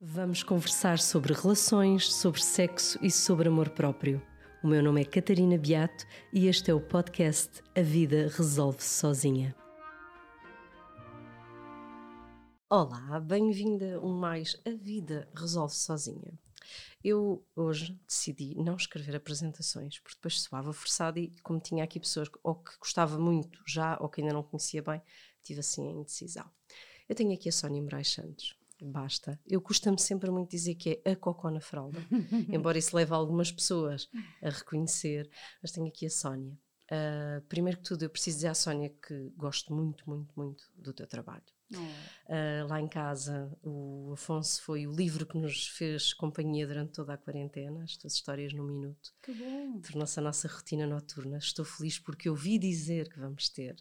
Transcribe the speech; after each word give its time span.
Vamos 0.00 0.44
conversar 0.44 1.00
sobre 1.00 1.34
relações, 1.34 2.14
sobre 2.14 2.40
sexo 2.40 2.96
e 3.02 3.10
sobre 3.10 3.48
amor 3.48 3.70
próprio. 3.70 4.22
O 4.62 4.68
meu 4.68 4.80
nome 4.80 5.00
é 5.00 5.04
Catarina 5.04 5.58
Beato 5.58 6.06
e 6.32 6.46
este 6.46 6.70
é 6.70 6.74
o 6.74 6.80
podcast 6.80 7.60
A 7.76 7.82
Vida 7.82 8.28
Resolve-se 8.28 8.90
Sozinha. 8.90 9.56
Olá, 12.70 13.18
bem-vinda 13.18 14.00
um 14.00 14.16
mais 14.16 14.56
A 14.64 14.70
Vida 14.70 15.28
Resolve-se 15.34 15.80
Sozinha. 15.80 16.38
Eu 17.02 17.44
hoje 17.56 18.00
decidi 18.06 18.54
não 18.54 18.76
escrever 18.76 19.16
apresentações, 19.16 19.98
porque 19.98 20.14
depois 20.14 20.40
soava 20.40 20.72
forçado 20.72 21.18
e, 21.18 21.34
como 21.42 21.58
tinha 21.58 21.82
aqui 21.82 21.98
pessoas 21.98 22.30
ou 22.44 22.54
que 22.54 22.78
gostava 22.78 23.18
muito 23.18 23.60
já 23.66 23.98
ou 24.00 24.08
que 24.08 24.20
ainda 24.20 24.32
não 24.32 24.44
conhecia 24.44 24.80
bem, 24.80 25.02
tive 25.42 25.58
assim 25.58 25.88
a 25.88 25.90
indecisão. 25.90 26.48
Eu 27.08 27.16
tenho 27.16 27.34
aqui 27.34 27.48
a 27.48 27.52
Sónia 27.52 27.82
Moraes 27.82 28.12
Santos. 28.12 28.57
Basta. 28.80 29.38
Eu 29.46 29.60
custa-me 29.60 30.00
sempre 30.00 30.30
muito 30.30 30.50
dizer 30.50 30.74
que 30.74 31.00
é 31.04 31.12
a 31.12 31.16
cocó 31.16 31.50
na 31.50 31.60
fralda, 31.60 31.98
embora 32.52 32.78
isso 32.78 32.96
leve 32.96 33.12
algumas 33.12 33.50
pessoas 33.50 34.08
a 34.42 34.50
reconhecer, 34.50 35.28
mas 35.62 35.72
tenho 35.72 35.86
aqui 35.86 36.06
a 36.06 36.10
Sónia. 36.10 36.56
Uh, 36.90 37.42
primeiro 37.48 37.78
que 37.78 37.84
tudo, 37.84 38.04
eu 38.04 38.10
preciso 38.10 38.38
dizer 38.38 38.48
à 38.48 38.54
Sónia 38.54 38.88
que 38.88 39.30
gosto 39.36 39.74
muito, 39.74 40.08
muito, 40.08 40.32
muito 40.34 40.64
do 40.74 40.92
teu 40.92 41.06
trabalho. 41.06 41.44
Uh, 41.70 42.66
lá 42.66 42.80
em 42.80 42.88
casa, 42.88 43.54
o 43.62 44.12
Afonso 44.14 44.62
foi 44.62 44.86
o 44.86 44.92
livro 44.92 45.26
que 45.26 45.36
nos 45.36 45.68
fez 45.68 46.14
companhia 46.14 46.66
durante 46.66 46.92
toda 46.92 47.12
a 47.12 47.18
quarentena, 47.18 47.84
as 47.84 47.96
tuas 47.96 48.14
histórias 48.14 48.52
num 48.54 48.64
minuto. 48.64 49.14
Que 49.22 49.34
bom! 49.34 49.80
Tornou-se 49.80 50.18
a 50.18 50.22
nossa 50.22 50.48
rotina 50.48 50.86
noturna. 50.86 51.36
Estou 51.36 51.64
feliz 51.64 51.98
porque 51.98 52.30
ouvi 52.30 52.58
dizer 52.58 53.08
que 53.10 53.20
vamos 53.20 53.48
ter 53.50 53.76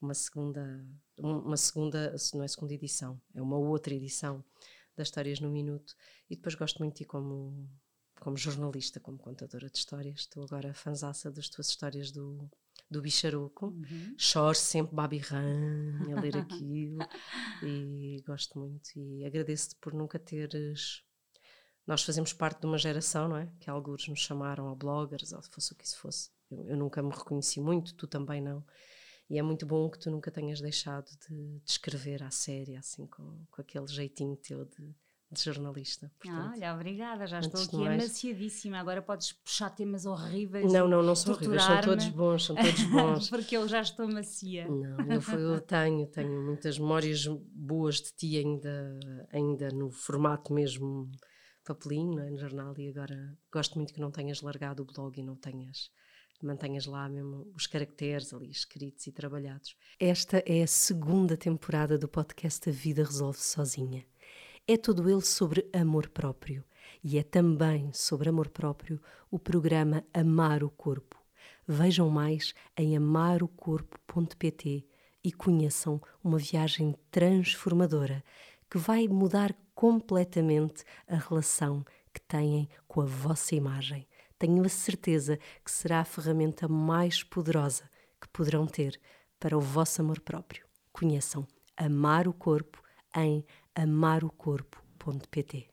uma 0.00 0.14
segunda, 0.14 0.84
uma 1.22 1.56
segunda, 1.56 2.14
não 2.34 2.42
é 2.42 2.48
segunda 2.48 2.74
edição, 2.74 3.20
é 3.34 3.40
uma 3.40 3.56
outra 3.56 3.94
edição 3.94 4.44
das 4.96 5.08
Histórias 5.08 5.40
no 5.40 5.50
Minuto. 5.50 5.94
E 6.28 6.36
depois 6.36 6.54
gosto 6.54 6.78
muito 6.78 6.94
de 6.94 6.98
ti 6.98 7.04
como, 7.04 7.68
como 8.20 8.36
jornalista, 8.36 9.00
como 9.00 9.18
contadora 9.18 9.68
de 9.70 9.78
histórias. 9.78 10.20
Estou 10.20 10.44
agora 10.44 10.74
fanzaça 10.74 11.30
das 11.30 11.48
tuas 11.48 11.68
histórias 11.68 12.10
do, 12.10 12.50
do 12.90 13.00
bicharuco. 13.00 13.66
Uhum. 13.66 14.14
Choro 14.18 14.56
sempre 14.56 14.94
babirran 14.94 16.12
a 16.16 16.20
ler 16.20 16.36
aquilo 16.38 16.98
e 17.62 18.22
gosto 18.26 18.58
muito. 18.58 18.90
E 18.96 19.24
agradeço-te 19.24 19.76
por 19.76 19.94
nunca 19.94 20.18
teres. 20.18 21.02
Nós 21.86 22.02
fazemos 22.02 22.32
parte 22.32 22.60
de 22.60 22.66
uma 22.66 22.78
geração, 22.78 23.28
não 23.28 23.36
é? 23.36 23.50
Que 23.58 23.68
alguns 23.68 24.06
nos 24.06 24.20
chamaram 24.20 24.68
a 24.68 24.74
bloggers, 24.74 25.32
ou 25.32 25.42
fosse 25.42 25.72
o 25.72 25.76
que 25.76 25.84
isso 25.84 25.98
fosse. 25.98 26.30
Eu, 26.50 26.68
eu, 26.68 26.76
nunca 26.76 27.02
me 27.02 27.10
reconheci 27.10 27.60
muito, 27.60 27.94
tu 27.94 28.06
também 28.06 28.40
não. 28.40 28.64
E 29.32 29.38
é 29.38 29.42
muito 29.42 29.64
bom 29.64 29.88
que 29.88 29.98
tu 29.98 30.10
nunca 30.10 30.30
tenhas 30.30 30.60
deixado 30.60 31.06
de, 31.26 31.58
de 31.60 31.70
escrever 31.70 32.22
à 32.22 32.30
série, 32.30 32.76
assim, 32.76 33.06
com, 33.06 33.46
com 33.50 33.62
aquele 33.62 33.86
jeitinho 33.86 34.36
teu 34.36 34.66
de, 34.66 34.94
de 35.30 35.42
jornalista. 35.42 36.12
Portanto, 36.20 36.48
ah, 36.50 36.52
olha, 36.54 36.74
obrigada, 36.74 37.26
já 37.26 37.40
estou 37.40 37.62
aqui 37.62 37.76
mais... 37.78 38.02
amaciadíssima. 38.02 38.78
Agora 38.78 39.00
podes 39.00 39.32
puxar 39.32 39.70
temas 39.70 40.04
horríveis. 40.04 40.70
Não, 40.70 40.86
não, 40.86 41.02
não 41.02 41.14
são 41.14 41.32
horríveis, 41.32 41.62
são 41.62 41.80
todos 41.80 42.08
bons, 42.08 42.44
são 42.44 42.56
todos 42.56 42.84
bons. 42.84 43.30
Porque 43.32 43.56
eu 43.56 43.66
já 43.66 43.80
estou 43.80 44.06
macia. 44.06 44.68
Não, 44.68 44.98
eu, 45.00 45.38
eu 45.38 45.60
tenho, 45.62 46.06
tenho 46.08 46.42
muitas 46.42 46.78
memórias 46.78 47.26
boas 47.54 48.02
de 48.02 48.12
ti 48.12 48.36
ainda, 48.36 49.00
ainda 49.32 49.70
no 49.70 49.90
formato 49.90 50.52
mesmo 50.52 51.10
papelinho, 51.64 52.20
é, 52.20 52.28
no 52.28 52.36
jornal, 52.36 52.74
e 52.76 52.90
agora 52.90 53.34
gosto 53.50 53.76
muito 53.76 53.94
que 53.94 54.00
não 54.00 54.10
tenhas 54.10 54.42
largado 54.42 54.82
o 54.82 54.84
blog 54.84 55.18
e 55.18 55.22
não 55.22 55.36
tenhas 55.36 55.90
mantenhas 56.42 56.86
lá 56.86 57.08
mesmo 57.08 57.50
os 57.54 57.66
caracteres 57.66 58.32
ali 58.34 58.50
escritos 58.50 59.06
e 59.06 59.12
trabalhados. 59.12 59.76
Esta 59.98 60.42
é 60.46 60.62
a 60.62 60.66
segunda 60.66 61.36
temporada 61.36 61.96
do 61.96 62.08
podcast 62.08 62.68
A 62.68 62.72
Vida 62.72 63.04
Resolve 63.04 63.38
Sozinha. 63.38 64.04
É 64.66 64.76
todo 64.76 65.08
ele 65.08 65.22
sobre 65.22 65.68
amor 65.72 66.08
próprio 66.08 66.64
e 67.02 67.18
é 67.18 67.22
também 67.22 67.92
sobre 67.92 68.28
amor 68.28 68.48
próprio 68.48 69.00
o 69.30 69.38
programa 69.38 70.04
Amar 70.14 70.62
o 70.62 70.70
Corpo. 70.70 71.20
Vejam 71.66 72.08
mais 72.10 72.54
em 72.76 72.96
amarocorpo.pt 72.96 74.84
e 75.24 75.32
conheçam 75.32 76.00
uma 76.22 76.38
viagem 76.38 76.94
transformadora 77.10 78.24
que 78.70 78.78
vai 78.78 79.06
mudar 79.06 79.54
completamente 79.74 80.84
a 81.06 81.16
relação 81.16 81.84
que 82.12 82.20
têm 82.20 82.68
com 82.86 83.00
a 83.00 83.04
vossa 83.04 83.54
imagem. 83.54 84.06
Tenho 84.42 84.64
a 84.64 84.68
certeza 84.68 85.38
que 85.64 85.70
será 85.70 86.00
a 86.00 86.04
ferramenta 86.04 86.66
mais 86.66 87.22
poderosa 87.22 87.88
que 88.20 88.26
poderão 88.26 88.66
ter 88.66 89.00
para 89.38 89.56
o 89.56 89.60
vosso 89.60 90.00
amor 90.00 90.18
próprio. 90.18 90.66
Conheçam 90.92 91.46
Amar 91.76 92.26
o 92.26 92.32
Corpo 92.32 92.82
em 93.14 93.46
amarocorpo.pt. 93.72 95.70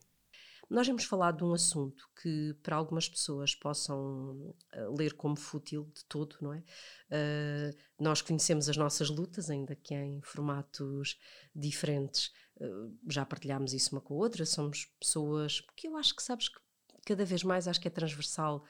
Nós 0.69 0.85
vamos 0.85 1.05
falar 1.05 1.31
de 1.31 1.43
um 1.43 1.51
assunto 1.51 2.07
que 2.21 2.55
para 2.61 2.75
algumas 2.75 3.09
pessoas 3.09 3.55
possam 3.55 4.53
uh, 4.75 4.95
ler 4.95 5.13
como 5.13 5.35
fútil 5.35 5.91
de 5.95 6.05
todo, 6.05 6.35
não 6.39 6.53
é? 6.53 6.59
Uh, 6.59 7.75
nós 7.99 8.21
conhecemos 8.21 8.69
as 8.69 8.77
nossas 8.77 9.09
lutas, 9.09 9.49
ainda 9.49 9.75
que 9.75 9.95
em 9.95 10.21
formatos 10.21 11.17
diferentes, 11.55 12.31
uh, 12.57 12.95
já 13.09 13.25
partilhámos 13.25 13.73
isso 13.73 13.95
uma 13.95 14.01
com 14.01 14.13
a 14.13 14.17
outra, 14.17 14.45
somos 14.45 14.85
pessoas, 14.99 15.59
porque 15.59 15.87
eu 15.87 15.97
acho 15.97 16.15
que 16.15 16.21
sabes 16.21 16.49
que 16.49 16.59
cada 17.09 17.25
vez 17.25 17.43
mais 17.43 17.67
acho 17.67 17.81
que 17.81 17.87
é 17.87 17.91
transversal, 17.91 18.63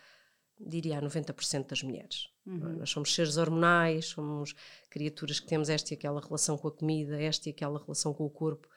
diria 0.60 1.00
a 1.00 1.02
90% 1.02 1.68
das 1.68 1.84
mulheres. 1.84 2.28
É? 2.46 2.50
Uhum. 2.50 2.78
Nós 2.78 2.90
somos 2.90 3.14
seres 3.14 3.38
hormonais, 3.38 4.08
somos 4.08 4.54
criaturas 4.90 5.40
que 5.40 5.48
temos 5.48 5.70
esta 5.70 5.94
e 5.94 5.98
aquela 5.98 6.22
relação 6.22 6.58
com 6.58 6.68
a 6.68 6.72
comida, 6.72 7.22
esta 7.22 7.50
e 7.50 7.52
aquela 7.52 7.80
relação 7.80 8.14
com 8.14 8.26
o 8.26 8.30
corpo 8.30 8.68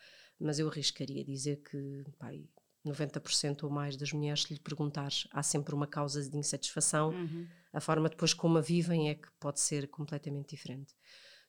mas 0.43 0.59
eu 0.59 0.69
arriscaria 0.69 1.25
dizer 1.25 1.63
que 1.63 2.05
pai, 2.19 2.45
90% 2.85 3.63
ou 3.63 3.71
mais 3.71 3.97
das 3.97 4.13
mulheres, 4.13 4.43
se 4.43 4.53
lhe 4.53 4.61
perguntares, 4.61 5.29
há 5.31 5.43
sempre 5.43 5.75
uma 5.75 5.87
causa 5.87 6.29
de 6.29 6.37
insatisfação, 6.37 7.11
uhum. 7.11 7.47
a 7.73 7.81
forma 7.81 8.09
depois 8.09 8.35
como 8.35 8.59
a 8.59 8.61
vivem 8.61 9.09
é 9.09 9.15
que 9.15 9.29
pode 9.39 9.61
ser 9.61 9.89
completamente 9.89 10.51
diferente. 10.51 10.95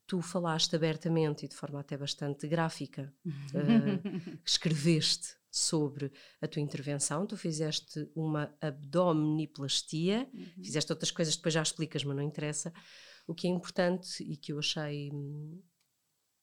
Tu 0.06 0.22
falaste 0.22 0.75
abertamente 0.75 1.45
e 1.45 1.47
de 1.47 1.56
forma 1.56 1.80
até 1.80 1.97
bastante 1.97 2.47
gráfica, 2.47 3.13
uh, 3.25 4.40
escreveste 4.45 5.35
sobre 5.56 6.12
a 6.41 6.47
tua 6.47 6.62
intervenção, 6.62 7.28
tu 7.28 7.38
fizeste 7.38 8.09
uma 8.16 8.53
abdominoplastia, 8.59 10.28
uhum. 10.34 10.64
fizeste 10.64 10.91
outras 10.91 11.12
coisas, 11.12 11.36
depois 11.36 11.53
já 11.53 11.62
explicas, 11.62 12.03
mas 12.03 12.16
não 12.16 12.24
interessa. 12.24 12.74
O 13.28 13.36
que 13.36 13.47
é 13.47 13.50
importante 13.52 14.24
e 14.24 14.36
que 14.36 14.52
eu 14.52 14.59
achei 14.59 15.12
hum, 15.13 15.62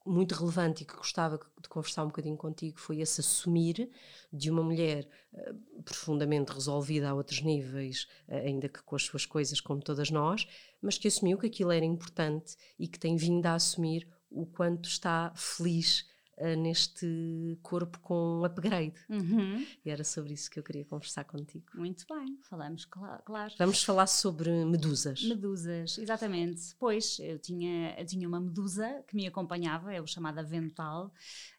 muito 0.07 0.35
relevante 0.35 0.83
e 0.83 0.87
que 0.87 0.97
gostava 0.97 1.39
de 1.61 1.69
conversar 1.69 2.05
um 2.05 2.09
bocadinho 2.09 2.37
contigo 2.37 2.79
foi 2.79 3.01
esse 3.01 3.21
assumir 3.21 3.91
de 4.33 4.51
uma 4.51 4.63
mulher 4.63 5.09
uh, 5.33 5.83
profundamente 5.83 6.53
resolvida 6.53 7.11
a 7.11 7.15
outros 7.15 7.43
níveis, 7.43 8.07
uh, 8.29 8.37
ainda 8.37 8.69
que 8.69 8.83
com 8.83 8.97
as 8.97 9.03
suas 9.03 9.27
coisas, 9.27 9.61
como 9.61 9.83
todas 9.83 10.11
nós, 10.11 10.47
mas 10.81 10.97
que 10.97 11.09
assumiu 11.09 11.37
que 11.37 11.47
aquilo 11.47 11.73
era 11.73 11.85
importante 11.85 12.57
e 12.79 12.87
que 12.87 12.99
tem 12.99 13.17
vindo 13.17 13.45
a 13.47 13.55
assumir 13.55 14.09
o 14.31 14.47
quanto 14.47 14.89
está 14.89 15.33
feliz 15.35 16.07
uh, 16.41 16.57
neste 16.57 17.59
corpo 17.63 17.99
com 18.01 18.45
upgrade. 18.45 18.95
Uhum. 19.09 19.65
E 19.85 19.91
era 19.91 20.03
sobre 20.03 20.33
isso 20.33 20.51
que 20.51 20.59
eu 20.59 20.63
queria 20.63 20.85
conversar 20.85 21.25
contigo. 21.25 21.67
Muito 21.75 22.05
bem, 22.09 22.39
falamos, 22.43 22.85
claro. 22.85 23.23
Vamos 23.59 23.85
falar 23.85 24.07
sobre 24.07 24.51
medusas. 24.65 25.23
Medusas, 25.23 25.99
exatamente. 25.99 26.75
Pois, 26.79 27.19
eu 27.21 27.39
tinha, 27.39 27.95
eu 27.99 28.07
tinha 28.07 28.27
uma 28.27 28.41
medusa 28.41 29.05
que 29.07 29.15
me 29.15 29.27
acompanhava, 29.27 29.95
eu 29.95 30.07
chamada 30.07 30.43
Vental, 30.43 31.13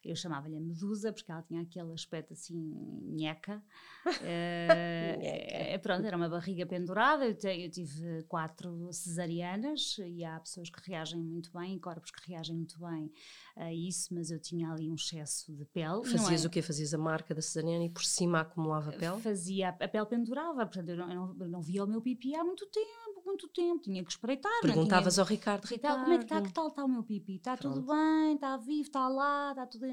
eu 0.04 0.16
chamava-lhe 0.16 0.56
a 0.56 0.60
medusa 0.60 1.12
porque 1.12 1.30
ela 1.30 1.42
tinha 1.42 1.62
aquele 1.62 1.92
aspecto 1.92 2.32
assim, 2.32 2.56
nheca. 3.04 3.62
uh, 4.06 5.78
pronto, 5.80 6.04
era 6.04 6.16
uma 6.16 6.28
barriga 6.28 6.66
pendurada, 6.66 7.26
eu, 7.26 7.34
te, 7.34 7.48
eu 7.48 7.70
tive 7.70 8.22
quatro 8.24 8.92
cesarianas 8.92 9.96
e 9.98 10.24
há 10.24 10.40
pessoas 10.40 10.70
que 10.70 10.90
reagem 10.90 11.20
muito 11.20 11.52
bem, 11.52 11.78
corpos 11.78 12.10
que 12.10 12.30
reagem 12.30 12.56
muito 12.56 12.78
bem 12.78 13.12
a 13.56 13.72
isso, 13.72 14.14
mas 14.14 14.30
eu 14.30 14.40
tinha 14.40 14.70
ali 14.70 14.90
um 14.90 14.94
excesso 14.94 15.52
de 15.52 15.64
pele. 15.66 16.04
Fazias 16.04 16.44
é? 16.44 16.46
o 16.46 16.50
quê? 16.50 16.62
Fazias 16.62 16.94
a 16.94 16.98
marca 16.98 17.34
da 17.34 17.42
cesariana 17.42 17.84
e 17.84 17.90
por 17.90 18.04
cima 18.04 18.40
acumulava 18.40 18.92
pele? 18.92 19.20
Fazia, 19.20 19.68
a 19.68 19.88
pele 19.88 20.06
pendurava, 20.06 20.66
portanto 20.66 20.88
eu 20.88 20.96
não, 20.96 21.08
eu 21.08 21.14
não, 21.14 21.36
eu 21.40 21.48
não 21.48 21.60
via 21.60 21.84
o 21.84 21.86
meu 21.86 22.00
pipi 22.00 22.34
há 22.34 22.44
muito 22.44 22.66
tempo, 22.66 23.11
muito 23.32 23.48
tempo, 23.48 23.82
tinha 23.82 24.04
que 24.04 24.10
espreitar. 24.10 24.60
Perguntavas 24.60 25.14
tinha... 25.14 25.24
ao 25.24 25.28
Ricardo, 25.28 25.64
Ricardo, 25.64 26.02
como 26.02 26.12
é 26.12 26.18
que 26.18 26.24
está, 26.24 26.42
que 26.42 26.52
tal 26.52 26.68
está 26.68 26.84
o 26.84 26.88
meu 26.88 27.02
pipi? 27.02 27.36
Está 27.36 27.56
tudo 27.56 27.82
bem, 27.82 28.34
está 28.34 28.56
vivo, 28.56 28.82
está 28.82 29.08
lá, 29.08 29.50
está 29.50 29.66
tudo... 29.66 29.86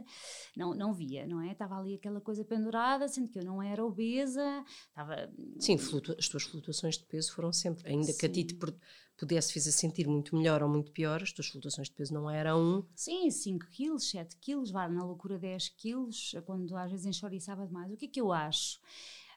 Não, 0.55 0.73
não 0.73 0.93
via, 0.93 1.25
não 1.25 1.41
é? 1.41 1.51
Estava 1.51 1.77
ali 1.77 1.95
aquela 1.95 2.19
coisa 2.21 2.43
pendurada, 2.43 3.07
sendo 3.07 3.29
que 3.29 3.39
eu 3.39 3.45
não 3.45 3.61
era 3.61 3.83
obesa, 3.83 4.63
estava... 4.89 5.31
Sim, 5.57 5.77
flutua... 5.77 6.15
as 6.19 6.27
tuas 6.27 6.43
flutuações 6.43 6.97
de 6.97 7.05
peso 7.05 7.33
foram 7.33 7.53
sempre, 7.53 7.89
ainda 7.89 8.11
Sim. 8.11 8.17
que 8.17 8.25
a 8.25 8.29
ti 8.29 8.43
te 8.43 8.57
pudesse 9.17 9.53
fazer 9.53 9.71
sentir 9.71 10.07
muito 10.07 10.35
melhor 10.35 10.63
ou 10.63 10.69
muito 10.69 10.91
pior, 10.91 11.21
as 11.21 11.31
tuas 11.31 11.47
flutuações 11.47 11.89
de 11.89 11.95
peso 11.95 12.13
não 12.13 12.29
eram. 12.29 12.87
Sim, 12.95 13.29
5 13.29 13.67
quilos, 13.67 14.09
7 14.09 14.37
quilos, 14.37 14.71
vá 14.71 14.87
na 14.87 15.03
loucura 15.03 15.37
10 15.37 15.69
quilos, 15.69 16.33
quando 16.45 16.75
às 16.75 16.91
vezes 16.91 17.05
enxoriçava 17.05 17.65
demais. 17.65 17.91
O 17.91 17.97
que 17.97 18.05
é 18.05 18.09
que 18.09 18.21
eu 18.21 18.31
acho? 18.31 18.79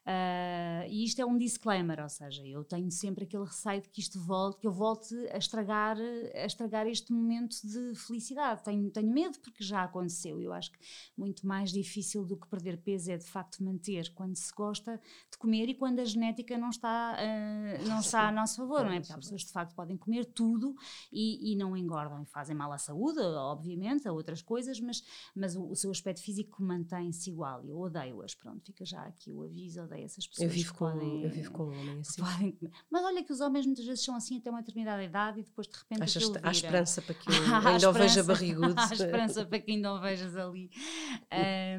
Uh, 0.05 0.83
e 0.89 1.05
isto 1.05 1.21
é 1.21 1.25
um 1.25 1.39
disclaimer, 1.39 2.01
ou 2.03 2.09
seja, 2.09 2.45
eu 2.45 2.65
tenho 2.65 2.91
sempre 2.91 3.23
aquele 3.23 3.45
receio 3.45 3.81
de 3.81 3.89
que 3.89 4.01
isto 4.01 4.19
volte, 4.19 4.59
que 4.59 4.67
eu 4.67 4.73
volte 4.73 5.15
a 5.31 5.39
estragar, 5.39 5.97
a 6.35 6.45
estragar 6.45 6.89
este 6.89 7.13
momento 7.13 7.57
de 7.65 7.95
felicidade. 7.95 8.65
Tenho, 8.65 8.91
tenho 8.91 9.13
medo 9.13 9.39
porque 9.39 9.63
já 9.63 9.85
aconteceu. 9.85 10.41
Eu 10.41 10.53
acho 10.53 10.73
que 10.73 10.79
muito 11.17 11.47
mais 11.47 11.71
difícil 11.71 12.25
do 12.25 12.37
que 12.37 12.49
perder 12.49 12.79
peso 12.79 13.13
é 13.13 13.17
de 13.17 13.25
facto 13.25 13.63
manter 13.63 14.13
quando 14.13 14.35
se 14.35 14.53
gosta 14.53 15.01
de 15.31 15.39
comer 15.39 15.69
e 15.69 15.75
quando 15.75 16.01
a 16.01 16.05
genética 16.05 16.59
não 16.59 16.71
está, 16.71 17.17
uh, 17.17 17.89
não 17.89 18.01
está 18.01 18.29
a 18.29 18.33
nosso 18.33 18.57
favor, 18.57 18.85
não 18.85 18.93
é? 18.93 18.99
Porque 18.99 19.13
há 19.13 19.19
pessoas 19.19 19.43
de 19.43 19.53
facto 19.53 19.73
podem 19.75 19.97
comer 19.97 20.25
tudo 20.25 20.75
e, 21.13 21.53
e 21.53 21.57
não 21.57 21.77
engordam 21.77 22.23
e 22.23 22.27
fazem 22.27 22.57
mal 22.57 22.73
à 22.73 22.79
saúde, 22.79 23.21
obviamente, 23.21 24.09
a 24.09 24.13
outras 24.13 24.43
coisas, 24.43 24.81
mas, 24.81 25.05
mas 25.33 25.55
o, 25.55 25.71
o 25.71 25.77
seu 25.77 25.93
aspecto 25.93 26.23
físico 26.23 26.61
mantém-se 26.61 27.31
igual. 27.31 27.65
Eu 27.65 27.79
odeio-as, 27.79 28.35
pronto, 28.35 28.65
fica 28.65 28.85
já 28.85 29.03
aqui 29.05 29.31
o 29.31 29.45
aviso 29.45 29.92
odeio 29.93 30.07
essas 30.07 30.27
pessoas. 30.27 30.49
Eu 30.49 30.55
vivo, 30.55 30.75
com, 30.75 30.91
podem, 30.91 31.23
eu 31.23 31.31
vivo 31.31 31.51
com 31.53 31.65
um 31.65 31.79
homem 31.79 32.01
assim. 32.01 32.23
Podem, 32.23 32.59
mas 32.91 33.05
olha 33.05 33.23
que 33.23 33.33
os 33.33 33.41
homens 33.41 33.67
muitas 33.67 33.85
vezes 33.85 34.05
são 34.05 34.17
assim 34.17 34.39
até 34.39 34.51
uma 34.51 34.61
determinada 34.61 35.03
idade 35.03 35.41
e 35.41 35.43
depois 35.43 35.69
de 35.69 35.77
repente. 35.77 36.03
Achas, 36.03 36.33
há 36.43 36.51
esperança 36.51 37.03
para 37.03 37.15
que 37.15 37.29
eu 37.31 37.69
ainda 37.69 37.91
o 37.91 37.93
veja 37.93 38.23
barrigudo. 38.23 38.75
há 38.77 38.93
esperança 38.93 39.45
para 39.45 39.59
que 39.61 39.71
ainda 39.71 39.93
o 39.95 40.01
vejas 40.01 40.37
ali. 40.37 40.71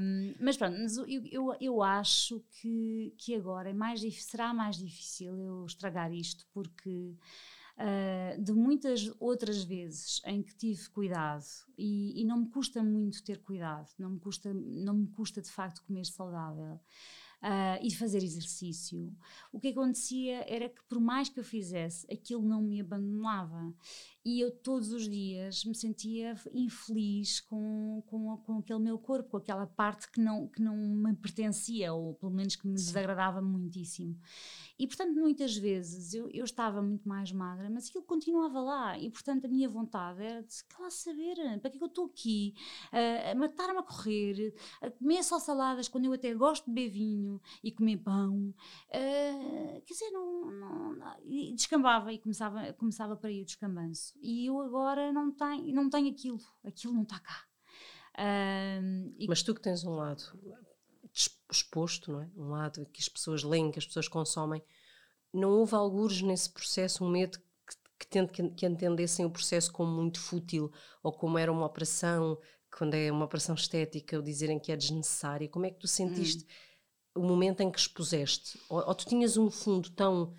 Um, 0.02 0.34
mas 0.40 0.58
pronto, 0.58 0.78
mas 0.78 0.98
eu, 0.98 1.06
eu, 1.08 1.56
eu 1.60 1.84
acho 1.84 2.42
que, 2.62 3.14
que 3.18 3.36
agora 3.36 3.70
é 3.70 3.74
mais 3.74 4.02
será 4.24 4.54
mais 4.54 4.78
difícil 4.78 5.38
eu 5.38 5.66
estragar 5.66 6.12
isto 6.14 6.46
porque. 6.54 7.16
Uh, 7.76 8.40
de 8.40 8.54
muitas 8.54 9.12
outras 9.20 9.64
vezes 9.64 10.22
em 10.28 10.44
que 10.44 10.56
tive 10.56 10.88
cuidado 10.90 11.44
e, 11.76 12.22
e, 12.22 12.24
não 12.24 12.42
me 12.42 12.48
custa 12.48 12.84
muito 12.84 13.24
ter 13.24 13.40
cuidado, 13.40 13.90
não 13.98 14.12
me 14.12 14.20
custa, 14.20 14.54
não 14.54 14.94
me 14.94 15.08
custa 15.08 15.42
de 15.42 15.50
facto 15.50 15.82
comer 15.84 16.06
saudável 16.06 16.80
uh, 17.44 17.80
e 17.82 17.94
fazer 17.94 18.24
exercício, 18.24 19.14
o 19.52 19.60
que 19.60 19.70
acontecia 19.70 20.46
era 20.48 20.70
que, 20.70 20.82
por 20.88 21.00
mais 21.00 21.28
que 21.30 21.40
eu 21.40 21.44
fizesse, 21.44 22.08
aquilo 22.12 22.42
não 22.42 22.62
me 22.62 22.80
abandonava 22.80 23.74
e 24.26 24.40
eu 24.40 24.52
todos 24.52 24.94
os 24.94 25.08
dias 25.10 25.66
me 25.66 25.76
sentia 25.76 26.36
infeliz 26.54 27.42
com, 27.42 28.02
com, 28.08 28.38
com 28.38 28.58
aquele 28.60 28.80
meu 28.80 28.98
corpo, 28.98 29.32
com 29.32 29.38
aquela 29.38 29.68
parte 29.68 30.10
que 30.10 30.22
não, 30.22 30.48
que 30.48 30.62
não 30.62 30.78
me 30.78 31.14
pertencia, 31.16 31.94
ou 31.94 32.14
pelo 32.14 32.32
menos 32.32 32.56
que 32.56 32.66
me 32.66 32.74
desagradava 32.74 33.42
muitíssimo. 33.42 34.18
E 34.80 34.88
portanto, 34.88 35.14
muitas 35.14 35.58
vezes 35.58 36.14
eu, 36.14 36.30
eu 36.30 36.46
estava 36.46 36.82
muito 36.82 37.08
mais 37.08 37.32
magra, 37.32 37.70
mas 37.70 37.90
aquilo 37.90 38.04
continuava 38.04 38.62
lá, 38.62 38.98
e 38.98 39.10
portanto 39.10 39.46
a 39.46 39.48
minha 39.50 39.68
vontade 39.68 40.24
era 40.24 40.42
de 40.42 40.56
lá 40.80 40.90
saber, 40.90 41.36
para 41.60 41.70
que 41.70 41.76
é 41.76 41.80
que 41.80 41.84
eu 41.84 41.88
estou 41.88 42.06
aqui, 42.06 42.54
uh, 42.92 43.32
a 43.32 43.36
matar-me 43.36 43.80
a 43.80 43.84
correr, 43.84 44.54
a 44.82 44.90
comer 44.90 45.24
só 45.24 45.38
saladas 45.38 45.88
quando 45.90 46.06
eu 46.06 46.14
até 46.14 46.34
gosto 46.34 46.66
de 46.66 46.72
beber 46.72 46.90
vinho 46.92 47.42
e 47.64 47.72
comer 47.72 47.98
pão, 47.98 48.54
uh, 48.90 49.82
quer 49.86 49.94
dizer, 49.94 50.12
não, 50.12 50.52
não, 50.52 50.94
não, 50.94 51.16
e 51.26 51.54
descambava 51.54 52.14
e 52.14 52.20
começava, 52.20 52.72
começava 52.74 53.16
para 53.16 53.32
ir 53.32 53.44
descambanço 53.44 54.13
e 54.22 54.48
eu 54.48 54.60
agora 54.62 55.12
não 55.12 55.32
tenho, 55.32 55.74
não 55.74 55.90
tenho 55.90 56.10
aquilo, 56.10 56.40
aquilo 56.66 56.94
não 56.94 57.04
está 57.04 57.20
cá. 57.20 57.44
Um, 58.20 59.16
e... 59.18 59.28
Mas 59.28 59.42
tu 59.42 59.56
que 59.56 59.62
tens 59.62 59.84
um 59.84 59.96
lado 59.96 60.24
exposto, 61.52 62.12
não 62.12 62.22
é? 62.22 62.30
Um 62.36 62.50
lado 62.50 62.86
que 62.88 63.02
as 63.02 63.10
pessoas 63.10 63.44
leem, 63.44 63.72
que 63.72 63.80
as 63.80 63.86
pessoas 63.86 64.08
consomem, 64.08 64.64
não 65.34 65.50
houve 65.50 65.76
algures 65.76 66.22
nesse 66.22 66.50
processo 66.50 67.04
um 67.04 67.10
medo 67.10 67.40
que, 68.00 68.28
que, 68.28 68.50
que 68.50 68.66
entendessem 68.66 69.26
o 69.26 69.32
processo 69.32 69.72
como 69.72 69.92
muito 69.92 70.20
fútil 70.20 70.72
ou 71.02 71.12
como 71.12 71.38
era 71.38 71.52
uma 71.52 71.66
operação, 71.66 72.38
quando 72.78 72.96
é 72.96 73.12
uma 73.12 73.26
operação 73.26 73.56
estética, 73.56 74.18
ou 74.18 74.24
dizerem 74.24 74.60
que 74.60 74.72
é 74.72 74.76
desnecessária? 74.76 75.50
Como 75.50 75.66
é 75.66 75.72
que 75.72 75.80
tu 75.80 75.88
sentiste 75.88 76.46
hum. 77.16 77.22
o 77.22 77.28
momento 77.28 77.62
em 77.62 77.72
que 77.72 77.80
expuseste? 77.80 78.60
Ou, 78.70 78.80
ou 78.86 78.96
tu 78.96 79.06
tinhas 79.06 79.38
um 79.38 79.50
fundo 79.50 79.90
tão. 79.92 80.34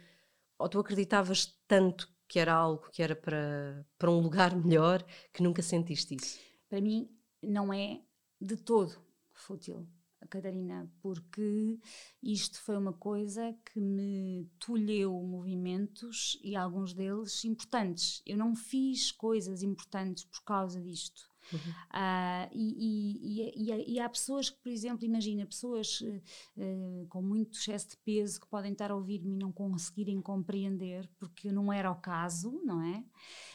ou 0.58 0.68
tu 0.68 0.78
acreditavas 0.78 1.56
tanto 1.66 2.12
que 2.34 2.40
era 2.40 2.52
algo 2.52 2.90
que 2.90 3.00
era 3.00 3.14
para, 3.14 3.86
para 3.96 4.10
um 4.10 4.18
lugar 4.18 4.56
melhor, 4.58 5.06
que 5.32 5.40
nunca 5.40 5.62
sentiste 5.62 6.16
isso? 6.16 6.40
Para 6.68 6.80
mim, 6.80 7.08
não 7.40 7.72
é 7.72 8.00
de 8.40 8.56
todo 8.56 8.92
fútil, 9.32 9.86
Catarina, 10.28 10.90
porque 11.00 11.78
isto 12.20 12.60
foi 12.60 12.76
uma 12.76 12.92
coisa 12.92 13.56
que 13.64 13.78
me 13.78 14.50
tolheu 14.58 15.12
movimentos 15.22 16.36
e 16.42 16.56
alguns 16.56 16.92
deles 16.92 17.44
importantes. 17.44 18.20
Eu 18.26 18.36
não 18.36 18.56
fiz 18.56 19.12
coisas 19.12 19.62
importantes 19.62 20.24
por 20.24 20.42
causa 20.42 20.80
disto. 20.80 21.30
Uhum. 21.52 21.58
Uh, 21.58 22.48
e, 22.52 23.52
e, 23.56 23.70
e, 23.70 23.94
e, 23.94 24.00
há 24.00 24.08
pessoas 24.08 24.50
que, 24.50 24.58
por 24.60 24.70
exemplo, 24.70 25.04
imagina, 25.04 25.46
pessoas 25.46 26.00
uh, 26.00 27.06
com 27.08 27.22
muito 27.22 27.58
excesso 27.58 27.90
de 27.90 27.96
peso 27.98 28.40
que 28.40 28.46
podem 28.46 28.72
estar 28.72 28.90
a 28.90 28.96
ouvir-me 28.96 29.34
e 29.34 29.38
não 29.38 29.52
conseguirem 29.52 30.20
compreender, 30.20 31.08
porque 31.18 31.52
não 31.52 31.72
era 31.72 31.90
o 31.90 31.96
caso, 31.96 32.60
não 32.64 32.82
é? 32.82 33.04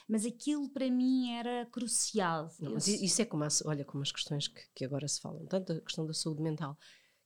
Mas 0.07 0.25
aquilo 0.25 0.69
para 0.69 0.89
mim 0.89 1.31
era 1.31 1.65
crucial. 1.67 2.49
Não, 2.59 2.73
mas 2.73 2.87
isso 2.87 3.21
é 3.21 3.25
como 3.25 3.43
as, 3.43 3.63
olha, 3.65 3.85
como 3.85 4.03
as 4.03 4.11
questões 4.11 4.47
que, 4.47 4.61
que 4.75 4.85
agora 4.85 5.07
se 5.07 5.21
falam, 5.21 5.45
tanto 5.45 5.73
a 5.73 5.81
questão 5.81 6.05
da 6.05 6.13
saúde 6.13 6.41
mental. 6.41 6.77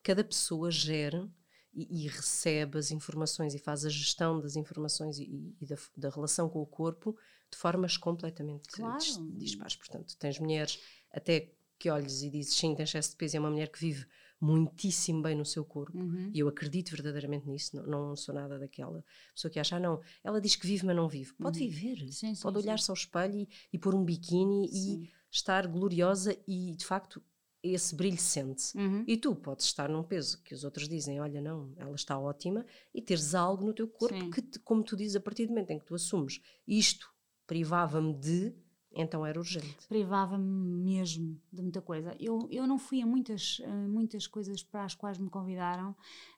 Cada 0.01 0.23
pessoa 0.23 0.69
gera 0.69 1.29
e, 1.73 2.05
e, 2.05 2.07
recebe 2.07 2.77
as 2.77 2.91
informações 2.91 3.55
e 3.55 3.59
faz 3.59 3.83
a 3.85 3.89
gestão 3.89 4.39
das 4.39 4.55
informações 4.55 5.17
e, 5.17 5.55
e 5.59 5.65
da, 5.65 5.75
da, 5.97 6.09
relação 6.09 6.47
com 6.47 6.61
o 6.61 6.67
corpo 6.67 7.17
de 7.53 7.59
formas 7.59 7.97
completamente 7.97 8.67
claro. 8.69 8.97
dispares. 9.37 9.75
Portanto, 9.75 10.17
tens 10.17 10.39
mulheres 10.39 10.79
até 11.11 11.51
que 11.77 11.89
olhes 11.89 12.23
e 12.23 12.29
dizes 12.29 12.55
sim, 12.55 12.73
tem 12.75 12.83
excesso 12.83 13.11
de 13.11 13.17
peso, 13.17 13.37
é 13.37 13.39
uma 13.39 13.51
mulher 13.51 13.69
que 13.69 13.79
vive 13.79 14.05
muitíssimo 14.41 15.21
bem 15.21 15.35
no 15.35 15.45
seu 15.45 15.63
corpo 15.63 15.97
uhum. 15.97 16.29
e 16.33 16.39
eu 16.39 16.49
acredito 16.49 16.91
verdadeiramente 16.91 17.47
nisso, 17.47 17.75
não, 17.75 18.09
não, 18.09 18.15
sou 18.15 18.35
nada 18.35 18.59
daquela 18.59 19.03
pessoa 19.33 19.49
que 19.49 19.59
acha, 19.59 19.77
ah, 19.77 19.79
não, 19.79 20.01
ela 20.21 20.41
diz 20.41 20.55
que 20.55 20.67
vive, 20.67 20.85
mas 20.85 20.95
não 20.95 21.07
vive. 21.07 21.33
Pode 21.33 21.61
uhum. 21.61 21.69
viver, 21.69 22.11
sim, 22.11 22.35
sim, 22.35 22.41
pode 22.41 22.57
olhar-se 22.57 22.89
ao 22.91 22.95
espelho 22.95 23.35
e, 23.35 23.47
e 23.71 23.79
pôr 23.79 23.95
um 23.95 24.03
biquíni 24.03 24.67
sim. 24.67 25.03
e 25.03 25.09
estar 25.31 25.65
gloriosa 25.67 26.35
e 26.45 26.75
de 26.75 26.85
facto 26.85 27.23
esse 27.63 27.95
brilho 27.95 28.17
sente. 28.17 28.77
Uhum. 28.77 29.05
E 29.07 29.15
tu 29.15 29.33
podes 29.33 29.65
estar 29.65 29.87
num 29.87 30.03
peso 30.03 30.41
que 30.43 30.53
os 30.53 30.65
outros 30.65 30.89
dizem, 30.89 31.21
olha, 31.21 31.41
não, 31.41 31.71
ela 31.77 31.95
está 31.95 32.19
ótima, 32.19 32.65
e 32.93 33.01
teres 33.01 33.33
algo 33.33 33.65
no 33.65 33.73
teu 33.73 33.87
corpo 33.87 34.19
Sim. 34.19 34.29
que, 34.29 34.59
como 34.59 34.83
tu 34.83 34.97
dizes, 34.97 35.15
a 35.15 35.21
partir 35.21 35.45
do 35.45 35.49
momento 35.49 35.71
em 35.71 35.79
que 35.79 35.85
tu 35.85 35.95
assumes 35.95 36.41
isto 36.67 37.12
privava-me 37.53 38.15
de, 38.15 38.51
então 38.95 39.23
era 39.23 39.37
urgente. 39.37 39.87
Privava-me 39.87 40.43
mesmo 40.83 41.39
de 41.51 41.61
muita 41.61 41.81
coisa. 41.83 42.15
Eu, 42.19 42.47
eu 42.49 42.65
não 42.65 42.79
fui 42.79 42.99
a 42.99 43.05
muitas, 43.05 43.61
muitas 43.87 44.25
coisas 44.25 44.63
para 44.63 44.83
as 44.85 44.95
quais 44.95 45.19
me 45.19 45.29
convidaram, 45.29 45.91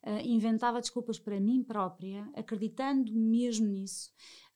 uh, 0.03 0.19
inventava 0.25 0.81
desculpas 0.81 1.17
para 1.17 1.39
mim 1.39 1.63
própria, 1.63 2.29
acreditando 2.35 3.13
mesmo 3.13 3.65
nisso. 3.67 4.11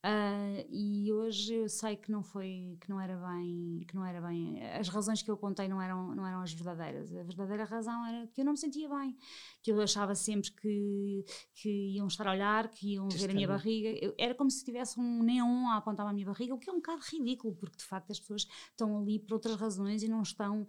Uh, 0.06 0.66
e 0.70 1.12
hoje 1.12 1.56
eu 1.56 1.68
sei 1.68 1.98
que 1.98 2.10
não 2.10 2.24
foi 2.24 2.78
que 2.80 2.90
não 2.90 3.02
era 3.02 3.18
bem 3.18 3.84
que 3.86 3.94
não 3.94 4.06
era 4.06 4.22
bem 4.22 4.58
as 4.78 4.88
razões 4.88 5.22
que 5.22 5.30
eu 5.30 5.36
contei 5.36 5.68
não 5.68 5.82
eram 5.82 6.16
não 6.16 6.26
eram 6.26 6.40
as 6.40 6.54
verdadeiras. 6.54 7.14
A 7.14 7.24
verdadeira 7.24 7.66
razão 7.66 8.06
era 8.06 8.26
que 8.28 8.40
eu 8.40 8.46
não 8.46 8.54
me 8.54 8.58
sentia 8.58 8.88
bem 8.88 9.18
que 9.62 9.74
eu 9.74 9.82
achava 9.82 10.16
sempre 10.16 10.52
que 10.54 11.26
que 11.54 11.70
iam 11.96 12.08
estar 12.08 12.26
a 12.28 12.32
olhar 12.32 12.70
que 12.70 12.94
iam 12.94 13.10
ver 13.10 13.30
a 13.30 13.34
minha 13.34 13.48
barriga. 13.50 13.90
Eu, 13.90 14.16
era 14.18 14.34
como 14.34 14.50
se 14.50 14.64
tivesse 14.64 14.98
um 14.98 15.22
neon 15.22 15.68
a 15.68 15.76
apontar 15.76 16.08
a 16.08 16.14
minha 16.14 16.26
barriga 16.26 16.56
o 16.56 16.58
que 16.58 16.70
é 16.70 16.74
um 16.74 16.78
bocado 16.78 17.02
ridículo 17.12 17.54
porque 17.56 17.76
de 17.76 17.84
facto 17.84 18.12
as 18.12 18.22
pessoas 18.22 18.48
estão 18.70 19.02
ali 19.02 19.20
por 19.20 19.34
outras 19.34 19.58
razões 19.58 20.02
e 20.02 20.08
não 20.08 20.22
estão 20.22 20.66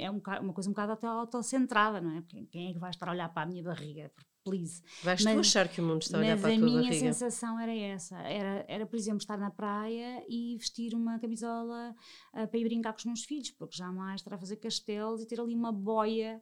é 0.00 0.08
um, 0.08 0.22
uma 0.40 0.52
coisa 0.52 0.70
um 0.70 0.72
bocado 0.72 0.92
até 0.92 1.08
autocentrada 1.08 2.00
não 2.00 2.16
é? 2.16 2.20
Porque 2.20 2.46
quem 2.46 2.70
é 2.70 2.72
que 2.72 2.78
vai 2.78 2.90
estar 2.90 3.08
a 3.08 3.10
olhar 3.10 3.28
para 3.34 3.42
a 3.42 3.46
minha 3.46 3.64
barriga 3.64 4.12
please. 4.48 4.82
Vais 5.02 5.22
mas, 5.22 5.34
tu 5.34 5.40
achar 5.40 5.68
que 5.68 5.80
o 5.80 5.84
mundo 5.84 6.02
está 6.02 6.18
a 6.18 6.20
olhar 6.20 6.38
para 6.38 6.52
a 6.52 6.56
tua 6.56 6.60
barriga? 6.60 6.76
Mas 6.76 6.86
a 6.86 6.90
minha 6.90 6.92
sensação 6.92 7.60
era 7.60 7.74
essa. 7.74 8.16
Era, 8.18 8.64
era, 8.68 8.86
por 8.86 8.96
exemplo, 8.96 9.18
estar 9.18 9.38
na 9.38 9.50
praia 9.50 10.24
e 10.28 10.56
vestir 10.56 10.94
uma 10.94 11.18
camisola 11.18 11.94
uh, 12.34 12.48
para 12.48 12.58
ir 12.58 12.64
brincar 12.64 12.92
com 12.92 12.98
os 12.98 13.04
meus 13.04 13.24
filhos, 13.24 13.50
porque 13.50 13.76
jamais 13.76 14.20
estar 14.20 14.34
a 14.34 14.38
fazer 14.38 14.56
castelos 14.56 15.22
e 15.22 15.26
ter 15.26 15.40
ali 15.40 15.54
uma 15.54 15.72
boia 15.72 16.40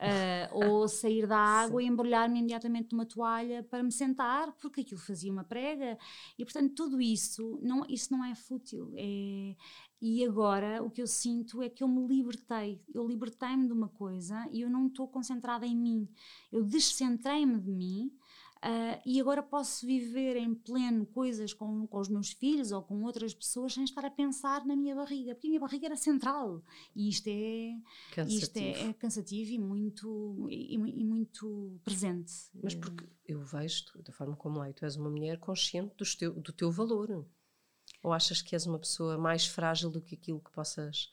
uh, 0.00 0.64
ou 0.66 0.86
sair 0.88 1.26
da 1.26 1.38
água 1.38 1.80
Sim. 1.80 1.86
e 1.86 1.90
embrulhar-me 1.90 2.38
imediatamente 2.38 2.92
numa 2.92 3.06
toalha 3.06 3.62
para 3.62 3.82
me 3.82 3.92
sentar, 3.92 4.52
porque 4.60 4.82
aquilo 4.82 5.00
fazia 5.00 5.32
uma 5.32 5.44
prega. 5.44 5.98
E, 6.38 6.44
portanto, 6.44 6.74
tudo 6.74 7.00
isso, 7.00 7.58
não, 7.62 7.84
isso 7.88 8.12
não 8.12 8.24
é 8.24 8.34
fútil. 8.34 8.92
É, 8.96 9.54
e 10.00 10.24
agora 10.24 10.82
o 10.82 10.90
que 10.90 11.02
eu 11.02 11.06
sinto 11.06 11.60
é 11.60 11.68
que 11.68 11.82
eu 11.82 11.88
me 11.88 12.06
libertei. 12.06 12.80
Eu 12.94 13.06
libertei-me 13.06 13.66
de 13.66 13.72
uma 13.72 13.88
coisa 13.88 14.48
e 14.52 14.60
eu 14.60 14.70
não 14.70 14.86
estou 14.86 15.08
concentrada 15.08 15.66
em 15.66 15.76
mim. 15.76 16.08
Eu 16.52 16.62
descentrei-me 16.64 17.58
de 17.58 17.70
mim 17.70 18.12
uh, 18.58 19.02
e 19.04 19.20
agora 19.20 19.42
posso 19.42 19.84
viver 19.84 20.36
em 20.36 20.54
pleno 20.54 21.04
coisas 21.04 21.52
com, 21.52 21.84
com 21.88 21.98
os 21.98 22.08
meus 22.08 22.30
filhos 22.30 22.70
ou 22.70 22.80
com 22.80 23.02
outras 23.02 23.34
pessoas 23.34 23.74
sem 23.74 23.82
estar 23.82 24.04
a 24.04 24.10
pensar 24.10 24.64
na 24.64 24.76
minha 24.76 24.94
barriga. 24.94 25.34
Porque 25.34 25.48
a 25.48 25.50
minha 25.50 25.60
barriga 25.60 25.86
era 25.86 25.96
central. 25.96 26.62
E 26.94 27.08
isto 27.08 27.26
é 27.26 27.76
cansativo, 28.14 28.44
isto 28.44 28.56
é, 28.56 28.88
é 28.90 28.92
cansativo 28.92 29.50
e 29.50 29.58
muito, 29.58 30.46
e, 30.48 30.74
e, 30.74 31.04
muito 31.04 31.80
presente. 31.84 32.32
Mas 32.62 32.76
porque 32.76 33.04
eu 33.26 33.40
vejo, 33.42 33.84
da 34.04 34.12
forma 34.12 34.36
como 34.36 34.62
é, 34.62 34.72
tu 34.72 34.84
és 34.84 34.94
uma 34.94 35.10
mulher 35.10 35.40
consciente 35.40 35.92
do 35.96 36.04
teu, 36.04 36.32
do 36.34 36.52
teu 36.52 36.70
valor. 36.70 37.26
Ou 38.08 38.12
achas 38.14 38.40
que 38.40 38.56
és 38.56 38.64
uma 38.64 38.78
pessoa 38.78 39.18
mais 39.18 39.46
frágil 39.46 39.90
do 39.90 40.00
que 40.00 40.14
aquilo 40.14 40.40
que 40.40 40.50
possas 40.50 41.12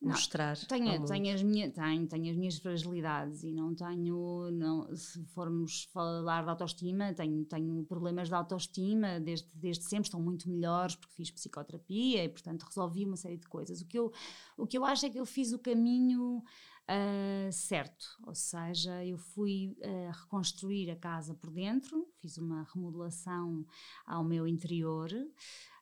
mostrar. 0.00 0.58
Tenho, 0.58 1.06
tenho, 1.06 1.34
as 1.34 1.42
minha, 1.42 1.70
tenho, 1.70 2.06
tenho 2.06 2.30
as 2.30 2.36
minhas 2.36 2.58
fragilidades 2.58 3.42
e 3.44 3.50
não 3.50 3.74
tenho, 3.74 4.50
não, 4.52 4.94
se 4.94 5.24
formos 5.28 5.88
falar 5.90 6.42
de 6.42 6.50
autoestima, 6.50 7.14
tenho, 7.14 7.46
tenho 7.46 7.82
problemas 7.84 8.28
de 8.28 8.34
autoestima 8.34 9.18
desde, 9.18 9.48
desde 9.54 9.84
sempre, 9.84 10.04
estão 10.04 10.20
muito 10.20 10.50
melhores 10.50 10.96
porque 10.96 11.14
fiz 11.14 11.30
psicoterapia 11.30 12.24
e, 12.24 12.28
portanto, 12.28 12.64
resolvi 12.64 13.06
uma 13.06 13.16
série 13.16 13.38
de 13.38 13.48
coisas. 13.48 13.80
O 13.80 13.86
que 13.86 13.98
eu, 13.98 14.12
o 14.58 14.66
que 14.66 14.76
eu 14.76 14.84
acho 14.84 15.06
é 15.06 15.10
que 15.10 15.18
eu 15.18 15.24
fiz 15.24 15.54
o 15.54 15.58
caminho 15.58 16.42
uh, 16.88 17.52
certo, 17.52 18.06
ou 18.26 18.34
seja, 18.34 19.04
eu 19.04 19.18
fui 19.18 19.76
uh, 19.80 20.10
reconstruir 20.22 20.90
a 20.90 20.96
casa 20.96 21.34
por 21.34 21.50
dentro, 21.50 22.08
fiz 22.20 22.38
uma 22.38 22.66
remodelação 22.74 23.64
ao 24.06 24.24
meu 24.24 24.46
interior. 24.46 25.10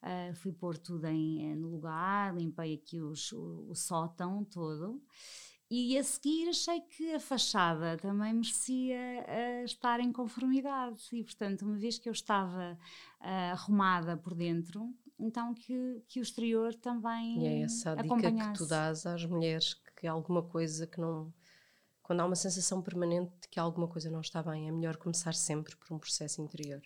Uh, 0.03 0.35
fui 0.37 0.53
pôr 0.53 0.77
tudo 0.77 1.07
em, 1.07 1.55
no 1.57 1.69
lugar, 1.69 2.35
limpei 2.37 2.75
aqui 2.75 3.01
os, 3.01 3.33
o, 3.33 3.67
o 3.69 3.75
sótão 3.75 4.45
todo. 4.45 5.03
E 5.69 5.99
a 5.99 6.05
seguir 6.05 6.49
achei 6.49 6.81
que 6.81 7.15
a 7.15 7.19
fachada 7.19 7.97
também 7.97 8.33
merecia 8.33 8.97
uh, 9.27 9.65
estar 9.65 9.99
em 9.99 10.13
conformidade. 10.13 11.03
E, 11.13 11.25
portanto, 11.25 11.63
uma 11.63 11.77
vez 11.77 11.99
que 11.99 12.09
eu 12.09 12.13
estava 12.13 12.79
uh, 13.21 13.53
arrumada 13.53 14.17
por 14.17 14.33
dentro, 14.33 14.95
então 15.19 15.53
que, 15.55 16.03
que 16.07 16.21
o 16.21 16.23
exterior 16.23 16.73
também. 16.75 17.43
E 17.43 17.47
é 17.47 17.63
essa 17.63 17.93
a 17.93 18.03
dica 18.03 18.33
que 18.33 18.53
tu 18.53 18.67
dás 18.67 19.05
às 19.07 19.25
mulheres 19.25 19.75
que 19.97 20.07
alguma 20.07 20.43
coisa 20.43 20.87
que 20.87 21.01
não. 21.01 21.33
Quando 22.03 22.21
há 22.21 22.27
uma 22.27 22.37
sensação 22.37 22.83
permanente 22.83 23.33
de 23.43 23.49
que 23.49 23.59
alguma 23.59 23.89
coisa 23.89 24.11
não 24.11 24.21
está 24.21 24.43
bem, 24.43 24.69
é 24.69 24.73
melhor 24.73 24.97
começar 24.97 25.35
sempre 25.35 25.75
por 25.77 25.93
um 25.93 25.99
processo 25.99 26.41
interior. 26.41 26.81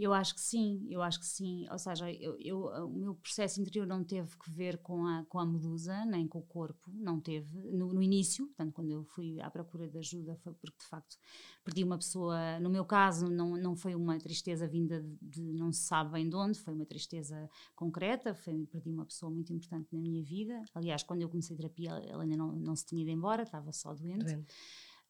Eu 0.00 0.14
acho 0.14 0.34
que 0.34 0.40
sim, 0.40 0.86
eu 0.88 1.02
acho 1.02 1.20
que 1.20 1.26
sim. 1.26 1.66
Ou 1.70 1.78
seja, 1.78 2.10
eu, 2.10 2.34
eu, 2.40 2.64
o 2.86 2.88
meu 2.88 3.14
processo 3.14 3.60
interior 3.60 3.86
não 3.86 4.02
teve 4.02 4.34
que 4.38 4.50
ver 4.50 4.78
com 4.78 5.06
a, 5.06 5.26
com 5.26 5.38
a 5.38 5.44
medusa, 5.44 6.06
nem 6.06 6.26
com 6.26 6.38
o 6.38 6.42
corpo, 6.42 6.90
não 6.94 7.20
teve. 7.20 7.60
No, 7.70 7.92
no, 7.92 8.02
início, 8.02 8.46
portanto, 8.46 8.72
quando 8.72 8.90
eu 8.90 9.04
fui 9.04 9.38
à 9.42 9.50
procura 9.50 9.86
de 9.86 9.98
ajuda, 9.98 10.34
foi 10.36 10.54
porque 10.54 10.78
de 10.78 10.86
facto 10.86 11.18
perdi 11.62 11.84
uma 11.84 11.98
pessoa. 11.98 12.58
No 12.60 12.70
meu 12.70 12.82
caso, 12.82 13.28
não, 13.28 13.58
não 13.58 13.76
foi 13.76 13.94
uma 13.94 14.18
tristeza 14.18 14.66
vinda 14.66 15.02
de, 15.02 15.18
de 15.20 15.52
não 15.52 15.70
se 15.70 15.82
sabe 15.82 16.12
bem 16.12 16.30
de 16.30 16.34
onde, 16.34 16.58
foi 16.58 16.72
uma 16.72 16.86
tristeza 16.86 17.50
concreta. 17.76 18.34
Foi, 18.34 18.66
perdi 18.72 18.90
uma 18.90 19.04
pessoa 19.04 19.30
muito 19.30 19.52
importante 19.52 19.88
na 19.92 20.00
minha 20.00 20.22
vida. 20.22 20.62
Aliás, 20.74 21.02
quando 21.02 21.20
eu 21.20 21.28
comecei 21.28 21.54
a 21.54 21.58
terapia, 21.58 21.90
ela 22.08 22.22
ainda 22.22 22.38
não, 22.38 22.52
não 22.52 22.74
se 22.74 22.86
tinha 22.86 23.02
ido 23.02 23.10
embora, 23.10 23.42
estava 23.42 23.70
só 23.70 23.92
doente. 23.92 24.24
doente. 24.24 24.54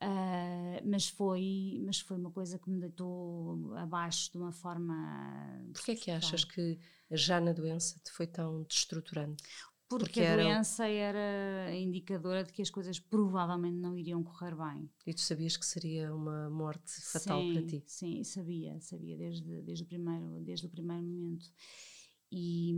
Uh, 0.02 0.80
mas 0.82 1.08
foi 1.08 1.78
mas 1.84 2.00
foi 2.00 2.16
uma 2.16 2.30
coisa 2.30 2.58
que 2.58 2.70
me 2.70 2.80
deitou 2.80 3.74
abaixo 3.76 4.32
de 4.32 4.38
uma 4.38 4.50
forma 4.50 4.94
Porquê 5.74 5.90
é 5.90 5.94
que 5.94 6.10
achas 6.10 6.42
que 6.42 6.78
já 7.10 7.38
na 7.38 7.52
doença 7.52 8.00
te 8.02 8.10
foi 8.10 8.26
tão 8.26 8.62
destruturante? 8.62 9.42
Porque, 9.90 10.04
Porque 10.04 10.20
a 10.20 10.24
era... 10.24 10.42
doença 10.44 10.86
era 10.86 11.74
indicadora 11.74 12.44
de 12.44 12.52
que 12.52 12.62
as 12.62 12.70
coisas 12.70 13.00
provavelmente 13.00 13.76
não 13.76 13.98
iriam 13.98 14.22
correr 14.22 14.54
bem. 14.54 14.88
E 15.04 15.12
tu 15.12 15.20
sabias 15.20 15.56
que 15.56 15.66
seria 15.66 16.14
uma 16.14 16.48
morte 16.48 16.92
fatal 17.02 17.42
sim, 17.42 17.52
para 17.52 17.66
ti? 17.66 17.82
Sim, 17.84 18.22
sabia, 18.22 18.80
sabia 18.80 19.16
desde, 19.18 19.62
desde, 19.62 19.82
o, 19.82 19.86
primeiro, 19.88 20.40
desde 20.44 20.66
o 20.66 20.68
primeiro 20.70 21.02
momento. 21.02 21.52
E, 22.30 22.72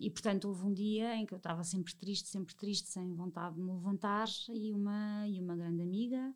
e, 0.00 0.10
portanto 0.10 0.46
houve 0.46 0.64
um 0.64 0.72
dia 0.72 1.14
em 1.14 1.26
que 1.26 1.34
eu 1.34 1.36
estava 1.36 1.62
sempre 1.62 1.94
triste, 1.94 2.30
sempre 2.30 2.54
triste, 2.54 2.88
sem 2.88 3.12
vontade 3.12 3.56
de 3.56 3.60
me 3.60 3.70
levantar 3.70 4.26
e 4.48 4.72
uma, 4.72 5.28
e 5.28 5.38
uma 5.38 5.54
grande 5.54 5.82
amiga 5.82 6.34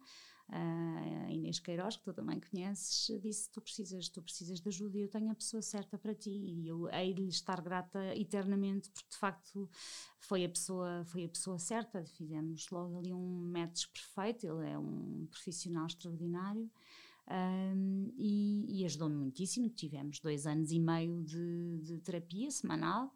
a 0.51 1.31
Inês 1.31 1.59
Queiroz, 1.59 1.97
que 1.97 2.05
tu 2.05 2.13
também 2.13 2.41
conheces, 2.41 3.21
disse: 3.21 3.51
Tu 3.51 3.61
precisas, 3.61 4.09
tu 4.09 4.23
precisas 4.23 4.61
de 4.61 4.69
ajuda 4.69 4.97
e 4.97 5.03
eu 5.03 5.09
tenho 5.09 5.31
a 5.31 5.35
pessoa 5.35 5.61
certa 5.63 5.99
para 5.99 6.15
ti. 6.15 6.31
E 6.31 6.69
eu 6.69 6.89
hei 6.91 7.13
de 7.13 7.23
lhe 7.23 7.29
estar 7.29 7.61
grata 7.61 8.15
eternamente, 8.17 8.91
porque 8.91 9.11
de 9.11 9.17
facto 9.17 9.69
foi 10.19 10.45
a 10.45 10.49
pessoa, 10.49 11.05
foi 11.07 11.25
a 11.25 11.29
pessoa 11.29 11.59
certa. 11.59 12.05
Fizemos 12.05 12.69
logo 12.71 12.99
ali 12.99 13.13
um 13.13 13.51
match 13.53 13.87
perfeito. 13.89 14.47
Ele 14.47 14.71
é 14.71 14.79
um 14.79 15.27
profissional 15.31 15.87
extraordinário. 15.87 16.71
Um, 17.31 18.11
e, 18.17 18.81
e 18.81 18.85
ajudou-me 18.87 19.17
muitíssimo. 19.17 19.69
Tivemos 19.69 20.19
dois 20.19 20.47
anos 20.47 20.73
e 20.73 20.79
meio 20.79 21.23
de, 21.25 21.79
de 21.83 21.99
terapia 21.99 22.51
semanal. 22.51 23.13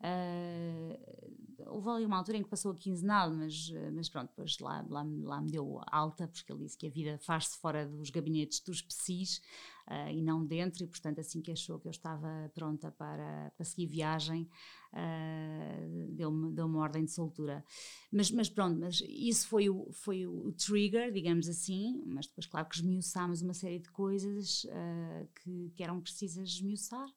Uh, 0.00 1.66
houve 1.66 1.88
ali 1.88 2.04
uma 2.04 2.16
altura 2.16 2.38
em 2.38 2.42
que 2.42 2.48
passou 2.48 2.72
a 2.72 2.76
quinzenal, 2.76 3.30
mas, 3.32 3.72
mas 3.92 4.08
pronto, 4.08 4.28
depois 4.28 4.58
lá, 4.58 4.84
lá, 4.88 5.04
lá 5.22 5.40
me 5.40 5.50
deu 5.50 5.80
alta, 5.86 6.28
porque 6.28 6.52
ele 6.52 6.64
disse 6.64 6.76
que 6.76 6.86
a 6.86 6.90
vida 6.90 7.18
faz-se 7.18 7.58
fora 7.58 7.86
dos 7.86 8.10
gabinetes 8.10 8.60
dos 8.60 8.82
PSIs 8.82 9.40
uh, 9.88 10.10
e 10.10 10.22
não 10.22 10.44
dentro, 10.44 10.84
e 10.84 10.86
portanto, 10.86 11.20
assim 11.20 11.40
que 11.40 11.50
achou 11.50 11.78
que 11.78 11.86
eu 11.86 11.90
estava 11.90 12.50
pronta 12.54 12.90
para, 12.90 13.52
para 13.56 13.64
seguir 13.64 13.86
viagem, 13.86 14.48
uh, 14.92 16.12
deu-me 16.12 16.52
deu 16.52 16.66
uma 16.66 16.80
ordem 16.80 17.04
de 17.04 17.12
soltura. 17.12 17.64
Mas, 18.12 18.30
mas 18.30 18.48
pronto, 18.48 18.78
mas 18.78 19.02
isso 19.08 19.48
foi 19.48 19.68
o, 19.68 19.90
foi 19.92 20.26
o 20.26 20.52
trigger, 20.52 21.12
digamos 21.12 21.48
assim, 21.48 22.02
mas 22.06 22.26
depois, 22.26 22.46
claro, 22.46 22.68
que 22.68 22.76
esmiuçámos 22.76 23.42
uma 23.42 23.54
série 23.54 23.78
de 23.78 23.90
coisas 23.90 24.64
uh, 24.64 25.28
que, 25.42 25.72
que 25.74 25.82
eram 25.82 26.00
precisas 26.00 26.48
esmiuçar. 26.48 27.08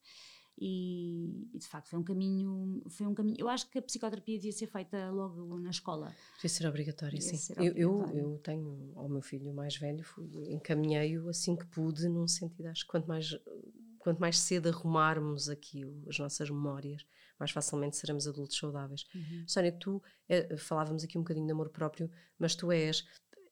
E, 0.62 1.48
e, 1.54 1.58
de 1.58 1.68
facto 1.68 1.90
foi 1.90 2.00
um 2.00 2.04
caminho 2.04 2.84
foi 2.90 3.08
um 3.08 3.14
caminho 3.14 3.38
eu 3.40 3.48
acho 3.48 3.70
que 3.70 3.80
a 3.80 3.82
psicoterapia 3.82 4.36
devia 4.36 4.52
ser 4.52 4.68
feita 4.68 5.10
logo 5.10 5.58
na 5.58 5.70
escola. 5.70 6.14
Devia 6.36 6.50
ser 6.50 6.68
obrigatória 6.68 7.18
devia 7.18 7.38
sim. 7.38 7.38
ser 7.38 7.58
eu, 7.58 7.74
eu, 7.76 8.06
eu 8.14 8.38
tenho 8.40 8.92
ao 8.96 9.08
meu 9.08 9.22
filho 9.22 9.54
mais 9.54 9.78
velho 9.78 10.04
encaminhei-o 10.50 11.30
assim 11.30 11.56
que 11.56 11.66
pude 11.68 12.10
num 12.10 12.28
sentido 12.28 12.68
acho 12.68 12.84
que 12.84 12.92
quanto 12.92 13.08
mais 13.08 13.30
quanto 14.00 14.20
mais 14.20 14.38
cedo 14.38 14.68
arrumarmos 14.68 15.48
aqui 15.48 15.86
as 16.10 16.20
nossas 16.20 16.50
memórias 16.50 17.06
mais 17.40 17.52
facilmente 17.52 17.96
seremos 17.96 18.28
adultos 18.28 18.58
saudáveis. 18.58 19.06
Uhum. 19.16 19.46
Sónia 19.48 19.72
tu 19.72 20.04
é, 20.28 20.58
falávamos 20.58 21.06
aqui 21.06 21.18
um 21.18 21.22
bocadinho 21.22 21.46
de 21.46 21.54
amor 21.54 21.70
próprio 21.70 22.12
mas 22.38 22.54
tu 22.54 22.70
és 22.70 23.06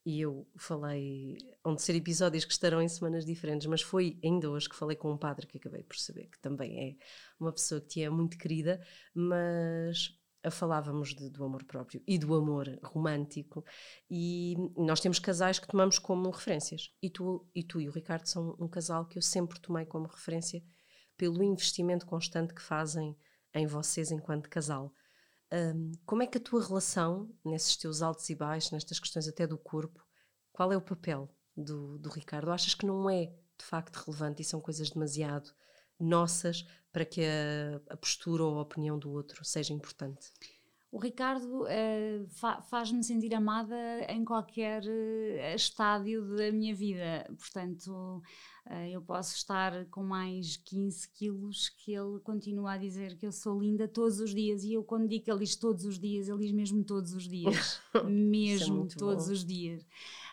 e 0.07 0.21
eu 0.21 0.47
falei, 0.55 1.37
onde 1.65 1.81
ser 1.81 1.93
episódios 1.93 2.45
que 2.45 2.53
estarão 2.53 2.81
em 2.81 2.87
semanas 2.87 3.25
diferentes, 3.25 3.67
mas 3.67 3.81
foi 3.81 4.17
ainda 4.23 4.49
hoje 4.49 4.69
que 4.69 4.75
falei 4.77 4.95
com 4.95 5.11
um 5.11 5.17
padre 5.17 5.45
que 5.45 5.57
acabei 5.57 5.83
por 5.83 5.97
saber 5.97 6.29
que 6.29 6.39
também 6.39 6.79
é 6.79 6.95
uma 7.37 7.51
pessoa 7.51 7.81
que 7.81 8.01
é 8.01 8.09
muito 8.09 8.37
querida, 8.37 8.79
mas 9.13 10.17
falávamos 10.49 11.13
de, 11.13 11.29
do 11.29 11.43
amor 11.43 11.65
próprio 11.65 12.01
e 12.07 12.17
do 12.17 12.33
amor 12.35 12.79
romântico 12.81 13.65
e 14.09 14.55
nós 14.77 15.01
temos 15.01 15.19
casais 15.19 15.59
que 15.59 15.67
tomamos 15.67 15.99
como 15.99 16.31
referências 16.31 16.89
e 17.03 17.09
tu 17.09 17.45
e, 17.53 17.61
tu 17.61 17.81
e 17.81 17.89
o 17.89 17.91
Ricardo 17.91 18.27
são 18.27 18.55
um 18.57 18.69
casal 18.69 19.05
que 19.07 19.17
eu 19.17 19.21
sempre 19.21 19.59
tomei 19.59 19.85
como 19.85 20.07
referência 20.07 20.63
pelo 21.17 21.43
investimento 21.43 22.05
constante 22.05 22.53
que 22.53 22.61
fazem 22.61 23.13
em 23.53 23.67
vocês 23.67 24.09
enquanto 24.09 24.49
casal. 24.49 24.93
Um, 25.51 25.91
como 26.05 26.23
é 26.23 26.27
que 26.27 26.37
a 26.37 26.41
tua 26.41 26.65
relação, 26.65 27.33
nesses 27.43 27.77
teus 27.77 28.01
altos 28.01 28.29
e 28.29 28.35
baixos, 28.35 28.71
nestas 28.71 28.99
questões 28.99 29.27
até 29.27 29.47
do 29.47 29.57
corpo, 29.57 30.05
qual 30.51 30.71
é 30.71 30.77
o 30.77 30.81
papel 30.81 31.33
do, 31.55 31.97
do 31.99 32.09
Ricardo? 32.09 32.51
Achas 32.51 32.73
que 32.73 32.85
não 32.85 33.09
é 33.09 33.27
de 33.57 33.65
facto 33.65 33.95
relevante 33.97 34.41
e 34.41 34.45
são 34.45 34.59
coisas 34.59 34.89
demasiado 34.89 35.49
nossas 35.99 36.65
para 36.91 37.05
que 37.05 37.21
a, 37.21 37.93
a 37.93 37.97
postura 37.97 38.43
ou 38.43 38.59
a 38.59 38.61
opinião 38.61 38.99
do 38.99 39.09
outro 39.11 39.43
seja 39.45 39.73
importante? 39.73 40.31
O 40.89 40.99
Ricardo 40.99 41.63
uh, 41.63 42.27
fa 42.29 42.61
faz-me 42.61 43.03
sentir 43.03 43.33
amada 43.35 43.75
em 44.07 44.23
qualquer 44.23 44.81
uh, 44.83 45.55
estádio 45.55 46.35
da 46.35 46.49
minha 46.49 46.73
vida. 46.73 47.29
Portanto, 47.37 48.23
uh, 48.65 48.87
eu 48.89 49.01
posso 49.01 49.35
estar 49.35 49.85
com 49.87 50.01
mais 50.01 50.55
15 50.55 51.09
quilos 51.09 51.67
que 51.67 51.91
ele 51.91 52.19
continua 52.21 52.73
a 52.73 52.77
dizer 52.77 53.17
que 53.17 53.25
eu 53.25 53.33
sou 53.33 53.59
linda 53.59 53.85
todos 53.85 54.21
os 54.21 54.33
dias. 54.33 54.63
E 54.63 54.73
eu, 54.73 54.83
quando 54.83 55.09
digo 55.09 55.25
que 55.25 55.31
ele 55.31 55.41
diz 55.41 55.57
todos 55.57 55.83
os 55.83 55.99
dias, 55.99 56.29
ele 56.29 56.39
diz 56.39 56.53
mesmo 56.53 56.81
todos 56.85 57.13
os 57.13 57.27
dias. 57.27 57.81
mesmo 58.07 58.85
é 58.85 58.95
todos 58.95 59.25
bom. 59.25 59.33
os 59.33 59.43
dias. 59.43 59.85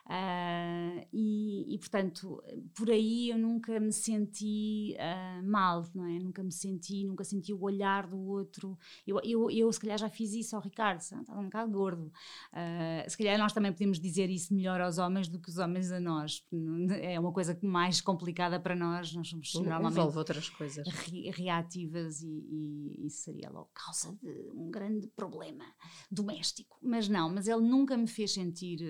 Uh, 0.07 1.01
e, 1.15 1.75
e, 1.75 1.79
portanto, 1.79 2.43
por 2.75 2.91
aí 2.91 3.31
eu 3.31 3.39
nunca 3.39 3.81
me 3.81 3.91
senti 3.91 4.95
uh, 4.99 5.43
mal, 5.49 5.83
não 5.95 6.05
é? 6.05 6.19
Nunca 6.19 6.43
me 6.43 6.53
senti, 6.53 7.07
nunca 7.07 7.25
senti 7.25 7.55
o 7.55 7.63
olhar 7.63 8.07
do 8.07 8.19
outro. 8.19 8.79
Eu, 9.07 9.19
eu, 9.25 9.51
eu 9.51 9.73
se 9.73 9.81
calhar 9.81 9.97
já 9.97 10.11
fiz 10.11 10.35
isso 10.35 10.55
ao 10.55 10.61
Ricardo, 10.61 11.01
estava 11.01 11.41
um 11.41 11.45
bocado 11.45 11.73
gordo. 11.73 12.13
Uh, 12.53 13.09
se 13.09 13.17
calhar 13.17 13.39
nós 13.39 13.55
também 13.55 13.73
podemos 13.73 13.99
dizer 13.99 14.29
isso 14.29 14.53
melhor 14.53 14.79
aos 14.79 14.99
homens 14.99 15.27
do 15.27 15.41
que 15.41 15.49
os 15.49 15.57
homens 15.57 15.91
a 15.91 16.01
nós. 16.01 16.45
É 17.05 17.19
uma 17.19 17.33
coisa 17.33 17.59
mais 17.63 18.01
complicada 18.01 18.59
para 18.59 18.75
nós, 18.75 19.13
nós 19.15 19.29
somos 19.29 19.53
normalmente 19.55 19.93
Envolve 19.95 20.19
outras 20.19 20.49
coisas. 20.49 20.87
Re, 20.87 21.31
reativas 21.31 22.23
e, 22.23 22.29
e, 22.29 23.07
isso 23.07 23.23
seria 23.23 23.51
logo 23.51 23.71
causa 23.75 24.17
de 24.23 24.51
um 24.55 24.71
grande 24.71 25.07
problema 25.09 25.65
doméstico. 26.11 26.79
Mas 26.83 27.09
não, 27.09 27.29
mas 27.29 27.47
ele 27.47 27.63
nunca 27.63 27.97
me 27.97 28.07
fez 28.07 28.33
sentir 28.33 28.81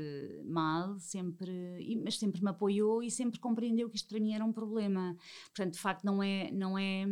mal 0.45 0.97
sempre, 1.05 2.01
mas 2.03 2.19
sempre 2.19 2.43
me 2.43 2.51
apoiou 2.51 3.03
e 3.03 3.11
sempre 3.11 3.39
compreendeu 3.39 3.89
que 3.89 3.97
isto 3.97 4.09
para 4.09 4.21
mim 4.21 4.35
era 4.35 4.45
um 4.45 4.53
problema. 4.53 5.17
Portanto, 5.47 5.75
de 5.75 5.81
facto, 5.81 6.05
não 6.05 6.23
é, 6.23 6.51
não 6.51 6.79
é 6.79 7.05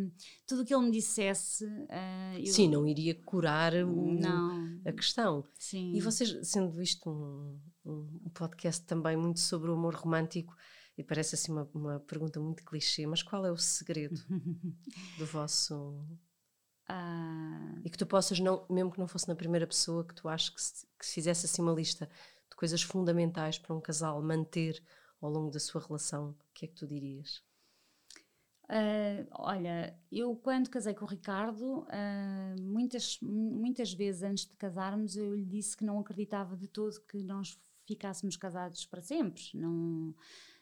tudo 0.47 0.63
o 0.63 0.65
que 0.65 0.75
ele 0.75 0.85
me 0.85 0.91
dissesse. 0.91 1.65
Uh, 1.65 2.39
eu, 2.39 2.53
Sim, 2.53 2.69
não 2.69 2.87
iria 2.87 3.15
curar 3.15 3.75
o, 3.75 4.13
não. 4.13 4.81
a 4.85 4.93
questão. 4.93 5.45
Sim. 5.59 5.93
E 5.95 6.01
vocês, 6.01 6.37
sendo 6.43 6.81
isto 6.83 7.11
um, 7.11 7.61
um 7.85 8.31
podcast 8.35 8.85
também 8.85 9.17
muito 9.17 9.41
sobre 9.41 9.71
o 9.71 9.75
amor 9.75 9.95
romântico, 9.95 10.55
e 10.97 11.03
parece 11.03 11.35
assim 11.35 11.53
uma, 11.53 11.69
uma 11.75 12.01
pergunta 12.01 12.39
muito 12.39 12.65
clichê, 12.65 13.07
mas 13.07 13.23
qual 13.23 13.47
é 13.47 13.51
o 13.51 13.57
segredo 13.57 14.21
do 15.19 15.27
vosso 15.27 16.05
Uh... 16.91 17.81
E 17.85 17.91
que 17.91 17.97
tu 17.97 18.07
possas, 18.07 18.39
não, 18.39 18.67
mesmo 18.69 18.91
que 18.91 18.99
não 18.99 19.07
fosse 19.07 19.29
na 19.29 19.35
primeira 19.35 19.67
pessoa, 19.67 20.05
que 20.07 20.15
tu 20.15 20.29
achas 20.29 20.51
que 20.51 20.61
se, 20.61 20.87
que 20.99 21.07
se 21.07 21.15
fizesse 21.15 21.47
assim 21.47 21.63
uma 21.63 21.73
lista 21.73 22.09
coisas 22.63 22.81
fundamentais 22.81 23.59
para 23.59 23.75
um 23.75 23.81
casal 23.81 24.23
manter 24.23 24.81
ao 25.21 25.29
longo 25.29 25.51
da 25.51 25.59
sua 25.59 25.85
relação, 25.85 26.31
o 26.31 26.55
que 26.55 26.65
é 26.65 26.69
que 26.69 26.77
tu 26.77 26.87
dirias? 26.87 27.43
Uh, 28.71 29.27
olha, 29.33 29.99
eu 30.13 30.37
quando 30.37 30.71
casei 30.71 30.95
com 30.95 31.05
o 31.05 31.09
Ricardo, 31.09 31.81
uh, 31.81 32.63
muitas, 32.63 33.19
muitas 33.21 33.93
vezes 33.93 34.23
antes 34.23 34.47
de 34.47 34.55
casarmos, 34.55 35.17
eu 35.17 35.35
lhe 35.35 35.45
disse 35.45 35.77
que 35.77 35.85
não 35.85 35.99
acreditava 35.99 36.57
de 36.57 36.69
todo 36.69 37.01
que 37.01 37.25
nós 37.25 37.59
ficássemos 37.85 38.37
casados 38.37 38.87
para 38.87 39.03
sempre. 39.03 39.43
Não, 39.55 40.15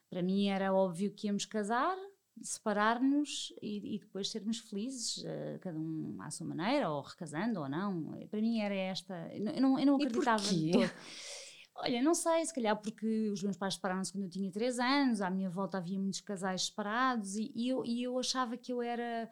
para 0.09 0.23
mim 0.23 0.49
era 0.49 0.73
óbvio 0.73 1.13
que 1.13 1.27
íamos 1.27 1.45
casar, 1.45 1.99
separar-nos 2.41 3.53
e, 3.61 3.97
e, 3.97 3.99
depois 3.99 4.31
sermos 4.31 4.59
felizes, 4.61 5.19
uh, 5.19 5.59
cada 5.61 5.79
um 5.79 6.17
à 6.23 6.31
sua 6.31 6.47
maneira, 6.47 6.89
ou 6.89 7.03
recasando 7.03 7.61
ou 7.61 7.69
não. 7.69 8.19
Para 8.31 8.41
mim 8.41 8.59
era 8.59 8.75
esta. 8.75 9.29
Eu 9.35 9.61
não, 9.61 9.79
eu 9.79 9.85
não 9.85 9.97
acreditava 9.97 10.43
de 10.43 10.73
todo. 10.73 10.91
Olha, 11.83 12.03
não 12.03 12.15
sei, 12.15 12.45
se 12.45 12.55
calhar 12.55 12.77
porque 12.77 13.31
os 13.31 13.43
meus 13.43 13.57
pais 13.57 13.75
separaram-se 13.75 14.13
quando 14.13 14.25
eu 14.25 14.31
tinha 14.31 14.51
3 14.51 14.79
anos, 14.79 15.23
à 15.23 15.31
minha 15.31 15.49
volta 15.49 15.79
havia 15.79 15.99
muitos 15.99 16.21
casais 16.21 16.67
separados 16.67 17.37
e, 17.37 17.51
e, 17.55 17.69
eu, 17.71 17.85
e 17.87 18.03
eu 18.03 18.19
achava 18.19 18.57
que 18.57 18.71
eu 18.73 18.83
era 18.83 19.31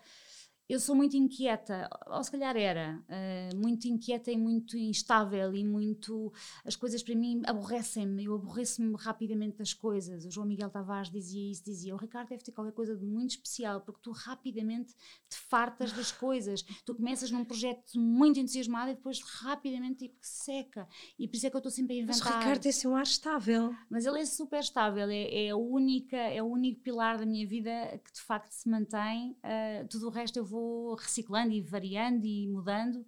eu 0.68 0.78
sou 0.78 0.94
muito 0.94 1.16
inquieta, 1.16 1.88
ou 2.06 2.22
se 2.22 2.30
calhar 2.30 2.54
era, 2.54 3.02
uh, 3.08 3.56
muito 3.56 3.88
inquieta 3.88 4.30
e 4.30 4.37
muito 4.37 4.76
instável 4.76 5.54
e 5.54 5.64
muito. 5.64 6.30
As 6.62 6.76
coisas 6.76 7.02
para 7.02 7.14
mim 7.14 7.40
aborrecem-me, 7.46 8.25
eu 8.25 8.34
aborreço-me 8.34 8.94
rapidamente 8.98 9.56
das 9.56 9.72
coisas. 9.72 10.26
O 10.26 10.30
João 10.30 10.46
Miguel 10.46 10.68
Tavares 10.68 11.10
dizia 11.10 11.50
isso: 11.50 11.64
dizia, 11.64 11.94
o 11.94 11.98
Ricardo 11.98 12.28
deve 12.28 12.42
ter 12.42 12.52
qualquer 12.52 12.72
coisa 12.72 12.94
de 12.94 13.06
muito 13.06 13.30
especial, 13.30 13.80
porque 13.80 14.00
tu 14.02 14.10
rapidamente 14.10 14.94
te 15.28 15.38
fartas 15.38 15.90
das 15.92 16.12
coisas. 16.12 16.62
Tu 16.84 16.94
começas 16.94 17.30
num 17.30 17.46
projeto 17.46 17.98
muito 17.98 18.38
entusiasmado 18.38 18.90
e 18.90 18.94
depois 18.94 19.22
rapidamente 19.22 20.06
tipo, 20.06 20.18
seca. 20.20 20.87
E 21.18 21.26
por 21.26 21.37
isso 21.37 21.46
é 21.46 21.50
que 21.50 21.56
eu 21.56 21.60
estou 21.60 21.72
sempre 21.72 21.94
a 21.94 21.96
inventar. 22.02 22.25
Mas 22.25 22.34
o 22.34 22.38
Ricardo 22.38 22.60
tem 22.60 22.70
assim 22.70 22.88
um 22.88 22.94
ar 22.94 23.04
estável. 23.04 23.75
Mas 23.88 24.04
ele 24.04 24.20
é 24.20 24.26
super 24.26 24.60
estável, 24.60 25.08
é, 25.08 25.46
é, 25.46 25.48
a 25.48 25.56
única, 25.56 26.16
é 26.16 26.42
o 26.42 26.46
único 26.46 26.82
pilar 26.82 27.16
da 27.16 27.25
minha 27.25 27.46
vida 27.46 27.70
que 28.04 28.12
de 28.12 28.20
facto 28.20 28.52
se 28.52 28.68
mantém. 28.68 29.30
Uh, 29.30 29.88
tudo 29.88 30.08
o 30.08 30.10
resto 30.10 30.38
eu 30.38 30.44
vou 30.44 30.57
vou 30.58 30.94
reciclando 30.94 31.52
e 31.52 31.60
variando 31.60 32.24
e 32.26 32.48
mudando. 32.48 33.04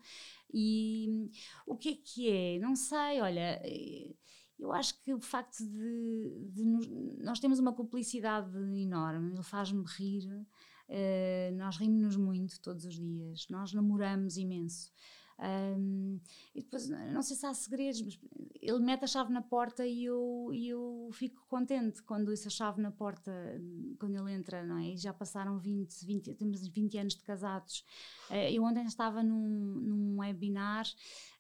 E 0.53 1.31
o 1.67 1.77
que 1.77 1.91
é 1.91 1.95
que 1.97 2.31
é? 2.31 2.59
Não 2.59 2.75
sei, 2.75 3.21
olha. 3.21 3.61
Eu 4.59 4.73
acho 4.73 5.01
que 5.03 5.15
o 5.15 5.21
facto 5.21 5.65
de, 5.65 6.49
de 6.51 6.65
nos, 6.65 6.87
nós 7.19 7.41
temos 7.41 7.59
uma 7.59 7.73
cumplicidade 7.73 8.55
enorme, 8.79 9.33
ele 9.33 9.43
faz-me 9.43 9.83
rir, 9.87 10.27
uh, 10.29 11.57
nós 11.57 11.79
rimos-nos 11.79 12.17
muito 12.17 12.61
todos 12.61 12.85
os 12.85 12.95
dias, 12.95 13.47
nós 13.49 13.73
namoramos 13.73 14.37
imenso. 14.37 14.93
Um, 15.41 16.21
e 16.55 16.61
depois, 16.61 16.87
não 16.91 17.23
sei 17.23 17.35
se 17.37 17.47
há 17.47 17.55
segredos, 17.55 18.03
mas 18.03 18.19
ele 18.63 18.79
mete 18.79 19.05
a 19.05 19.07
chave 19.07 19.33
na 19.33 19.41
porta 19.41 19.87
e 19.87 20.05
eu, 20.05 20.51
eu 20.53 21.09
fico 21.13 21.47
contente 21.49 22.03
quando 22.03 22.33
isso 22.33 22.47
a 22.49 22.51
chave 22.51 22.81
na 22.81 22.91
porta, 22.91 23.33
quando 23.99 24.17
ele 24.17 24.33
entra, 24.33 24.65
não 24.65 24.79
é? 24.79 24.91
E 24.91 24.97
já 24.99 25.15
passaram 25.15 25.59
20, 25.59 26.05
20, 26.05 26.35
temos 26.35 26.69
20 26.69 26.99
anos 26.99 27.15
de 27.17 27.23
casados. 27.23 27.85
Uh, 28.29 28.53
eu 28.53 28.63
ontem 28.63 28.85
estava 28.85 29.23
num, 29.23 29.39
num 29.39 30.21
webinar 30.21 30.87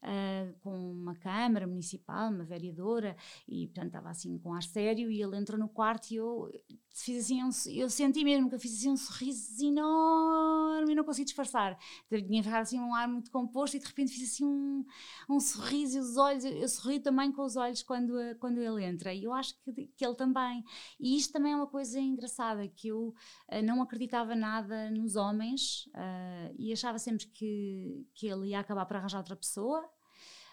uh, 0.03 0.55
com 0.61 0.93
uma 0.93 1.15
Câmara 1.15 1.67
Municipal, 1.67 2.31
uma 2.31 2.45
vereadora, 2.45 3.15
e 3.47 3.67
portanto 3.67 3.89
estava 3.89 4.11
assim 4.11 4.39
com 4.39 4.55
ar 4.55 4.63
sério, 4.63 5.11
e 5.11 5.23
ele 5.23 5.37
entrou 5.37 5.59
no 5.59 5.69
quarto 5.69 6.11
e 6.11 6.17
eu 6.17 6.51
fiz 6.93 7.25
assim 7.25 7.43
um, 7.43 7.51
eu 7.69 7.89
senti 7.89 8.25
mesmo 8.25 8.49
que 8.49 8.55
eu 8.55 8.61
fiz 8.61 8.79
assim 8.79 8.91
um 8.91 8.97
sorriso 8.97 9.65
enorme 9.65 10.93
e 10.93 10.95
não 10.95 11.05
consegui 11.05 11.27
disfarçar. 11.27 11.79
Tinha 12.09 12.59
assim 12.59 12.81
um 12.81 12.95
ar 12.95 13.07
muito 13.07 13.31
composto 13.31 13.77
e 13.77 13.81
de 13.81 13.87
repente 13.87 14.13
fiz 14.13 14.33
assim 14.33 14.45
um, 14.45 14.85
um 15.29 15.39
sorriso 15.39 15.99
e 15.99 16.01
os 16.01 16.17
olhos, 16.17 16.45
eu, 16.45 16.53
eu 16.53 16.69
sorri 16.69 16.99
também 17.11 17.33
com 17.33 17.43
os 17.43 17.57
olhos 17.57 17.83
quando, 17.83 18.15
quando 18.39 18.61
ele 18.61 18.85
entra 18.85 19.13
e 19.13 19.25
eu 19.25 19.33
acho 19.33 19.55
que, 19.65 19.89
que 19.97 20.07
ele 20.07 20.15
também. 20.15 20.65
E 20.99 21.17
isto 21.17 21.33
também 21.33 21.53
é 21.53 21.57
uma 21.57 21.67
coisa 21.67 21.99
engraçada, 21.99 22.67
que 22.69 22.89
eu 22.89 23.09
uh, 23.09 23.63
não 23.65 23.83
acreditava 23.83 24.37
nada 24.37 24.89
nos 24.91 25.17
homens 25.17 25.87
uh, 25.89 26.55
e 26.57 26.73
achava 26.73 26.99
sempre 26.99 27.27
que, 27.27 28.07
que 28.15 28.29
ele 28.29 28.51
ia 28.51 28.61
acabar 28.61 28.87
por 28.87 28.97
arranjar 28.97 29.19
outra 29.19 29.35
pessoa. 29.35 29.85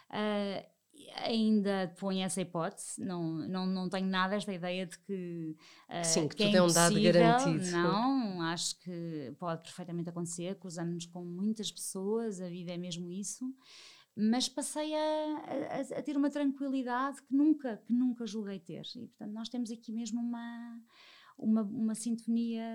Uh, 0.10 0.78
ainda 1.18 1.94
põe 2.00 2.24
essa 2.24 2.42
hipótese, 2.42 3.00
não, 3.00 3.22
não, 3.48 3.68
não 3.68 3.88
tenho 3.88 4.08
nada 4.08 4.36
esta 4.36 4.52
ideia 4.52 4.88
de 4.88 4.98
que. 4.98 5.56
Uh, 5.88 6.04
Sim, 6.04 6.28
que, 6.28 6.38
que 6.38 6.46
tudo 6.46 6.56
é, 6.56 6.58
é 6.58 6.64
um 6.64 6.74
dado 6.74 7.00
garantido. 7.00 7.72
Não, 7.72 8.42
acho 8.42 8.80
que 8.80 9.36
pode 9.38 9.62
perfeitamente 9.62 10.10
acontecer, 10.10 10.56
cruzamos-nos 10.56 11.06
com 11.06 11.24
muitas 11.24 11.72
pessoas, 11.72 12.42
a 12.42 12.50
vida 12.50 12.72
é 12.72 12.78
mesmo 12.78 13.12
isso. 13.12 13.46
Mas 14.20 14.50
passei 14.50 14.96
a, 14.96 14.98
a, 14.98 16.00
a, 16.00 16.02
ter 16.02 16.18
uma 16.18 16.30
tranquilidade 16.30 17.22
que 17.22 17.36
nunca, 17.36 17.78
que 17.86 17.94
nunca 17.94 18.26
julguei 18.26 18.60
ter. 18.60 18.82
E, 18.96 19.08
portanto, 19.08 19.32
nós 19.32 19.48
temos 19.48 19.70
aqui 19.70 19.92
mesmo 19.92 20.20
uma, 20.20 20.82
uma, 21.38 21.62
uma 21.62 21.94
sintonia, 21.94 22.66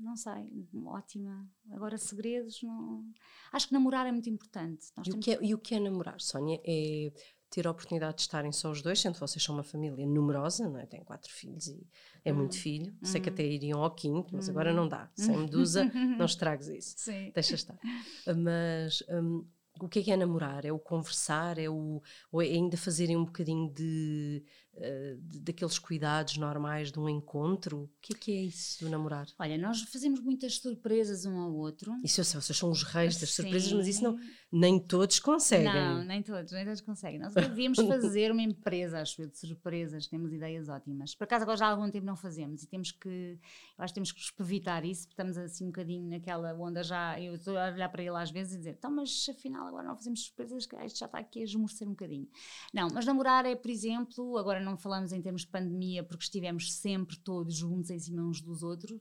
não 0.00 0.16
sei, 0.16 0.66
ótima. 0.84 1.48
Agora, 1.70 1.96
segredos, 1.96 2.60
não... 2.64 3.08
acho 3.52 3.68
que 3.68 3.74
namorar 3.74 4.08
é 4.08 4.12
muito 4.12 4.28
importante. 4.28 4.88
e, 5.06 5.12
o 5.12 5.18
que 5.18 5.30
é, 5.32 5.38
e 5.40 5.54
o 5.54 5.58
que 5.58 5.76
é 5.76 5.78
namorar, 5.78 6.20
Sónia? 6.20 6.60
É 6.66 7.12
ter 7.48 7.66
a 7.66 7.70
oportunidade 7.70 8.16
de 8.16 8.22
estarem 8.22 8.50
só 8.50 8.70
os 8.70 8.82
dois, 8.82 9.00
sendo 9.00 9.14
que 9.14 9.20
vocês 9.20 9.42
são 9.42 9.54
uma 9.54 9.62
família 9.62 10.04
numerosa, 10.06 10.68
não 10.68 10.80
é? 10.80 10.86
Têm 10.86 11.02
quatro 11.04 11.32
filhos 11.32 11.68
e 11.68 11.86
é 12.24 12.32
muito 12.32 12.54
uhum. 12.54 12.60
filho. 12.60 12.92
Uhum. 12.92 13.04
Sei 13.04 13.20
que 13.20 13.28
até 13.28 13.44
uhum. 13.44 13.50
iriam 13.50 13.82
ao 13.82 13.90
quinto, 13.94 14.34
mas 14.34 14.48
agora 14.48 14.74
não 14.74 14.88
dá. 14.88 15.08
Sem 15.14 15.36
medusa, 15.38 15.84
não 16.18 16.26
estragues 16.26 16.68
isso. 16.68 16.94
Sim. 16.98 17.30
Deixa 17.32 17.54
estar. 17.54 17.78
Mas 18.36 19.02
um, 19.08 19.46
o 19.80 19.88
que 19.88 20.00
é 20.00 20.02
que 20.02 20.10
é 20.12 20.16
namorar? 20.16 20.64
É 20.64 20.72
o 20.72 20.78
conversar? 20.78 21.58
É 21.58 21.68
o, 21.68 22.02
ou 22.32 22.42
é 22.42 22.46
ainda 22.46 22.76
fazerem 22.76 23.16
um 23.16 23.24
bocadinho 23.24 23.70
de 23.72 24.44
uh, 24.76 25.20
daqueles 25.40 25.78
cuidados 25.78 26.36
normais 26.36 26.92
de 26.92 26.98
um 26.98 27.08
encontro? 27.08 27.84
O 27.84 27.90
que 28.00 28.14
é 28.14 28.16
que 28.16 28.32
é 28.32 28.42
isso 28.42 28.84
do 28.84 28.90
namorar? 28.90 29.26
Olha, 29.38 29.58
nós 29.58 29.82
fazemos 29.82 30.20
muitas 30.20 30.58
surpresas 30.58 31.24
um 31.26 31.38
ao 31.38 31.52
outro. 31.52 31.92
Isso 32.04 32.20
eu 32.20 32.24
sei, 32.24 32.40
vocês 32.40 32.56
são 32.56 32.70
os 32.70 32.82
reis 32.82 33.18
das 33.18 33.30
Sim. 33.30 33.42
surpresas, 33.42 33.72
mas 33.72 33.88
isso 33.88 34.02
não, 34.02 34.18
nem 34.50 34.78
todos 34.78 35.18
conseguem. 35.18 35.72
Não, 35.72 36.04
nem 36.04 36.22
todos, 36.22 36.52
nem 36.52 36.64
todos 36.64 36.80
conseguem. 36.80 37.18
Nós 37.18 37.34
devíamos 37.34 37.78
fazer 37.78 38.30
uma 38.30 38.42
empresa, 38.42 39.00
acho 39.00 39.22
eu, 39.22 39.28
de 39.28 39.38
surpresas, 39.38 40.06
temos 40.06 40.32
ideias 40.32 40.68
ótimas. 40.68 41.14
Por 41.14 41.24
acaso 41.24 41.42
agora 41.42 41.56
já 41.56 41.66
há 41.66 41.70
algum 41.70 41.90
tempo 41.90 42.06
não 42.06 42.16
fazemos 42.16 42.62
e 42.62 42.68
temos 42.68 42.92
que, 42.92 43.38
eu 43.78 43.84
acho 43.84 43.92
que 43.92 44.00
temos 44.00 44.12
que 44.12 44.42
evitar 44.42 44.84
isso, 44.84 45.02
porque 45.02 45.12
estamos 45.12 45.36
assim 45.36 45.64
um 45.64 45.68
bocadinho 45.68 46.08
naquela 46.08 46.52
onda 46.54 46.82
já, 46.82 47.20
eu 47.20 47.34
estou 47.34 47.56
a 47.56 47.72
olhar 47.72 47.88
para 47.88 48.02
ele 48.02 48.16
às 48.16 48.30
vezes 48.30 48.54
e 48.54 48.58
dizer, 48.58 48.76
então 48.78 48.90
mas 48.90 49.26
afinal 49.28 49.66
agora 49.66 49.86
não 49.86 49.96
fazemos 49.96 50.24
surpresas, 50.24 50.66
que 50.66 50.76
isto 50.84 50.98
já 50.98 51.06
está 51.06 51.18
aqui 51.18 51.40
a 51.40 51.44
esmorecer 51.44 51.86
um 51.86 51.92
bocadinho. 51.92 52.28
Não, 52.72 52.88
mas 52.92 53.04
namorar 53.04 53.44
é, 53.46 53.54
por 53.54 53.70
exemplo, 53.70 54.38
agora 54.38 54.60
não 54.66 54.76
falamos 54.76 55.12
em 55.12 55.22
termos 55.22 55.42
de 55.42 55.48
pandemia 55.48 56.02
porque 56.04 56.24
estivemos 56.24 56.72
sempre 56.74 57.16
todos 57.16 57.54
juntos 57.54 57.90
em 57.90 57.98
cima 57.98 58.22
uns 58.22 58.40
dos 58.40 58.62
outros, 58.62 59.00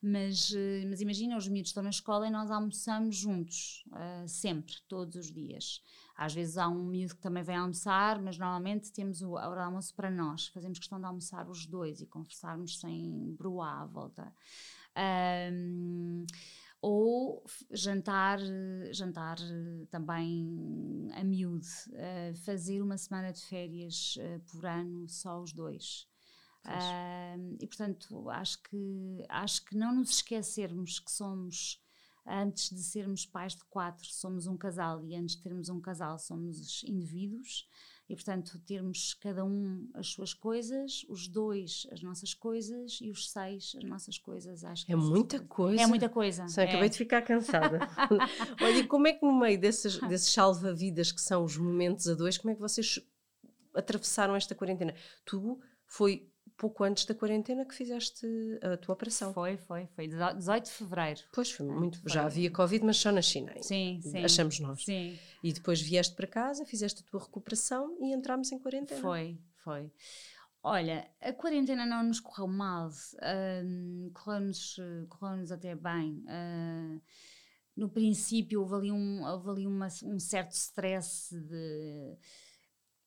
mas, 0.00 0.52
eh, 0.54 0.84
mas 0.88 1.00
imagina, 1.00 1.36
os 1.36 1.48
miúdos 1.48 1.70
estão 1.70 1.82
na 1.82 1.90
escola 1.90 2.28
e 2.28 2.30
nós 2.30 2.50
almoçamos 2.50 3.16
juntos, 3.16 3.84
uh, 3.88 4.28
sempre, 4.28 4.76
todos 4.86 5.16
os 5.16 5.32
dias. 5.32 5.82
Às 6.16 6.32
vezes 6.32 6.56
há 6.56 6.68
um 6.68 6.84
miúdo 6.84 7.14
que 7.14 7.20
também 7.20 7.42
vem 7.42 7.56
almoçar, 7.56 8.20
mas 8.20 8.38
normalmente 8.38 8.92
temos 8.92 9.20
o, 9.20 9.32
hora 9.32 9.60
de 9.60 9.66
almoço 9.66 9.94
para 9.94 10.10
nós. 10.10 10.46
Fazemos 10.48 10.78
questão 10.78 10.98
de 10.98 11.04
almoçar 11.04 11.48
os 11.48 11.66
dois 11.66 12.00
e 12.00 12.06
conversarmos 12.06 12.78
sem 12.78 13.34
broar 13.38 13.82
à 13.82 13.86
volta. 13.86 14.32
Um, 15.52 16.24
ou 16.80 17.44
jantar, 17.70 18.38
jantar 18.92 19.38
também 19.90 21.08
a 21.14 21.24
miúdo, 21.24 21.66
uh, 21.88 22.34
fazer 22.44 22.82
uma 22.82 22.98
semana 22.98 23.32
de 23.32 23.40
férias 23.42 24.16
por 24.50 24.66
ano 24.66 25.08
só 25.08 25.40
os 25.40 25.52
dois. 25.52 26.06
Uh, 26.66 27.56
e 27.60 27.66
portanto 27.66 28.28
acho 28.28 28.60
que 28.64 29.24
acho 29.28 29.64
que 29.64 29.76
não 29.76 29.94
nos 29.94 30.10
esquecermos 30.10 30.98
que 30.98 31.12
somos 31.12 31.80
antes 32.26 32.70
de 32.70 32.82
sermos 32.82 33.24
pais 33.24 33.54
de 33.54 33.64
quatro 33.66 34.04
somos 34.06 34.48
um 34.48 34.56
casal 34.56 35.04
e 35.04 35.14
antes 35.14 35.36
de 35.36 35.42
termos 35.42 35.68
um 35.68 35.80
casal 35.80 36.18
somos 36.18 36.82
indivíduos 36.82 37.68
e 38.08 38.14
portanto 38.14 38.58
termos 38.60 39.14
cada 39.14 39.44
um 39.44 39.88
as 39.94 40.08
suas 40.08 40.32
coisas, 40.32 41.04
os 41.08 41.26
dois 41.26 41.86
as 41.90 42.02
nossas 42.02 42.32
coisas 42.32 42.98
e 43.00 43.10
os 43.10 43.30
seis 43.30 43.74
as 43.76 43.84
nossas 43.84 44.18
coisas. 44.18 44.64
Acho 44.64 44.86
que 44.86 44.92
é 44.92 44.96
muita 44.96 45.40
coisa. 45.40 45.82
É 45.82 45.86
muita 45.86 46.08
coisa. 46.08 46.48
Só 46.48 46.60
é. 46.60 46.64
acabei 46.64 46.88
de 46.88 46.96
ficar 46.96 47.22
cansada. 47.22 47.80
Olha, 48.62 48.78
e 48.78 48.86
como 48.86 49.08
é 49.08 49.12
que 49.12 49.24
no 49.24 49.38
meio 49.38 49.60
desses, 49.60 49.98
desses 50.08 50.32
salva-vidas 50.32 51.10
que 51.10 51.20
são 51.20 51.44
os 51.44 51.56
momentos 51.56 52.08
a 52.08 52.14
dois, 52.14 52.38
como 52.38 52.52
é 52.52 52.54
que 52.54 52.60
vocês 52.60 53.00
atravessaram 53.74 54.36
esta 54.36 54.54
quarentena? 54.54 54.94
Tu 55.24 55.60
foi 55.86 56.28
pouco 56.56 56.84
antes 56.84 57.04
da 57.04 57.14
quarentena 57.14 57.64
que 57.64 57.74
fizeste 57.74 58.26
a 58.62 58.76
tua 58.76 58.94
operação. 58.94 59.32
Foi, 59.32 59.56
foi, 59.56 59.86
foi 59.94 60.08
18 60.08 60.64
de 60.64 60.70
fevereiro. 60.70 61.20
Pois, 61.32 61.50
foi 61.50 61.66
muito. 61.66 62.00
Foi. 62.00 62.10
Já 62.10 62.24
havia 62.24 62.50
Covid, 62.50 62.84
mas 62.84 62.96
só 62.96 63.12
na 63.12 63.22
China. 63.22 63.52
Sim, 63.60 64.00
sim. 64.02 64.24
Achamos 64.24 64.58
nós. 64.60 64.84
Sim. 64.84 65.18
E 65.42 65.52
depois 65.52 65.80
vieste 65.80 66.14
para 66.14 66.26
casa, 66.26 66.64
fizeste 66.64 67.02
a 67.02 67.10
tua 67.10 67.20
recuperação 67.20 67.96
e 68.00 68.12
entramos 68.12 68.50
em 68.52 68.58
quarentena. 68.58 69.00
Foi, 69.00 69.38
foi. 69.62 69.92
Olha, 70.62 71.08
a 71.20 71.32
quarentena 71.32 71.86
não 71.86 72.02
nos 72.02 72.18
correu 72.18 72.48
mal, 72.48 72.88
uh, 72.88 74.10
correu-nos 74.12 74.76
correu 75.08 75.44
até 75.52 75.76
bem. 75.76 76.24
Uh, 76.26 77.00
no 77.76 77.88
princípio 77.88 78.62
houve 78.62 78.74
ali 78.74 78.90
um, 78.90 79.22
houve 79.22 79.50
ali 79.50 79.66
uma, 79.66 79.88
um 80.04 80.18
certo 80.18 80.52
stress 80.52 81.38
de 81.38 82.16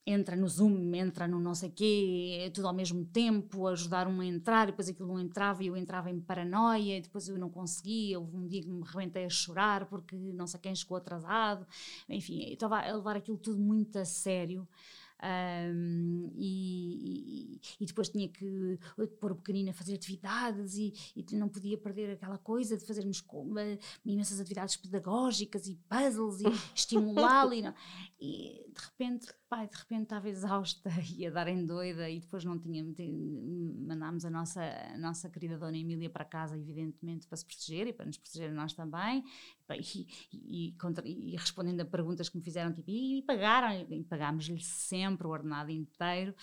entra 0.05 0.35
no 0.35 0.47
Zoom, 0.47 0.93
entra 0.95 1.27
no 1.27 1.39
não 1.39 1.53
sei 1.53 1.69
quê, 1.69 2.51
tudo 2.53 2.67
ao 2.67 2.73
mesmo 2.73 3.05
tempo, 3.05 3.67
ajudar 3.67 4.07
um 4.07 4.21
a 4.21 4.25
entrar, 4.25 4.67
e 4.67 4.71
depois 4.71 4.89
aquilo 4.89 5.07
não 5.07 5.19
entrava 5.19 5.63
e 5.63 5.67
eu 5.67 5.77
entrava 5.77 6.09
em 6.09 6.19
paranoia, 6.19 6.97
e 6.97 7.01
depois 7.01 7.27
eu 7.27 7.37
não 7.37 7.49
conseguia, 7.49 8.19
houve 8.19 8.35
um 8.35 8.47
dia 8.47 8.61
que 8.61 8.69
me 8.69 8.83
rebentei 8.83 9.25
a 9.25 9.29
chorar 9.29 9.85
porque 9.85 10.15
não 10.15 10.47
sei 10.47 10.59
quem 10.59 10.75
chegou 10.75 10.97
atrasado, 10.97 11.65
enfim, 12.07 12.43
eu 12.43 12.53
estava 12.53 12.79
a 12.79 12.95
levar 12.95 13.15
aquilo 13.15 13.37
tudo 13.37 13.59
muito 13.59 13.97
a 13.99 14.05
sério. 14.05 14.67
Um, 15.21 16.31
e, 16.37 17.57
e, 17.57 17.61
e, 17.81 17.85
depois 17.85 18.07
tinha 18.07 18.29
que 18.29 18.79
pôr 19.19 19.33
o 19.33 19.35
pequenino 19.35 19.69
a 19.69 19.73
fazer 19.73 19.93
atividades 19.93 20.77
e, 20.77 20.93
e 21.13 21.35
não 21.35 21.49
podia 21.49 21.77
perder 21.77 22.11
aquela 22.11 22.37
coisa 22.37 22.77
de 22.77 22.85
fazermos 22.85 23.21
imensas 24.05 24.39
atividades 24.39 24.77
pedagógicas 24.77 25.67
e 25.67 25.77
puzzles 25.89 26.39
e 26.39 26.45
estimulá-lo 26.73 27.53
e, 27.53 27.65
e 28.17 28.71
de 28.71 28.81
repente 28.81 29.27
pai, 29.49 29.67
de 29.67 29.75
repente 29.75 30.03
estava 30.03 30.29
exausta 30.29 30.89
e 31.17 31.25
a 31.25 31.31
dar 31.31 31.47
em 31.47 31.65
doida 31.65 32.07
e 32.07 32.19
depois 32.19 32.45
não 32.45 32.59
tinha, 32.59 32.85
mandámos 33.87 34.23
a 34.23 34.29
nossa, 34.29 34.61
a 34.61 34.97
nossa 34.97 35.29
querida 35.29 35.57
Dona 35.57 35.77
Emília 35.77 36.09
para 36.09 36.23
casa, 36.23 36.55
evidentemente, 36.55 37.27
para 37.27 37.35
se 37.35 37.45
proteger 37.45 37.87
e 37.87 37.93
para 37.93 38.05
nos 38.05 38.17
proteger 38.17 38.53
nós 38.53 38.73
também. 38.73 39.23
E, 39.71 40.07
e, 40.33 40.71
contra, 40.79 41.07
e 41.07 41.35
respondendo 41.35 41.81
a 41.81 41.85
perguntas 41.85 42.27
que 42.27 42.37
me 42.37 42.43
fizeram, 42.43 42.73
tipo, 42.73 42.89
e, 42.89 43.21
pagaram? 43.21 43.71
E 43.71 44.03
pagámos-lhe 44.03 44.59
sempre 44.61 45.27
o 45.27 45.29
ordenado 45.29 45.69
inteiro, 45.69 46.33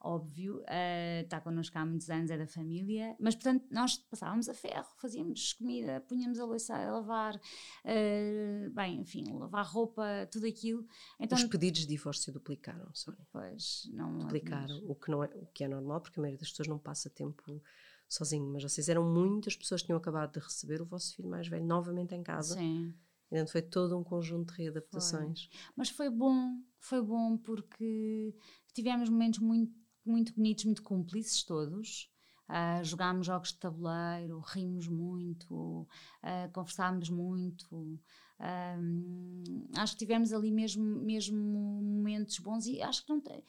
óbvio. 0.00 0.58
Uh, 0.58 1.22
está 1.24 1.40
connosco 1.40 1.76
há 1.76 1.84
muitos 1.84 2.08
anos, 2.08 2.30
é 2.30 2.38
da 2.38 2.46
família. 2.46 3.16
Mas, 3.18 3.34
portanto, 3.34 3.64
nós 3.72 3.96
passávamos 3.96 4.48
a 4.48 4.54
ferro, 4.54 4.86
fazíamos 4.98 5.52
comida, 5.54 6.00
punhamos 6.08 6.38
a 6.38 6.44
louça 6.44 6.76
a 6.76 6.92
lavar, 6.92 7.34
uh, 7.34 8.70
bem, 8.70 9.00
enfim, 9.00 9.32
lavar 9.32 9.66
roupa, 9.66 10.28
tudo 10.30 10.46
aquilo. 10.46 10.86
Então, 11.18 11.36
Os 11.36 11.44
pedidos 11.44 11.80
de 11.80 11.88
divórcio 11.88 12.32
duplicados 12.32 12.55
duplicaram, 12.56 12.90
Pois, 13.32 13.88
não 13.92 14.18
duplicaram, 14.18 14.82
o 14.86 14.94
que, 14.94 15.10
não 15.10 15.22
é, 15.22 15.26
o 15.34 15.46
que 15.46 15.64
é 15.64 15.68
normal, 15.68 16.00
porque 16.00 16.18
a 16.18 16.22
maioria 16.22 16.38
das 16.38 16.50
pessoas 16.50 16.68
não 16.68 16.78
passa 16.78 17.10
tempo 17.10 17.62
sozinho, 18.08 18.52
mas 18.52 18.62
vocês 18.62 18.88
eram 18.88 19.04
muitas 19.04 19.56
pessoas 19.56 19.80
que 19.80 19.86
tinham 19.86 19.98
acabado 19.98 20.32
de 20.32 20.40
receber 20.40 20.80
o 20.80 20.86
vosso 20.86 21.14
filho 21.14 21.28
mais 21.28 21.48
velho 21.48 21.64
novamente 21.64 22.14
em 22.14 22.22
casa. 22.22 22.54
Sim. 22.54 22.94
Então 23.30 23.46
foi 23.46 23.62
todo 23.62 23.98
um 23.98 24.04
conjunto 24.04 24.52
de 24.54 24.62
readaptações. 24.62 25.46
Foi. 25.46 25.72
Mas 25.76 25.90
foi 25.90 26.10
bom, 26.10 26.60
foi 26.78 27.02
bom 27.02 27.36
porque 27.38 28.34
tivemos 28.72 29.08
momentos 29.08 29.40
muito, 29.40 29.72
muito 30.04 30.34
bonitos, 30.34 30.64
muito 30.64 30.82
cúmplices 30.82 31.44
todos. 31.44 32.10
Uh, 32.48 32.84
jogámos 32.84 33.26
jogos 33.26 33.48
de 33.48 33.58
tabuleiro, 33.58 34.38
rimos 34.38 34.86
muito, 34.86 35.82
uh, 35.82 36.52
conversámos 36.52 37.10
muito. 37.10 38.00
Um, 38.38 39.64
acho 39.76 39.94
que 39.94 39.98
tivemos 39.98 40.32
ali 40.32 40.50
mesmo, 40.50 40.82
mesmo 40.82 41.38
momentos 41.38 42.38
bons 42.38 42.66
e 42.66 42.82
acho 42.82 43.04
que 43.04 43.10
não 43.10 43.20
tem. 43.20 43.42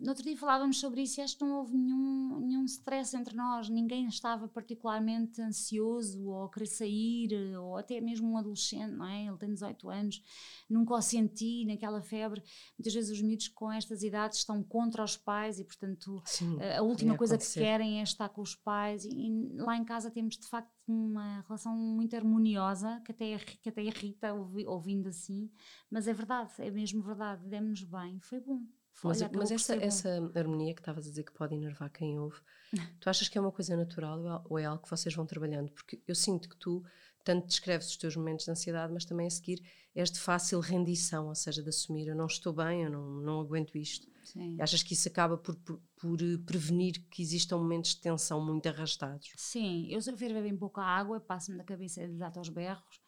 No 0.00 0.08
outro 0.08 0.24
dia 0.24 0.36
falávamos 0.36 0.78
sobre 0.78 1.02
isso 1.02 1.20
e 1.20 1.22
acho 1.22 1.36
que 1.36 1.44
não 1.44 1.58
houve 1.58 1.76
nenhum, 1.76 2.40
nenhum 2.40 2.64
stress 2.64 3.16
entre 3.16 3.36
nós, 3.36 3.68
ninguém 3.68 4.06
estava 4.06 4.48
particularmente 4.48 5.40
ansioso 5.42 6.26
ou 6.26 6.44
a 6.44 6.50
querer 6.50 6.66
sair, 6.66 7.56
ou 7.58 7.76
até 7.76 8.00
mesmo 8.00 8.30
um 8.30 8.36
adolescente, 8.36 8.92
não 8.92 9.06
é? 9.06 9.26
Ele 9.26 9.36
tem 9.36 9.52
18 9.52 9.90
anos, 9.90 10.22
nunca 10.68 10.94
o 10.94 11.02
senti 11.02 11.64
naquela 11.66 12.00
febre. 12.00 12.42
Muitas 12.78 12.94
vezes 12.94 13.10
os 13.10 13.20
miúdos 13.20 13.48
com 13.48 13.70
estas 13.70 14.02
idades 14.02 14.38
estão 14.38 14.62
contra 14.62 15.04
os 15.04 15.16
pais 15.16 15.58
e, 15.58 15.64
portanto, 15.64 16.22
Sim, 16.24 16.58
a 16.62 16.82
última 16.82 17.16
coisa 17.16 17.34
acontecer. 17.34 17.60
que 17.60 17.66
querem 17.66 18.00
é 18.00 18.02
estar 18.02 18.28
com 18.28 18.40
os 18.40 18.54
pais. 18.54 19.04
E, 19.04 19.10
e 19.10 19.56
lá 19.58 19.76
em 19.76 19.84
casa 19.84 20.10
temos 20.10 20.36
de 20.36 20.46
facto 20.46 20.72
uma 20.86 21.40
relação 21.42 21.74
muito 21.76 22.14
harmoniosa, 22.14 23.00
que 23.04 23.12
até, 23.12 23.38
que 23.38 23.68
até 23.68 23.82
irrita 23.82 24.34
ouvindo 24.66 25.08
assim, 25.08 25.50
mas 25.90 26.06
é 26.06 26.12
verdade, 26.12 26.52
é 26.58 26.70
mesmo 26.70 27.02
verdade, 27.02 27.46
demos 27.48 27.82
bem, 27.82 28.20
foi 28.20 28.40
bom. 28.40 28.62
Mas, 29.02 29.20
mas 29.32 29.50
essa, 29.50 29.74
essa 29.76 30.32
harmonia 30.34 30.74
que 30.74 30.80
estavas 30.80 31.06
a 31.06 31.10
dizer 31.10 31.24
que 31.24 31.32
pode 31.32 31.54
enervar 31.54 31.90
quem 31.90 32.18
ouve, 32.18 32.40
tu 33.00 33.10
achas 33.10 33.28
que 33.28 33.36
é 33.36 33.40
uma 33.40 33.52
coisa 33.52 33.76
natural 33.76 34.44
ou 34.48 34.58
é 34.58 34.64
algo 34.64 34.82
que 34.82 34.90
vocês 34.90 35.14
vão 35.14 35.26
trabalhando? 35.26 35.70
Porque 35.72 36.00
eu 36.06 36.14
sinto 36.14 36.48
que 36.48 36.56
tu 36.56 36.82
tanto 37.24 37.46
descreves 37.46 37.88
os 37.88 37.96
teus 37.96 38.14
momentos 38.14 38.44
de 38.44 38.50
ansiedade, 38.50 38.92
mas 38.92 39.04
também 39.04 39.26
a 39.26 39.30
seguir 39.30 39.62
és 39.94 40.10
de 40.10 40.18
fácil 40.18 40.60
rendição, 40.60 41.28
ou 41.28 41.34
seja, 41.34 41.62
de 41.62 41.68
assumir 41.68 42.08
eu 42.08 42.16
não 42.16 42.26
estou 42.26 42.52
bem, 42.52 42.82
eu 42.82 42.90
não, 42.90 43.14
não 43.20 43.40
aguento 43.40 43.78
isto. 43.78 44.08
Sim. 44.24 44.56
Achas 44.60 44.82
que 44.82 44.94
isso 44.94 45.08
acaba 45.08 45.36
por, 45.38 45.54
por, 45.56 45.80
por, 45.96 46.20
eh, 46.20 46.38
prevenir 46.44 47.00
que 47.10 47.22
existam 47.22 47.58
momentos 47.58 47.94
de 47.94 48.00
tensão 48.00 48.44
muito 48.44 48.68
arrastados? 48.68 49.30
Sim, 49.36 49.86
eu 49.90 50.00
se 50.00 50.10
eu 50.10 50.16
beber 50.16 50.42
bem 50.42 50.56
pouca 50.56 50.82
água, 50.82 51.20
passo-me 51.20 51.56
da 51.56 51.64
cabeça 51.64 52.02
exato 52.02 52.38
aos 52.38 52.48
berros, 52.48 53.00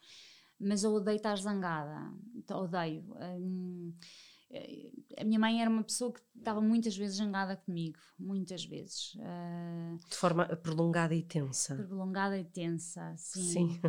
mas 0.59 0.83
eu 0.83 0.93
odeio 0.93 1.17
estar 1.17 1.37
zangada, 1.37 2.11
então, 2.35 2.63
odeio. 2.63 3.03
Hum, 3.19 3.93
a 5.17 5.23
minha 5.23 5.39
mãe 5.39 5.61
era 5.61 5.69
uma 5.69 5.83
pessoa 5.83 6.13
que 6.13 6.21
estava 6.37 6.61
muitas 6.61 6.95
vezes 6.95 7.17
zangada 7.17 7.57
comigo, 7.57 7.99
muitas 8.17 8.63
vezes. 8.63 9.15
Uh, 9.15 9.97
de 10.09 10.15
forma 10.15 10.45
prolongada 10.45 11.13
e 11.13 11.21
tensa. 11.21 11.75
Prolongada 11.75 12.37
e 12.37 12.45
tensa, 12.45 13.13
sim. 13.17 13.41
sim. 13.41 13.81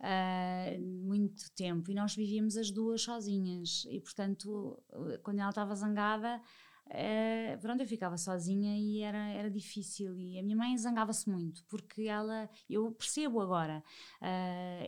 Uh, 0.00 0.80
muito 1.06 1.50
tempo. 1.52 1.90
E 1.90 1.94
nós 1.94 2.14
vivíamos 2.14 2.56
as 2.56 2.70
duas 2.70 3.02
sozinhas. 3.02 3.86
E, 3.88 4.00
portanto, 4.00 4.82
quando 5.22 5.38
ela 5.38 5.48
estava 5.48 5.74
zangada, 5.74 6.42
uh, 6.88 7.60
pronto, 7.60 7.80
eu 7.80 7.86
ficava 7.86 8.18
sozinha 8.18 8.76
e 8.76 9.00
era, 9.00 9.30
era 9.30 9.50
difícil. 9.50 10.18
E 10.18 10.38
a 10.38 10.42
minha 10.42 10.56
mãe 10.56 10.76
zangava-se 10.76 11.30
muito, 11.30 11.64
porque 11.68 12.02
ela, 12.02 12.50
eu 12.68 12.92
percebo 12.92 13.40
agora, 13.40 13.82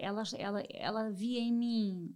ela, 0.01 0.23
ela, 0.37 0.63
ela 0.69 1.11
via 1.11 1.41
em 1.41 1.53
mim 1.53 2.15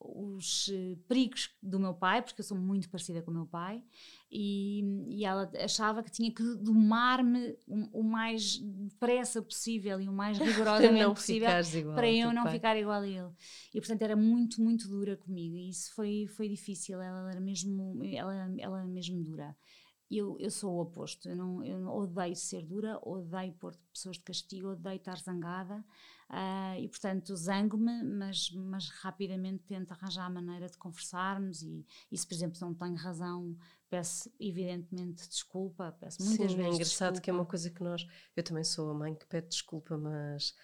os 0.00 0.68
uh, 0.68 0.96
perigos 1.06 1.50
do 1.62 1.78
meu 1.78 1.92
pai, 1.92 2.22
porque 2.22 2.40
eu 2.40 2.44
sou 2.44 2.56
muito 2.56 2.88
parecida 2.88 3.20
com 3.20 3.30
o 3.30 3.34
meu 3.34 3.46
pai, 3.46 3.82
e, 4.30 4.82
e 5.08 5.24
ela 5.24 5.50
achava 5.62 6.02
que 6.02 6.10
tinha 6.10 6.32
que 6.32 6.42
domar-me 6.56 7.56
o, 7.66 8.00
o, 8.00 8.02
mais 8.02 8.58
depressa 8.58 9.42
possível 9.42 10.00
e 10.00 10.08
o 10.08 10.12
mais 10.12 10.38
rigorosamente 10.38 11.14
possível 11.14 11.48
para 11.94 12.10
eu 12.10 12.32
não 12.32 12.44
pai. 12.44 12.52
ficar 12.52 12.76
igual 12.76 13.02
a 13.02 13.08
ele. 13.08 13.30
E 13.74 13.80
portanto 13.80 14.02
era 14.02 14.16
muito, 14.16 14.62
muito 14.62 14.88
dura 14.88 15.16
comigo, 15.16 15.56
e 15.56 15.68
isso 15.68 15.94
foi, 15.94 16.26
foi 16.28 16.48
difícil, 16.48 17.00
ela 17.00 17.30
era 17.30 17.40
mesmo, 17.40 18.00
ela, 18.04 18.54
ela 18.58 18.84
mesmo 18.84 19.22
dura. 19.22 19.54
Eu, 20.10 20.36
eu 20.40 20.50
sou 20.50 20.74
o 20.74 20.80
oposto, 20.80 21.28
eu, 21.28 21.36
não, 21.36 21.64
eu 21.64 21.86
odeio 21.86 22.34
ser 22.34 22.62
dura, 22.66 22.98
odeio 23.02 23.52
pôr 23.52 23.76
pessoas 23.92 24.16
de 24.16 24.24
castigo, 24.24 24.70
odeio 24.70 24.96
estar 24.96 25.18
zangada. 25.18 25.84
Uh, 26.28 26.78
e 26.78 26.88
portanto 26.88 27.34
zango-me, 27.34 28.02
mas, 28.04 28.50
mas 28.52 28.88
rapidamente 28.88 29.64
tento 29.64 29.92
arranjar 29.92 30.26
a 30.26 30.30
maneira 30.30 30.68
de 30.68 30.78
conversarmos 30.78 31.62
e, 31.62 31.84
e 32.10 32.16
se 32.16 32.24
por 32.24 32.34
exemplo 32.34 32.56
não 32.60 32.72
tenho 32.72 32.94
razão 32.94 33.56
peço 33.90 34.32
evidentemente 34.38 35.28
desculpa, 35.28 35.92
peço 36.00 36.22
muitas 36.22 36.52
Sim, 36.52 36.56
vezes 36.56 36.72
é 36.72 36.74
engraçado 36.74 37.14
desculpa. 37.14 37.20
que 37.20 37.30
é 37.30 37.32
uma 37.32 37.44
coisa 37.44 37.70
que 37.70 37.82
nós, 37.82 38.06
eu 38.36 38.42
também 38.44 38.62
sou 38.62 38.88
a 38.90 38.94
mãe 38.94 39.14
que 39.14 39.26
pede 39.26 39.48
desculpa, 39.48 39.98
mas 39.98 40.54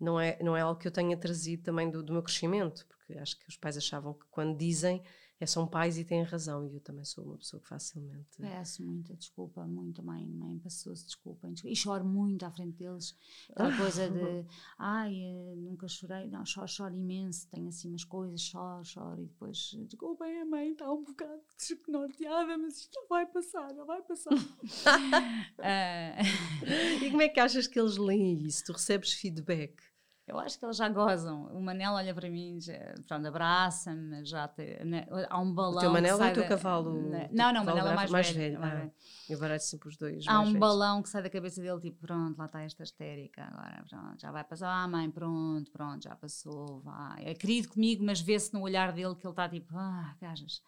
não 0.00 0.18
é, 0.18 0.38
não 0.42 0.56
é 0.56 0.62
algo 0.62 0.80
que 0.80 0.88
eu 0.88 0.92
tenha 0.92 1.16
trazido 1.16 1.62
também 1.62 1.90
do, 1.90 2.02
do 2.02 2.14
meu 2.14 2.22
crescimento, 2.22 2.86
porque 2.86 3.12
acho 3.18 3.38
que 3.38 3.46
os 3.46 3.58
pais 3.58 3.76
achavam 3.76 4.14
que 4.14 4.24
quando 4.30 4.56
dizem 4.56 5.02
é, 5.40 5.46
são 5.46 5.66
pais 5.66 5.96
e 5.96 6.04
têm 6.04 6.22
razão, 6.22 6.66
e 6.66 6.74
eu 6.74 6.80
também 6.80 7.04
sou 7.04 7.24
uma 7.24 7.38
pessoa 7.38 7.62
que 7.62 7.68
facilmente. 7.68 8.36
Peço 8.38 8.84
muita 8.84 9.16
desculpa, 9.16 9.66
muito, 9.66 10.02
mãe, 10.02 10.26
mãe, 10.26 10.58
passou-se, 10.58 11.06
desculpa, 11.06 11.50
e 11.64 11.74
choro 11.74 12.04
muito 12.04 12.44
à 12.44 12.50
frente 12.50 12.76
deles. 12.76 13.16
Aquela 13.50 13.74
coisa 13.76 14.10
de, 14.10 14.44
ai, 14.78 15.14
eh, 15.14 15.54
nunca 15.56 15.88
chorei, 15.88 16.28
não, 16.28 16.44
choro, 16.44 16.68
choro 16.68 16.94
imenso, 16.94 17.48
tenho 17.48 17.68
assim 17.68 17.88
umas 17.88 18.04
coisas, 18.04 18.42
choro, 18.42 18.84
choro, 18.84 19.22
e 19.22 19.26
depois, 19.26 19.70
desculpem, 19.88 20.42
a 20.42 20.44
mãe 20.44 20.72
está 20.72 20.92
um 20.92 21.02
bocado 21.02 21.40
desnorteada, 21.56 22.58
mas 22.58 22.76
isto 22.78 23.00
vai 23.08 23.24
passar, 23.26 23.72
não 23.72 23.86
vai 23.86 24.02
passar. 24.02 24.34
uh... 24.34 24.40
E 27.02 27.10
como 27.10 27.22
é 27.22 27.28
que 27.28 27.40
achas 27.40 27.66
que 27.66 27.80
eles 27.80 27.96
leem 27.96 28.46
isso? 28.46 28.64
Tu 28.64 28.72
recebes 28.72 29.14
feedback? 29.14 29.89
Eu 30.30 30.38
acho 30.38 30.56
que 30.56 30.64
eles 30.64 30.76
já 30.76 30.88
gozam. 30.88 31.46
O 31.52 31.60
Manel 31.60 31.92
olha 31.94 32.14
para 32.14 32.30
mim, 32.30 32.60
já, 32.60 32.72
pronto, 33.08 33.26
abraça-me, 33.26 34.24
já 34.24 34.46
te, 34.46 34.84
né, 34.84 35.04
há 35.28 35.40
um 35.40 35.52
balão. 35.52 35.78
O 35.78 35.80
teu 35.80 35.90
Manel 35.90 36.16
ou 36.16 36.24
o 36.24 36.32
teu 36.32 36.46
cavalo? 36.46 37.10
Na, 37.10 37.28
não, 37.32 37.52
não, 37.52 37.62
o 37.62 37.66
Manel 37.66 37.86
é 37.88 37.94
mais, 37.96 38.10
mais 38.12 38.30
velho. 38.30 38.60
velho. 38.60 38.82
Ah, 38.86 38.90
eu 39.28 39.38
baralho 39.40 39.60
sempre 39.60 39.88
os 39.88 39.96
dois. 39.96 40.24
Há 40.28 40.38
um 40.38 40.44
velhos. 40.44 40.60
balão 40.60 41.02
que 41.02 41.08
sai 41.08 41.22
da 41.22 41.30
cabeça 41.30 41.60
dele, 41.60 41.80
tipo, 41.80 41.98
pronto, 42.06 42.38
lá 42.38 42.46
está 42.46 42.62
esta 42.62 42.84
histérica, 42.84 43.42
agora, 43.42 43.84
pronto, 43.88 44.20
já 44.20 44.30
vai 44.30 44.44
passar. 44.44 44.70
Ah, 44.70 44.86
mãe, 44.86 45.10
pronto, 45.10 45.68
pronto, 45.72 46.04
já 46.04 46.14
passou, 46.14 46.80
vai. 46.80 47.24
É 47.26 47.34
querido 47.34 47.68
comigo, 47.68 48.04
mas 48.04 48.20
vê-se 48.20 48.54
no 48.54 48.60
olhar 48.60 48.92
dele 48.92 49.16
que 49.16 49.26
ele 49.26 49.32
está 49.32 49.48
tipo, 49.48 49.76
ah, 49.76 50.14
gajas 50.20 50.62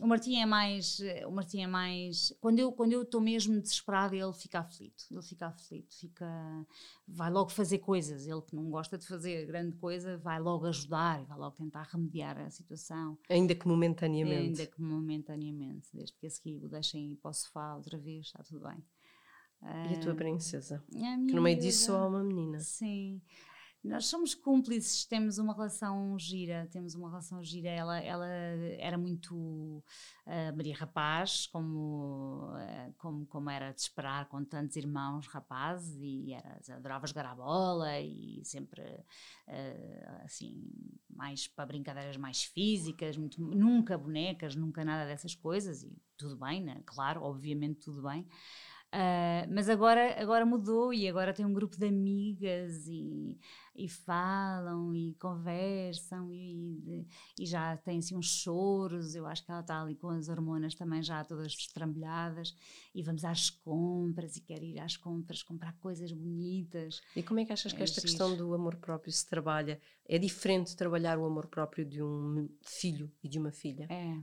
o 0.00 0.06
Martim 0.06 0.36
é 0.36 0.46
mais, 0.46 1.00
o 1.26 1.30
Martim 1.30 1.62
é 1.62 1.66
mais, 1.66 2.32
quando 2.40 2.58
eu 2.60 2.72
quando 2.72 2.92
eu 2.92 3.02
estou 3.02 3.20
mesmo 3.20 3.60
desesperada 3.60 4.14
ele 4.14 4.32
fica 4.32 4.60
aflito, 4.60 5.04
ele 5.10 5.22
fica 5.22 5.46
aflito, 5.46 5.94
fica, 5.98 6.66
vai 7.06 7.30
logo 7.30 7.50
fazer 7.50 7.78
coisas, 7.78 8.26
ele 8.26 8.42
que 8.42 8.54
não 8.54 8.70
gosta 8.70 8.96
de 8.96 9.06
fazer 9.06 9.44
grande 9.46 9.76
coisa, 9.76 10.16
vai 10.18 10.38
logo 10.38 10.66
ajudar, 10.66 11.24
vai 11.24 11.38
logo 11.38 11.56
tentar 11.56 11.82
remediar 11.90 12.38
a 12.38 12.50
situação. 12.50 13.18
Ainda 13.28 13.54
que 13.54 13.66
momentaneamente. 13.66 14.60
Ainda 14.60 14.66
que 14.66 14.80
momentaneamente, 14.80 15.88
desde 15.92 16.16
que 16.16 16.26
a 16.26 16.30
seguir 16.30 16.64
o 16.64 16.68
deixem 16.68 17.12
ir 17.12 17.16
para 17.16 17.30
o 17.30 17.34
sofá 17.34 17.74
outra 17.74 17.98
vez, 17.98 18.26
está 18.26 18.42
tudo 18.42 18.60
bem. 18.60 18.84
E 19.62 19.94
a 19.94 20.00
tua 20.00 20.14
princesa? 20.14 20.82
A 20.92 21.26
que 21.26 21.32
no 21.32 21.40
meio 21.40 21.58
disso 21.58 21.86
só 21.86 21.98
há 21.98 22.06
uma 22.08 22.24
menina. 22.24 22.58
Sim. 22.58 23.20
Nós 23.84 24.06
somos 24.06 24.32
cúmplices, 24.32 25.04
temos 25.04 25.38
uma 25.38 25.52
relação 25.52 26.16
gira, 26.16 26.68
temos 26.70 26.94
uma 26.94 27.08
relação 27.08 27.42
gira. 27.42 27.68
Ela, 27.68 27.98
ela 27.98 28.28
era 28.78 28.96
muito 28.96 29.34
uh, 29.34 30.56
Maria 30.56 30.76
Rapaz, 30.76 31.48
como, 31.48 32.52
uh, 32.54 32.94
como, 32.96 33.26
como 33.26 33.50
era 33.50 33.72
de 33.72 33.80
esperar, 33.80 34.28
com 34.28 34.44
tantos 34.44 34.76
irmãos 34.76 35.26
rapazes, 35.26 35.98
e 36.00 36.32
era, 36.32 36.60
adorava 36.76 37.08
jogar 37.08 37.26
a 37.26 37.34
bola 37.34 37.98
e 38.00 38.40
sempre 38.44 38.82
uh, 38.82 40.24
assim, 40.24 40.70
mais 41.10 41.48
para 41.48 41.66
brincadeiras 41.66 42.16
mais 42.16 42.44
físicas, 42.44 43.16
muito, 43.16 43.40
nunca 43.42 43.98
bonecas, 43.98 44.54
nunca 44.54 44.84
nada 44.84 45.06
dessas 45.06 45.34
coisas, 45.34 45.82
e 45.82 45.92
tudo 46.16 46.36
bem, 46.36 46.62
né? 46.62 46.80
claro, 46.86 47.22
obviamente 47.22 47.80
tudo 47.80 48.02
bem. 48.02 48.28
Uh, 48.92 49.48
mas 49.50 49.70
agora, 49.70 50.20
agora 50.20 50.44
mudou 50.44 50.92
e 50.92 51.08
agora 51.08 51.32
tem 51.32 51.46
um 51.46 51.52
grupo 51.54 51.78
de 51.78 51.86
amigas 51.86 52.86
e, 52.86 53.38
e 53.74 53.88
falam 53.88 54.94
e 54.94 55.14
conversam 55.14 56.30
e, 56.30 57.06
e 57.40 57.46
já 57.46 57.74
tem 57.78 58.00
assim 58.00 58.14
uns 58.14 58.26
choros. 58.26 59.14
Eu 59.14 59.26
acho 59.26 59.42
que 59.46 59.50
ela 59.50 59.60
está 59.60 59.80
ali 59.80 59.94
com 59.94 60.10
as 60.10 60.28
hormonas 60.28 60.74
também 60.74 61.02
já 61.02 61.24
todas 61.24 61.46
estrambulhadas 61.52 62.54
e 62.94 63.02
vamos 63.02 63.24
às 63.24 63.48
compras 63.48 64.36
e 64.36 64.42
quer 64.42 64.62
ir 64.62 64.78
às 64.78 64.94
compras 64.94 65.42
comprar 65.42 65.72
coisas 65.78 66.12
bonitas. 66.12 67.00
E 67.16 67.22
como 67.22 67.40
é 67.40 67.46
que 67.46 67.52
achas 67.54 67.72
que 67.72 67.80
é 67.80 67.84
esta 67.84 68.02
questão 68.02 68.36
do 68.36 68.52
amor 68.52 68.76
próprio 68.76 69.10
se 69.10 69.26
trabalha? 69.26 69.80
É 70.06 70.18
diferente 70.18 70.76
trabalhar 70.76 71.18
o 71.18 71.24
amor 71.24 71.46
próprio 71.46 71.86
de 71.86 72.02
um 72.02 72.46
filho 72.60 73.10
e 73.24 73.28
de 73.28 73.38
uma 73.38 73.52
filha? 73.52 73.86
É. 73.88 74.20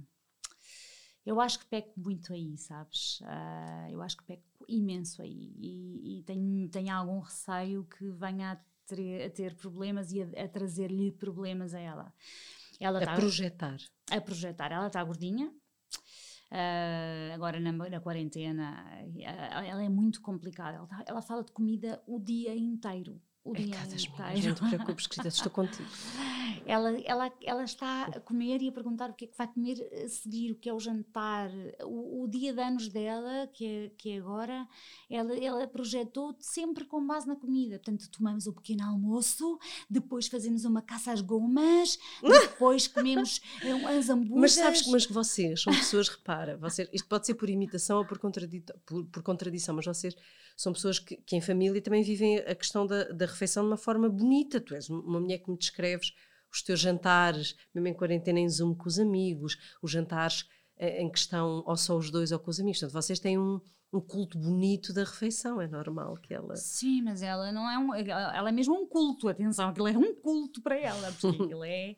Eu 1.26 1.40
acho 1.40 1.60
que 1.60 1.66
peco 1.66 2.00
muito 2.00 2.34
aí, 2.34 2.58
sabes? 2.58 3.20
Uh, 3.22 3.92
eu 3.92 4.02
acho 4.02 4.18
que 4.18 4.24
peco 4.24 4.66
imenso 4.68 5.22
aí 5.22 5.54
e, 5.58 6.20
e 6.20 6.24
tenho, 6.24 6.70
tenho 6.70 6.94
algum 6.94 7.20
receio 7.20 7.84
que 7.86 8.10
venha 8.12 8.54
a 8.54 8.60
ter, 8.88 9.26
a 9.26 9.30
ter 9.30 9.56
problemas 9.56 10.12
e 10.12 10.22
a, 10.22 10.46
a 10.46 10.48
trazer-lhe 10.48 11.12
problemas 11.12 11.74
a 11.74 11.80
ela. 11.80 12.14
ela 12.80 13.02
a 13.02 13.06
tá, 13.06 13.16
projetar. 13.16 13.78
A 14.10 14.22
projetar. 14.22 14.72
Ela 14.72 14.88
está 14.88 15.04
gordinha, 15.04 15.48
uh, 15.50 17.34
agora 17.34 17.60
na, 17.60 17.72
na, 17.72 18.00
quarentena, 18.00 18.86
ela 19.66 19.84
é 19.84 19.90
muito 19.90 20.22
complicada. 20.22 20.78
Ela, 20.78 20.88
tá, 20.88 21.04
ela, 21.06 21.22
fala 21.22 21.44
de 21.44 21.52
comida 21.52 22.02
o 22.08 22.20
dia 22.20 22.56
inteiro. 22.56 23.22
O 23.50 23.56
é 23.56 23.62
dia 23.62 23.76
cá 23.76 23.84
das 23.86 24.08
minhas, 24.08 24.46
não 24.46 24.54
te 24.54 24.76
preocupes, 24.76 25.08
querida, 25.08 25.30
estou 25.30 25.52
contigo. 25.52 25.90
Ela, 26.66 27.00
ela, 27.04 27.32
ela 27.42 27.64
está 27.64 28.04
a 28.04 28.20
comer 28.20 28.62
e 28.62 28.70
a 28.70 28.72
perguntar 28.72 29.10
o 29.10 29.14
que 29.14 29.26
é 29.26 29.28
que 29.28 29.36
vai 29.36 29.48
comer 29.48 29.90
a 29.92 30.08
seguir, 30.08 30.52
o 30.52 30.56
que 30.56 30.70
é 30.70 30.74
o 30.74 30.80
jantar. 30.80 31.50
O, 31.84 32.24
o 32.24 32.28
dia 32.28 32.54
de 32.54 32.62
anos 32.62 32.90
dela, 32.90 33.48
que 33.48 33.66
é, 33.66 33.92
que 33.98 34.12
é 34.12 34.20
agora, 34.20 34.68
ela, 35.10 35.36
ela 35.36 35.68
projetou 35.68 36.36
sempre 36.40 36.86
com 36.86 37.04
base 37.08 37.28
na 37.28 37.36
comida. 37.36 37.80
Portanto, 37.80 38.08
tomamos 38.12 38.46
o 38.46 38.54
pequeno 38.54 38.86
almoço, 38.86 39.58
depois 39.90 40.28
fazemos 40.28 40.64
uma 40.64 40.82
caça 40.82 41.12
às 41.12 41.22
gomas, 41.22 41.98
depois 42.22 42.88
comemos 42.88 43.42
as 43.98 44.10
hambúrgueres. 44.10 44.40
Mas 44.40 44.52
sabes 44.54 44.82
que 44.84 44.92
mas 44.92 45.06
vocês 45.08 45.64
são 45.64 45.74
pessoas, 45.74 46.08
repara, 46.08 46.56
vocês, 46.56 46.88
isto 46.94 47.08
pode 47.08 47.26
ser 47.26 47.34
por 47.34 47.50
imitação 47.50 47.98
ou 47.98 48.06
por, 48.06 48.20
por, 48.20 49.06
por 49.06 49.24
contradição, 49.24 49.74
mas 49.74 49.86
vocês 49.88 50.16
são 50.60 50.74
pessoas 50.74 51.00
que, 51.00 51.16
que, 51.16 51.38
em 51.38 51.42
família 51.42 51.82
também 51.82 52.04
vivem 52.04 52.40
a 52.40 52.54
questão 52.54 52.86
da, 52.86 53.06
da 53.06 53.26
refeição 53.26 53.64
de 53.64 53.70
uma 53.70 53.78
forma 53.78 54.10
bonita. 54.10 54.60
Tu 54.60 54.76
és 54.76 54.90
uma 54.90 55.18
mulher 55.18 55.38
que 55.38 55.50
me 55.50 55.58
descreves 55.58 56.12
os 56.52 56.62
teus 56.62 56.82
jantares, 56.82 57.56
mesmo 57.74 57.88
em 57.88 57.94
quarentena 57.94 58.42
em 58.42 58.50
Zoom 58.50 58.76
com 58.76 58.90
os 58.90 59.00
amigos, 59.00 59.56
os 59.82 59.90
jantares 59.90 60.44
eh, 60.76 61.02
em 61.02 61.10
questão 61.10 61.64
ou 61.66 61.78
só 61.78 61.98
os 61.98 62.12
dois 62.12 62.34
ou 62.34 62.40
com 62.40 62.52
os 62.52 62.60
amigos. 62.60 62.82
Portanto, 62.82 63.02
vocês 63.02 63.20
têm 63.20 63.40
um, 63.40 63.62
um 63.94 64.02
culto 64.02 64.38
bonito 64.38 64.92
da 64.92 65.06
refeição, 65.06 65.62
é 65.62 65.68
normal 65.68 66.18
que 66.18 66.34
ela. 66.34 66.54
Sim, 66.58 67.04
mas 67.04 67.22
ela 67.22 67.54
não 67.54 67.72
é 67.72 67.78
um. 67.78 67.96
Ela 67.96 68.50
é 68.50 68.52
mesmo 68.52 68.76
um 68.76 68.86
culto, 68.86 69.30
atenção, 69.30 69.70
aquilo 69.70 69.88
é 69.88 69.98
um 69.98 70.14
culto 70.14 70.62
para 70.62 70.78
ela, 70.78 71.10
porque 71.14 71.28
aquilo 71.42 71.64
é. 71.64 71.96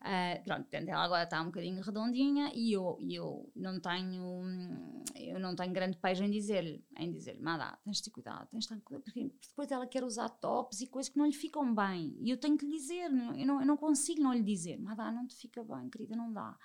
Uh, 0.00 0.44
pronto, 0.44 0.66
ela 0.72 1.04
agora 1.04 1.24
está 1.24 1.40
um 1.40 1.46
bocadinho 1.46 1.82
redondinha 1.82 2.52
e 2.54 2.72
eu, 2.72 2.98
eu 3.08 3.50
não 3.54 3.80
tenho. 3.80 5.04
Eu 5.14 5.38
não 5.40 5.54
tenho 5.56 5.72
grande 5.72 5.96
pejo 5.96 6.22
em 6.24 6.30
dizer-lhe, 6.30 6.84
em 6.98 7.10
dizer-lhe, 7.10 7.40
Madá, 7.40 7.78
tens 7.84 7.96
de 7.98 8.04
ter 8.04 8.10
cuidado, 8.10 8.48
tens 8.50 8.64
de 8.64 8.68
ter 8.68 8.80
cuidado, 8.80 9.04
porque 9.04 9.30
depois 9.48 9.70
ela 9.70 9.86
quer 9.86 10.04
usar 10.04 10.28
tops 10.28 10.80
e 10.80 10.86
coisas 10.86 11.10
que 11.10 11.18
não 11.18 11.26
lhe 11.26 11.32
ficam 11.32 11.74
bem. 11.74 12.16
E 12.20 12.30
eu 12.30 12.36
tenho 12.36 12.56
que 12.56 12.66
lhe 12.66 12.72
dizer, 12.72 13.04
eu 13.04 13.46
não, 13.46 13.60
eu 13.60 13.66
não 13.66 13.76
consigo 13.76 14.22
não 14.22 14.32
lhe 14.32 14.42
dizer, 14.42 14.78
Madá, 14.78 15.10
não 15.10 15.26
te 15.26 15.34
fica 15.34 15.64
bem, 15.64 15.88
querida, 15.88 16.14
não 16.14 16.32
dá. 16.32 16.56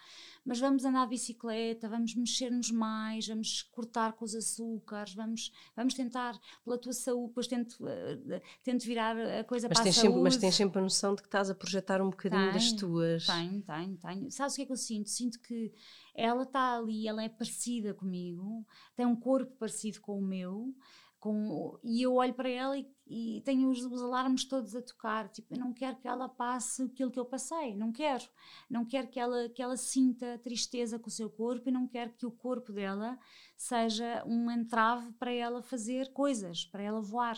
Mas 0.46 0.60
vamos 0.60 0.84
andar 0.84 1.04
de 1.06 1.12
bicicleta, 1.12 1.88
vamos 1.88 2.16
mexer-nos 2.16 2.72
mais, 2.72 3.28
vamos 3.28 3.62
cortar 3.64 4.14
com 4.14 4.26
os 4.26 4.36
açúcares 4.36 5.12
vamos, 5.14 5.52
vamos 5.76 5.94
tentar 5.94 6.40
pela 6.64 6.78
tua 6.78 6.94
saúde, 6.94 7.28
depois 7.28 7.48
tento, 7.48 7.74
uh, 7.84 8.42
tento 8.64 8.84
virar 8.84 9.18
a 9.18 9.44
coisa 9.44 9.68
mas 9.68 9.78
para 9.78 9.84
tens 9.84 9.98
a 9.98 10.02
sempre, 10.02 10.14
saúde. 10.14 10.24
Mas 10.24 10.38
tens 10.38 10.56
sempre 10.56 10.80
a 10.80 10.82
noção 10.82 11.16
de 11.16 11.22
que 11.22 11.28
estás 11.28 11.50
a 11.50 11.56
projetar 11.56 12.02
um 12.02 12.10
bocadinho 12.10 12.52
das 12.54 12.72
tuas. 12.74 13.21
Tenho, 13.26 13.62
tenho, 13.62 13.98
tenho. 13.98 14.32
Sabes 14.32 14.54
o 14.54 14.56
que 14.58 14.62
é 14.64 14.66
que 14.66 14.72
eu 14.72 14.78
sinto? 14.78 15.10
Sinto 15.10 15.40
que 15.40 15.74
ela 16.16 16.44
está 16.44 16.78
ali, 16.78 17.08
ela 17.08 17.24
é 17.24 17.30
parecida 17.30 17.94
comigo, 17.94 18.66
tem 18.96 19.06
um 19.06 19.16
corpo 19.16 19.56
parecido 19.58 20.02
com 20.02 20.20
o 20.20 20.22
meu, 20.22 20.74
com, 21.22 21.78
e 21.84 22.02
eu 22.02 22.16
olho 22.16 22.34
para 22.34 22.50
ela 22.50 22.76
e, 22.76 22.88
e 23.08 23.42
tenho 23.46 23.70
os, 23.70 23.80
os, 23.86 24.02
alarmes 24.02 24.44
todos 24.44 24.76
a 24.76 24.82
tocar. 24.82 25.30
Tipo, 25.30 25.54
eu 25.54 25.60
não 25.60 25.72
quero 25.72 25.96
que 25.98 26.08
ela 26.08 26.28
passe 26.28 26.82
aquilo 26.82 27.12
que 27.12 27.20
eu 27.20 27.26
passei, 27.26 27.76
não 27.76 27.92
quero. 27.92 28.24
Não 28.68 28.84
quero 28.84 29.08
que 29.08 29.20
ela, 29.20 29.48
que 29.50 29.62
ela 29.62 29.78
sinta 29.78 30.40
tristeza 30.40 30.98
com 30.98 31.10
o 31.10 31.12
seu 31.12 31.30
corpo 31.30 31.70
e 31.70 31.72
não 31.72 31.88
quero 31.88 32.12
que 32.14 32.26
o 32.26 32.32
corpo 32.32 32.74
dela 32.74 33.20
seja 33.56 34.24
um 34.26 34.50
entrave 34.50 35.12
para 35.14 35.32
ela 35.32 35.62
fazer 35.62 36.12
coisas, 36.12 36.66
para 36.66 36.82
ela 36.82 37.02
voar. 37.02 37.38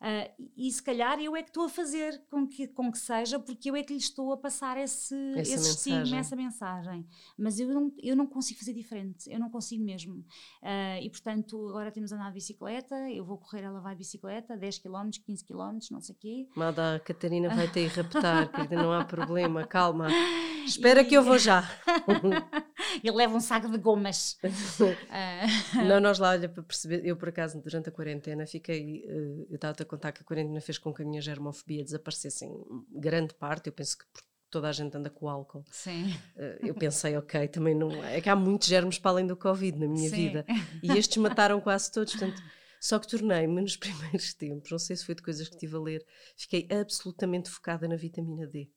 Uh, 0.00 0.50
e 0.56 0.70
se 0.70 0.82
calhar 0.82 1.18
eu 1.18 1.34
é 1.34 1.42
que 1.42 1.48
estou 1.48 1.64
a 1.64 1.68
fazer 1.68 2.22
com 2.30 2.46
que, 2.46 2.68
com 2.68 2.92
que 2.92 2.98
seja, 2.98 3.38
porque 3.38 3.70
eu 3.70 3.76
é 3.76 3.82
que 3.82 3.92
lhe 3.92 3.98
estou 3.98 4.32
a 4.32 4.36
passar 4.36 4.76
esse, 4.76 5.14
essa 5.36 5.54
esse 5.54 5.70
estigma, 5.70 6.18
essa 6.18 6.36
mensagem. 6.36 7.06
Mas 7.38 7.58
eu 7.58 7.68
não, 7.68 7.92
eu 8.02 8.14
não 8.14 8.26
consigo 8.26 8.58
fazer 8.58 8.74
diferente, 8.74 9.30
eu 9.30 9.38
não 9.38 9.48
consigo 9.48 9.82
mesmo. 9.82 10.14
Uh, 10.62 11.02
e 11.02 11.08
portanto, 11.08 11.68
agora 11.70 11.90
temos 11.90 12.12
andado 12.12 12.28
de 12.28 12.34
bicicleta, 12.34 12.94
eu 13.10 13.24
vou 13.24 13.38
correr, 13.38 13.62
ela 13.62 13.80
vai 13.80 13.94
de 13.94 13.98
bicicleta, 13.98 14.56
10 14.56 14.78
km, 14.80 15.10
15 15.24 15.44
km, 15.44 15.78
não 15.90 16.00
sei 16.00 16.14
o 16.14 16.18
quê. 16.18 16.48
Mada, 16.54 16.96
a 16.96 17.00
Catarina 17.00 17.48
vai 17.48 17.68
ter 17.68 17.86
ir 17.86 17.88
raptar, 17.88 18.50
querida, 18.50 18.76
não 18.76 18.92
há 18.92 19.04
problema, 19.04 19.66
calma. 19.66 20.08
Espera 20.66 21.02
e... 21.02 21.04
que 21.04 21.14
eu 21.16 21.22
vou 21.22 21.38
já. 21.38 21.68
Ele 23.02 23.16
leva 23.16 23.36
um 23.36 23.40
saco 23.40 23.70
de 23.70 23.78
gomas. 23.78 24.36
Não, 25.86 26.00
nós 26.00 26.18
lá, 26.18 26.30
olha, 26.30 26.48
para 26.48 26.62
perceber, 26.62 27.04
eu 27.04 27.16
por 27.16 27.28
acaso, 27.28 27.60
durante 27.60 27.88
a 27.88 27.92
quarentena, 27.92 28.46
fiquei, 28.46 29.04
uh, 29.06 29.46
eu 29.50 29.54
estava-te 29.54 29.82
a 29.82 29.86
contar 29.86 30.12
que 30.12 30.22
a 30.22 30.24
quarentena 30.24 30.60
fez 30.60 30.78
com 30.78 30.92
que 30.92 31.02
a 31.02 31.04
minha 31.04 31.20
germofobia 31.20 31.84
desaparecesse 31.84 32.44
em 32.44 32.54
grande 32.90 33.34
parte, 33.34 33.68
eu 33.68 33.72
penso 33.72 33.98
que 33.98 34.04
toda 34.50 34.68
a 34.68 34.72
gente 34.72 34.96
anda 34.96 35.10
com 35.10 35.28
álcool. 35.28 35.64
Sim. 35.70 36.10
Uh, 36.36 36.66
eu 36.66 36.74
pensei, 36.74 37.16
ok, 37.16 37.48
também 37.48 37.74
não. 37.74 37.90
É 38.04 38.20
que 38.20 38.28
há 38.28 38.36
muitos 38.36 38.68
germes 38.68 38.98
para 38.98 39.12
além 39.12 39.26
do 39.26 39.36
Covid 39.36 39.78
na 39.78 39.86
minha 39.86 40.08
Sim. 40.08 40.16
vida. 40.16 40.46
E 40.82 40.92
estes 40.92 41.16
mataram 41.18 41.60
quase 41.60 41.92
todos, 41.92 42.14
portanto. 42.14 42.42
Só 42.80 42.98
que 42.98 43.08
tornei-me 43.08 43.60
nos 43.60 43.76
primeiros 43.76 44.34
tempos, 44.34 44.70
não 44.70 44.78
sei 44.78 44.96
se 44.96 45.04
foi 45.04 45.14
de 45.14 45.22
coisas 45.22 45.48
que 45.48 45.54
estive 45.54 45.76
a 45.76 45.80
ler, 45.80 46.06
fiquei 46.36 46.68
absolutamente 46.70 47.50
focada 47.50 47.88
na 47.88 47.96
vitamina 47.96 48.46
D. 48.46 48.70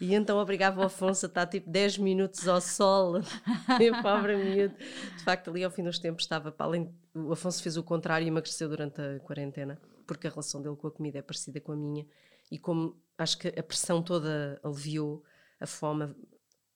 E 0.00 0.14
então 0.14 0.38
obrigava 0.38 0.80
o 0.80 0.84
Afonso 0.84 1.26
a 1.26 1.28
estar 1.28 1.46
tipo 1.46 1.70
10 1.70 1.98
minutos 1.98 2.48
ao 2.48 2.60
sol, 2.60 3.20
e 3.80 4.02
pobre 4.02 4.36
miúdo. 4.36 4.74
De 4.76 5.24
facto, 5.24 5.50
ali 5.50 5.62
ao 5.62 5.70
fim 5.70 5.82
dos 5.82 5.98
tempos 5.98 6.24
estava 6.24 6.50
para 6.50 6.66
além. 6.66 6.94
O 7.14 7.32
Afonso 7.32 7.62
fez 7.62 7.76
o 7.76 7.82
contrário 7.82 8.24
e 8.24 8.28
emagreceu 8.28 8.68
durante 8.68 9.00
a 9.00 9.20
quarentena, 9.20 9.80
porque 10.06 10.26
a 10.26 10.30
relação 10.30 10.62
dele 10.62 10.76
com 10.76 10.86
a 10.86 10.90
comida 10.90 11.18
é 11.18 11.22
parecida 11.22 11.60
com 11.60 11.72
a 11.72 11.76
minha. 11.76 12.06
E 12.50 12.58
como 12.58 13.00
acho 13.16 13.38
que 13.38 13.48
a 13.48 13.62
pressão 13.62 14.02
toda 14.02 14.60
aliviou, 14.62 15.22
a 15.60 15.66
fome 15.66 16.14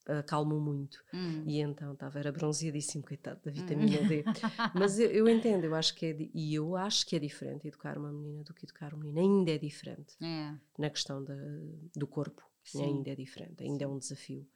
acalmou 0.07 0.61
muito. 0.61 1.03
Hum. 1.13 1.43
E 1.47 1.61
então 1.61 1.93
estava, 1.93 2.19
era 2.19 2.31
bronzeadíssimo, 2.31 3.05
coitado 3.05 3.41
da 3.45 3.51
vitamina 3.51 4.01
hum. 4.01 4.09
D. 4.09 4.25
Mas 4.75 4.99
eu, 4.99 5.11
eu, 5.11 5.29
entendo, 5.29 5.65
eu 5.65 5.75
acho 5.75 5.95
que 5.95 6.07
é, 6.07 6.17
e 6.33 6.55
eu 6.55 6.77
acho 6.77 7.07
que 7.07 7.17
é 7.17 7.19
diferente 7.19 7.67
educar 7.67 7.99
uma 7.99 8.13
menina 8.13 8.45
do 8.45 8.55
que 8.55 8.65
educar 8.65 8.95
um 8.95 8.99
menino. 8.99 9.21
Ainda 9.21 9.51
é 9.51 9.59
diferente 9.59 10.17
é. 10.23 10.55
na 10.79 10.91
questão 10.91 11.23
da, 11.25 11.35
do 11.95 12.07
corpo. 12.07 12.43
Sim. 12.71 12.85
Ainda 12.85 13.11
é 13.11 13.15
diferente, 13.15 13.63
ainda 13.63 13.85
é 13.85 13.87
Sim. 13.87 13.93
é 13.93 13.95
um 13.95 13.99
desafio. 13.99 14.47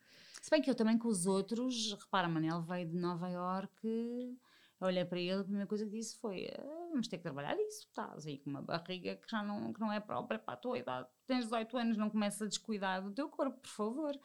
Se 0.41 0.51
bem 0.51 0.63
que 0.63 0.71
eu 0.71 0.75
também 0.75 0.97
com 0.97 1.09
os 1.09 1.27
outros, 1.27 1.93
repara, 1.93 2.29
Manel 2.29 2.63
veio 2.63 2.89
de 2.89 2.97
Nova 2.97 3.29
Iorque, 3.29 4.39
eu 4.81 4.87
olhei 4.87 5.05
para 5.05 5.21
ele, 5.21 5.41
a 5.41 5.45
primeira 5.45 5.67
coisa 5.67 5.85
que 5.85 5.91
disse 5.91 6.17
foi: 6.17 6.47
ah, 6.47 6.89
vamos 6.91 7.07
ter 7.07 7.19
que 7.19 7.23
trabalhar 7.23 7.55
isso, 7.61 7.87
estás 7.87 8.27
aí 8.27 8.39
com 8.39 8.49
uma 8.49 8.63
barriga 8.63 9.15
que 9.17 9.31
já 9.31 9.43
não, 9.43 9.73
que 9.73 9.81
não 9.81 9.93
é 9.93 10.01
própria 10.01 10.39
para 10.39 10.55
a 10.55 10.57
tua 10.57 10.79
idade. 10.79 11.07
Tens 11.27 11.45
18 11.45 11.77
anos, 11.77 11.97
não 11.99 12.09
começas 12.09 12.41
a 12.41 12.47
descuidar 12.47 13.03
do 13.03 13.13
teu 13.13 13.29
corpo, 13.29 13.61
por 13.61 13.69
favor. 13.69 14.19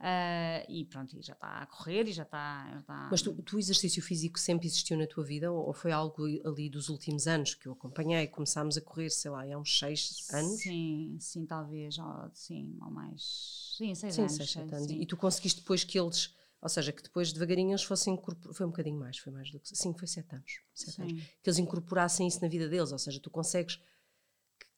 Uh, 0.00 0.62
e 0.68 0.84
pronto, 0.84 1.18
e 1.18 1.22
já 1.22 1.32
está 1.32 1.58
a 1.58 1.66
correr 1.66 2.06
e 2.06 2.12
já 2.12 2.22
está. 2.22 2.70
Já 2.70 2.78
está... 2.78 3.08
Mas 3.10 3.20
tu, 3.20 3.36
o 3.52 3.58
exercício 3.58 4.00
físico 4.00 4.38
sempre 4.38 4.68
existiu 4.68 4.96
na 4.96 5.08
tua 5.08 5.24
vida 5.24 5.50
ou, 5.50 5.66
ou 5.66 5.72
foi 5.72 5.90
algo 5.90 6.24
ali 6.44 6.70
dos 6.70 6.88
últimos 6.88 7.26
anos 7.26 7.54
que 7.54 7.66
eu 7.66 7.72
acompanhei? 7.72 8.28
Começámos 8.28 8.76
a 8.76 8.80
correr, 8.80 9.10
sei 9.10 9.30
lá, 9.30 9.42
há 9.42 9.58
uns 9.58 9.76
6 9.76 10.28
anos? 10.32 10.60
Sim, 10.60 11.16
sim, 11.18 11.44
talvez, 11.44 11.98
ou, 11.98 12.30
sim, 12.32 12.78
ou 12.80 12.90
mais. 12.92 13.74
Sim, 13.76 13.92
6 13.92 14.18
anos. 14.20 14.32
Seis, 14.34 14.56
anos. 14.56 14.86
Sim. 14.86 15.00
E 15.00 15.06
tu 15.06 15.16
conseguiste 15.16 15.60
depois 15.60 15.82
que 15.82 15.98
eles. 15.98 16.32
Ou 16.60 16.68
seja, 16.68 16.92
que 16.92 17.02
depois 17.02 17.32
devagarinho 17.32 17.70
eles 17.70 17.82
fossem 17.82 18.14
incorporar. 18.14 18.54
Foi 18.54 18.66
um 18.66 18.70
bocadinho 18.70 18.98
mais, 18.98 19.18
foi 19.18 19.32
mais 19.32 19.50
do 19.50 19.58
que. 19.58 19.76
Sim, 19.76 19.94
foi 19.94 20.06
sete 20.06 20.32
anos. 20.32 20.60
Sete 20.74 21.02
anos. 21.02 21.22
Que 21.42 21.50
eles 21.50 21.58
incorporassem 21.58 22.26
isso 22.26 22.40
na 22.40 22.48
vida 22.48 22.68
deles. 22.68 22.92
Ou 22.92 22.98
seja, 22.98 23.18
tu 23.20 23.30
consegues 23.30 23.80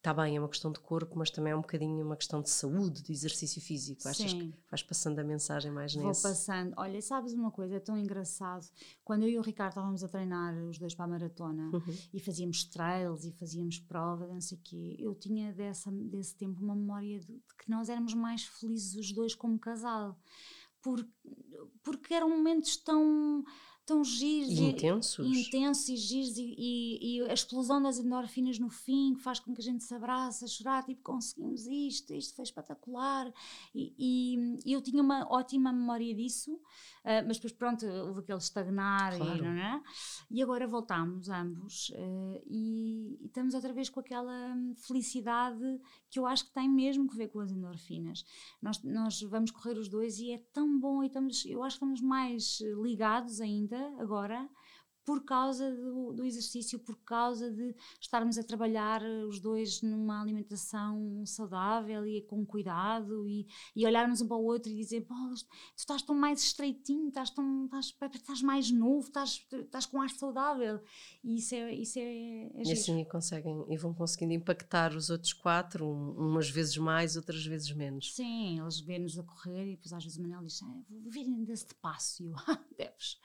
está 0.00 0.14
bem, 0.14 0.34
é 0.34 0.40
uma 0.40 0.48
questão 0.48 0.72
de 0.72 0.80
corpo, 0.80 1.18
mas 1.18 1.30
também 1.30 1.52
é 1.52 1.56
um 1.56 1.60
bocadinho 1.60 2.04
uma 2.04 2.16
questão 2.16 2.40
de 2.40 2.48
saúde, 2.48 3.02
de 3.02 3.12
exercício 3.12 3.60
físico. 3.60 4.08
Achas 4.08 4.30
Sim. 4.30 4.50
que 4.50 4.58
vais 4.70 4.82
passando 4.82 5.18
a 5.18 5.24
mensagem 5.24 5.70
mais 5.70 5.94
Vou 5.94 6.06
nesse? 6.06 6.22
Vou 6.22 6.30
passando. 6.30 6.72
Olha, 6.78 7.00
sabes 7.02 7.34
uma 7.34 7.50
coisa, 7.50 7.76
é 7.76 7.80
tão 7.80 7.98
engraçado. 7.98 8.66
Quando 9.04 9.24
eu 9.24 9.28
e 9.28 9.38
o 9.38 9.42
Ricardo 9.42 9.72
estávamos 9.72 10.02
a 10.02 10.08
treinar 10.08 10.56
os 10.64 10.78
dois 10.78 10.94
para 10.94 11.04
a 11.04 11.08
maratona 11.08 11.68
uhum. 11.76 11.98
e 12.14 12.18
fazíamos 12.18 12.64
trails 12.64 13.24
e 13.26 13.32
fazíamos 13.32 13.78
prova, 13.78 14.26
não 14.26 14.40
sei 14.40 14.56
o 14.56 14.60
quê, 14.62 14.96
eu 14.98 15.14
tinha 15.14 15.52
dessa, 15.52 15.90
desse 15.90 16.34
tempo 16.34 16.62
uma 16.62 16.74
memória 16.74 17.20
de, 17.20 17.34
de 17.34 17.54
que 17.58 17.68
nós 17.70 17.90
éramos 17.90 18.14
mais 18.14 18.44
felizes 18.44 18.94
os 18.94 19.12
dois 19.12 19.34
como 19.34 19.58
casal. 19.58 20.18
Por, 20.80 21.06
porque 21.82 22.14
eram 22.14 22.30
momentos 22.30 22.78
tão 22.78 23.44
tão 23.90 24.04
giros 24.04 24.50
e 24.50 24.62
intensos, 24.62 25.26
e, 25.26 25.40
intensos 25.40 25.88
e 25.88 25.96
giros 25.96 26.38
e, 26.38 26.54
e, 26.56 27.18
e, 27.18 27.22
a 27.22 27.34
explosão 27.34 27.82
das 27.82 27.98
endorfinas 27.98 28.56
no 28.56 28.70
fim 28.70 29.14
que 29.16 29.20
faz 29.20 29.40
com 29.40 29.52
que 29.52 29.60
a 29.60 29.64
gente 29.64 29.82
se 29.82 29.92
abraça, 29.92 30.46
chorar, 30.46 30.84
tipo 30.84 31.02
conseguimos 31.02 31.66
isto, 31.66 32.14
isto 32.14 32.36
foi 32.36 32.44
espetacular. 32.44 33.32
E 33.74 34.54
eu 34.64 34.80
tinha 34.80 35.02
uma 35.02 35.26
ótima 35.28 35.72
memória 35.72 36.14
disso, 36.14 36.56
uh, 37.04 37.26
mas 37.26 37.36
depois 37.36 37.52
pronto, 37.52 37.86
houve 37.86 38.20
aquele 38.20 38.38
estagnar 38.38 39.16
claro. 39.16 39.38
e, 39.38 39.42
não 39.42 39.50
é? 39.50 39.82
e 40.30 40.42
agora 40.42 40.66
voltámos 40.66 41.28
ambos 41.28 41.90
uh, 41.90 42.42
e, 42.46 43.18
estamos 43.24 43.54
outra 43.54 43.72
vez 43.72 43.88
com 43.88 44.00
aquela 44.00 44.56
felicidade 44.86 45.80
que 46.10 46.18
eu 46.18 46.26
acho 46.26 46.46
que 46.46 46.52
tem 46.52 46.68
mesmo 46.68 47.08
que 47.08 47.16
ver 47.16 47.28
com 47.28 47.40
as 47.40 47.50
endorfinas. 47.50 48.24
Nós, 48.60 48.82
nós 48.82 49.20
vamos 49.22 49.50
correr 49.50 49.78
os 49.78 49.88
dois 49.88 50.18
e 50.18 50.32
é 50.32 50.38
tão 50.52 50.78
bom 50.78 51.02
e 51.02 51.06
estamos, 51.06 51.44
eu 51.46 51.62
acho 51.62 51.78
que 51.78 51.84
estamos 51.84 52.00
mais 52.00 52.60
ligados 52.82 53.40
ainda 53.40 53.78
agora 53.98 54.48
por 55.10 55.24
causa 55.24 55.74
do, 55.74 56.12
do, 56.12 56.24
exercício, 56.24 56.78
por 56.78 56.96
causa 56.98 57.50
de 57.50 57.74
estarmos 58.00 58.38
a 58.38 58.44
trabalhar 58.44 59.02
eh, 59.02 59.24
os 59.24 59.40
dois 59.40 59.82
numa 59.82 60.22
alimentação 60.22 61.26
saudável 61.26 62.06
e 62.06 62.22
com 62.22 62.46
cuidado 62.46 63.28
e, 63.28 63.44
e 63.74 63.84
olharmos 63.84 64.20
um 64.20 64.28
para 64.28 64.36
o 64.36 64.44
outro 64.44 64.70
e 64.70 64.76
dizer, 64.76 65.00
tu 65.00 65.34
estás 65.76 66.00
tão 66.02 66.14
mais 66.14 66.44
estreitinho, 66.44 67.08
estás, 67.08 67.30
tão, 67.30 67.64
estás, 67.64 67.92
estás 68.14 68.40
mais 68.40 68.70
novo, 68.70 69.08
estás, 69.08 69.44
estás 69.52 69.84
com 69.84 70.00
ar 70.00 70.10
saudável 70.10 70.80
e 71.24 71.38
isso 71.38 71.56
é, 71.56 71.74
isso 71.74 71.98
é, 71.98 72.02
é 72.02 72.62
E 72.66 72.70
assim 72.70 73.02
conseguem, 73.02 73.64
e 73.68 73.76
vão 73.76 73.92
conseguindo 73.92 74.32
impactar 74.32 74.94
os 74.94 75.10
outros 75.10 75.32
quatro, 75.32 75.88
um, 75.88 76.12
umas 76.12 76.48
vezes 76.48 76.76
mais, 76.76 77.16
outras 77.16 77.44
vezes 77.44 77.72
menos. 77.72 78.14
Sim, 78.14 78.60
eles 78.60 78.78
vêem-nos 78.78 79.18
a 79.18 79.24
correr 79.24 79.72
e 79.72 79.74
depois 79.74 79.92
às 79.92 80.04
vezes 80.04 80.18
o 80.18 80.22
Manel 80.22 80.44
diz, 80.44 80.62
ah, 80.62 80.82
vou 80.88 81.10
ver 81.10 81.22
ainda 81.22 81.52
este 81.52 81.74
passo 81.74 82.22
e 82.22 82.28
eu, 82.28 82.36
ah, 82.46 82.64
deves. 82.78 83.18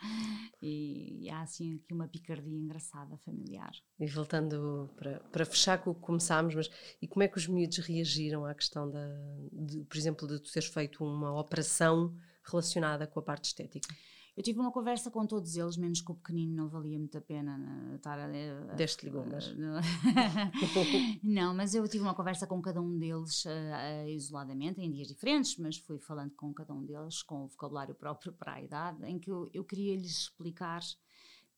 E, 0.63 1.25
e 1.25 1.29
há 1.29 1.41
assim 1.41 1.74
aqui 1.75 1.93
uma 1.93 2.07
picardia 2.07 2.57
engraçada, 2.57 3.17
familiar. 3.17 3.71
E 3.99 4.07
voltando 4.07 4.89
para, 4.95 5.19
para 5.31 5.45
fechar 5.45 5.81
com 5.81 5.91
o 5.91 5.95
que 5.95 6.01
começámos, 6.01 6.55
mas 6.55 6.69
e 7.01 7.07
como 7.07 7.23
é 7.23 7.27
que 7.27 7.37
os 7.37 7.47
miúdos 7.47 7.77
reagiram 7.79 8.45
à 8.45 8.53
questão 8.53 8.89
da, 8.89 9.07
de, 9.51 9.83
por 9.83 9.97
exemplo, 9.97 10.27
de 10.27 10.39
tu 10.39 10.51
teres 10.51 10.69
feito 10.69 11.03
uma 11.03 11.39
operação 11.39 12.15
relacionada 12.43 13.07
com 13.07 13.19
a 13.19 13.23
parte 13.23 13.45
estética? 13.45 13.93
Eu 14.35 14.43
tive 14.43 14.59
uma 14.59 14.71
conversa 14.71 15.09
com 15.09 15.25
todos 15.25 15.55
eles, 15.55 15.77
menos 15.77 16.01
com 16.01 16.11
o 16.11 16.15
pequenino, 16.17 16.53
não 16.53 16.67
valia 16.67 16.99
muito 16.99 17.17
a 17.17 17.21
pena 17.21 17.57
né, 17.57 17.95
estar 17.95 18.19
a. 18.19 18.25
a 18.25 18.75
Deste 18.75 19.05
ligomas. 19.05 19.55
não, 21.23 21.55
mas 21.55 21.73
eu 21.73 21.87
tive 21.87 22.03
uma 22.03 22.13
conversa 22.13 22.45
com 22.45 22.61
cada 22.61 22.81
um 22.81 22.97
deles 22.97 23.45
uh, 23.45 23.49
uh, 23.49 24.09
isoladamente, 24.09 24.81
em 24.81 24.91
dias 24.91 25.07
diferentes, 25.07 25.57
mas 25.57 25.77
fui 25.77 25.99
falando 25.99 26.33
com 26.35 26.53
cada 26.53 26.73
um 26.73 26.83
deles, 26.83 27.23
com 27.23 27.45
o 27.45 27.47
vocabulário 27.47 27.95
próprio 27.95 28.33
para 28.33 28.55
a 28.55 28.61
idade, 28.61 29.05
em 29.05 29.17
que 29.17 29.31
eu, 29.31 29.49
eu 29.53 29.63
queria 29.63 29.95
lhes 29.95 30.23
explicar 30.23 30.81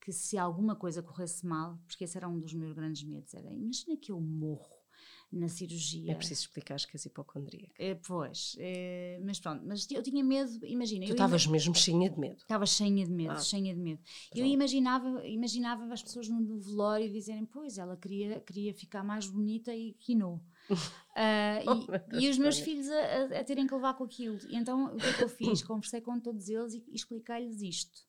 que 0.07 0.13
se 0.13 0.37
alguma 0.37 0.73
coisa 0.73 1.03
corresse 1.03 1.45
mal, 1.45 1.77
porque 1.85 2.05
esse 2.05 2.15
era 2.15 2.29
um 2.29 2.39
dos 2.39 2.53
meus 2.53 2.71
grandes 2.71 3.03
medos, 3.03 3.33
era 3.33 3.51
imagina 3.51 3.97
que 3.97 4.09
eu 4.09 4.21
morro 4.21 4.71
na 5.29 5.49
cirurgia. 5.49 6.13
É 6.13 6.15
preciso 6.15 6.43
explicar 6.43 6.79
que 6.79 6.95
és 6.95 7.05
hipocondríaca. 7.05 7.73
É, 7.77 7.93
pois, 7.93 8.55
é, 8.57 9.19
mas 9.21 9.37
pronto, 9.37 9.65
mas 9.67 9.85
eu 9.91 10.01
tinha 10.01 10.23
medo, 10.23 10.65
imagina. 10.65 11.05
Tu 11.05 11.11
estavas 11.11 11.45
mesmo 11.45 11.75
cheia 11.75 12.09
de 12.09 12.17
medo. 12.17 12.37
Estava 12.37 12.65
cheia 12.65 13.05
de 13.05 13.11
medo, 13.11 13.31
ah, 13.31 13.39
cheia 13.41 13.75
de 13.75 13.81
medo. 13.81 13.99
Pronto. 13.99 14.39
Eu 14.39 14.45
imaginava, 14.45 15.27
imaginava 15.27 15.93
as 15.93 16.01
pessoas 16.01 16.29
no 16.29 16.57
velório 16.57 17.11
dizerem, 17.11 17.45
pois, 17.45 17.77
ela 17.77 17.97
queria, 17.97 18.39
queria 18.39 18.73
ficar 18.73 19.03
mais 19.03 19.27
bonita 19.27 19.75
e 19.75 19.91
quinou. 19.95 20.35
uh, 20.71 21.67
oh, 21.67 22.15
e, 22.17 22.27
e, 22.27 22.29
os 22.29 22.37
meus 22.37 22.59
filhos 22.59 22.87
a, 22.89 23.39
a, 23.41 23.43
terem 23.43 23.67
que 23.67 23.75
levar 23.75 23.93
com 23.95 24.05
aquilo. 24.05 24.39
E 24.47 24.55
então 24.55 24.95
o 24.95 24.95
que 24.95 25.05
é 25.05 25.11
que 25.11 25.23
eu 25.25 25.29
fiz? 25.29 25.61
Conversei 25.67 25.99
com 25.99 26.17
todos 26.17 26.47
eles 26.47 26.75
e, 26.75 26.85
e 26.87 26.95
expliquei-lhes 26.95 27.61
isto 27.61 28.07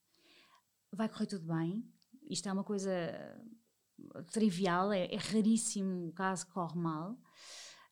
vai 0.92 1.08
correr 1.08 1.26
tudo 1.26 1.46
bem. 1.46 1.84
Isto 2.30 2.48
é 2.48 2.52
uma 2.52 2.64
coisa 2.64 2.90
trivial, 4.32 4.92
é, 4.92 5.06
é 5.06 5.16
raríssimo 5.16 6.08
o 6.08 6.12
caso 6.12 6.46
que 6.46 6.52
corre 6.52 6.78
mal. 6.78 7.12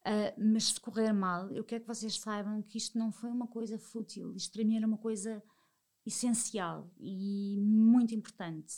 Uh, 0.06 0.52
mas 0.52 0.68
se 0.68 0.80
correr 0.80 1.12
mal, 1.12 1.50
eu 1.50 1.64
quero 1.64 1.82
que 1.82 1.88
vocês 1.88 2.16
saibam 2.20 2.62
que 2.62 2.78
isto 2.78 2.96
não 2.96 3.10
foi 3.10 3.28
uma 3.30 3.48
coisa 3.48 3.76
fútil. 3.78 4.34
Isto 4.36 4.52
para 4.52 4.64
mim 4.64 4.76
era 4.76 4.86
uma 4.86 4.98
coisa 4.98 5.42
essencial 6.06 6.88
e 7.00 7.58
muito 7.60 8.14
importante. 8.14 8.74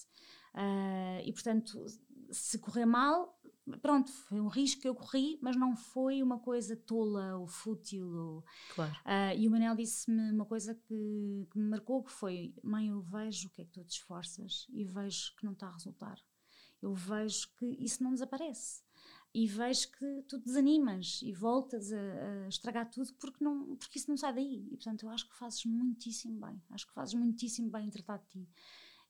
Uh, 0.55 1.21
e 1.25 1.33
portanto, 1.33 1.85
se 2.31 2.59
correr 2.59 2.87
mal, 2.87 3.38
pronto, 3.83 4.11
foi 4.11 4.41
um 4.41 4.49
risco 4.49 4.83
que 4.83 4.89
eu 4.89 4.95
corri, 4.95 5.39
mas 5.43 5.57
não 5.57 5.77
foi 5.77 6.23
uma 6.23 6.39
coisa 6.39 6.77
tola 6.77 7.37
ou 7.37 7.47
fútil. 7.47 8.07
Ou, 8.07 8.45
claro. 8.75 8.93
Uh, 9.05 9.39
e 9.39 9.47
o 9.47 9.51
Manel 9.51 9.75
disse-me 9.75 10.33
uma 10.33 10.45
coisa 10.45 10.75
que, 10.75 11.47
que, 11.51 11.59
me 11.59 11.69
marcou, 11.69 12.03
que 12.03 12.13
foi, 12.13 12.55
mãe, 12.63 12.89
eu 12.89 13.01
vejo 13.01 13.49
o 13.49 13.51
que 13.51 13.63
é 13.63 13.65
que 13.65 13.73
tu 13.73 13.85
te 13.85 13.93
esforças 13.93 14.67
e 14.71 14.85
vejo 14.85 15.35
que 15.37 15.45
não 15.45 15.53
está 15.53 15.69
a 15.69 15.73
resultar. 15.73 16.19
Eu 16.81 16.95
vejo 16.95 17.49
que 17.59 17.67
isso 17.81 18.03
não 18.03 18.13
desaparece. 18.13 18.83
E 19.35 19.47
vejo 19.47 19.91
que 19.93 20.23
tu 20.27 20.39
desanimas 20.39 21.21
e 21.23 21.33
voltas 21.33 21.93
a, 21.93 22.45
a 22.45 22.49
estragar 22.49 22.91
tudo 22.91 23.13
porque, 23.15 23.45
não, 23.45 23.77
porque 23.77 23.99
isso 23.99 24.09
não 24.09 24.17
sai 24.17 24.33
daí. 24.33 24.67
E 24.71 24.77
portanto 24.77 25.03
eu 25.05 25.11
acho 25.11 25.29
que 25.29 25.37
fazes 25.37 25.65
muitíssimo 25.67 26.41
bem. 26.41 26.61
Acho 26.71 26.87
que 26.87 26.95
fazes 26.95 27.15
muitíssimo 27.15 27.71
bem 27.71 27.87
em 27.87 27.91
tratar 27.91 28.19
de 28.19 28.27
ti. 28.29 28.49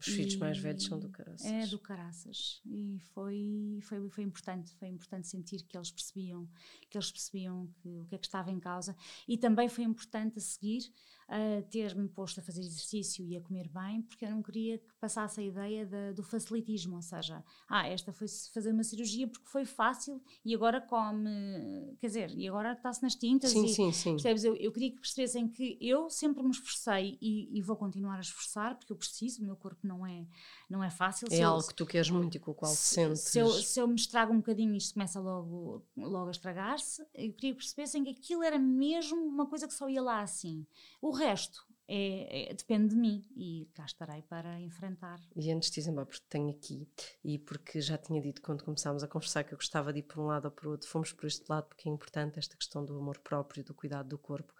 Os 0.00 0.06
e, 0.06 0.12
filhos 0.12 0.36
mais 0.36 0.58
velhos 0.58 0.84
são 0.84 0.98
do 0.98 1.08
caraças. 1.08 1.46
É, 1.46 1.66
do 1.66 1.78
caraças. 1.78 2.62
E 2.64 3.00
foi, 3.12 3.78
foi, 3.82 4.08
foi 4.08 4.24
importante, 4.24 4.72
foi 4.74 4.88
importante 4.88 5.26
sentir 5.26 5.62
que 5.64 5.76
eles 5.76 5.90
percebiam, 5.90 6.48
que 6.88 6.96
eles 6.96 7.10
percebiam 7.10 7.66
que, 7.78 7.98
o 8.00 8.06
que 8.06 8.14
é 8.14 8.18
que 8.18 8.26
estava 8.26 8.50
em 8.50 8.60
causa. 8.60 8.96
E 9.26 9.36
também 9.36 9.68
foi 9.68 9.84
importante 9.84 10.38
a 10.38 10.40
seguir 10.40 10.92
uh, 11.28 11.62
ter-me 11.70 12.08
posto 12.08 12.40
a 12.40 12.42
fazer 12.42 12.60
exercício 12.60 13.24
e 13.26 13.36
a 13.36 13.40
comer 13.40 13.68
bem, 13.68 14.02
porque 14.02 14.24
eu 14.24 14.30
não 14.30 14.42
queria 14.42 14.78
que 14.78 14.94
passasse 15.00 15.40
a 15.40 15.42
ideia 15.42 15.84
de, 15.84 16.12
do 16.14 16.22
facilitismo, 16.22 16.96
ou 16.96 17.02
seja, 17.02 17.44
ah, 17.68 17.86
esta 17.86 18.12
foi 18.12 18.26
fazer 18.52 18.72
uma 18.72 18.82
cirurgia 18.82 19.28
porque 19.28 19.46
foi 19.46 19.64
fácil 19.64 20.22
e 20.44 20.54
agora 20.54 20.80
come, 20.80 21.96
quer 22.00 22.06
dizer, 22.06 22.30
e 22.36 22.48
agora 22.48 22.72
está-se 22.72 23.02
nas 23.02 23.14
tintas. 23.14 23.50
Sim, 23.50 23.64
e, 23.64 23.68
sim, 23.68 23.92
sim. 23.92 24.12
Percebes? 24.12 24.44
Eu, 24.44 24.56
eu 24.56 24.72
queria 24.72 24.90
que 24.90 25.00
percebessem 25.00 25.48
que 25.48 25.78
eu 25.80 26.08
sempre 26.10 26.42
me 26.42 26.50
esforcei 26.50 27.18
e, 27.20 27.58
e, 27.58 27.62
vou 27.62 27.76
continuar 27.76 28.16
a 28.16 28.20
esforçar, 28.20 28.76
porque 28.76 28.92
eu 28.92 28.96
preciso, 28.96 29.42
o 29.42 29.44
meu 29.44 29.56
corpo 29.56 29.86
não 29.86 30.06
é, 30.06 30.26
não 30.68 30.82
é 30.82 30.90
fácil. 30.90 31.28
É 31.30 31.36
se 31.36 31.42
algo 31.42 31.62
eu, 31.62 31.66
que 31.68 31.74
tu 31.74 31.86
queres 31.86 32.10
muito 32.10 32.36
e 32.36 32.40
com 32.40 32.50
o 32.50 32.54
qual 32.54 32.72
te 32.72 32.78
sentes. 32.78 33.22
Se 33.22 33.38
eu, 33.38 33.50
se 33.50 33.80
eu 33.80 33.86
me 33.86 33.96
estrago 33.96 34.32
um 34.32 34.38
bocadinho, 34.38 34.74
isto 34.74 34.94
começa 34.94 35.20
logo, 35.20 35.84
logo 35.96 36.28
a 36.28 36.30
estragar-se. 36.30 37.02
Eu 37.14 37.32
queria 37.32 37.52
que 37.52 37.58
percebessem 37.58 38.04
que 38.04 38.10
aquilo 38.10 38.42
era 38.42 38.58
mesmo 38.58 39.20
uma 39.20 39.46
coisa 39.46 39.66
que 39.66 39.74
só 39.74 39.88
ia 39.88 40.02
lá 40.02 40.22
assim. 40.22 40.66
O 41.00 41.10
resto 41.18 41.68
é, 41.90 42.50
é, 42.50 42.54
depende 42.54 42.90
de 42.90 42.96
mim 42.96 43.24
e 43.34 43.70
cá 43.74 43.86
estarei 43.86 44.20
para 44.20 44.60
enfrentar. 44.60 45.18
E 45.34 45.50
antes 45.50 45.70
de 45.70 45.80
embora, 45.88 46.04
porque 46.04 46.26
tenho 46.28 46.50
aqui, 46.50 46.86
e 47.24 47.38
porque 47.38 47.80
já 47.80 47.96
tinha 47.96 48.20
dito 48.20 48.42
quando 48.42 48.62
começámos 48.62 49.02
a 49.02 49.08
conversar 49.08 49.42
que 49.44 49.54
eu 49.54 49.58
gostava 49.58 49.90
de 49.90 50.00
ir 50.00 50.02
por 50.02 50.20
um 50.20 50.26
lado 50.26 50.44
ou 50.44 50.50
por 50.50 50.68
outro, 50.68 50.86
fomos 50.86 51.14
por 51.14 51.26
este 51.26 51.48
lado 51.48 51.66
porque 51.66 51.88
é 51.88 51.92
importante 51.92 52.38
esta 52.38 52.56
questão 52.56 52.84
do 52.84 52.98
amor 52.98 53.18
próprio, 53.20 53.64
do 53.64 53.72
cuidado 53.72 54.06
do 54.06 54.18
corpo. 54.18 54.52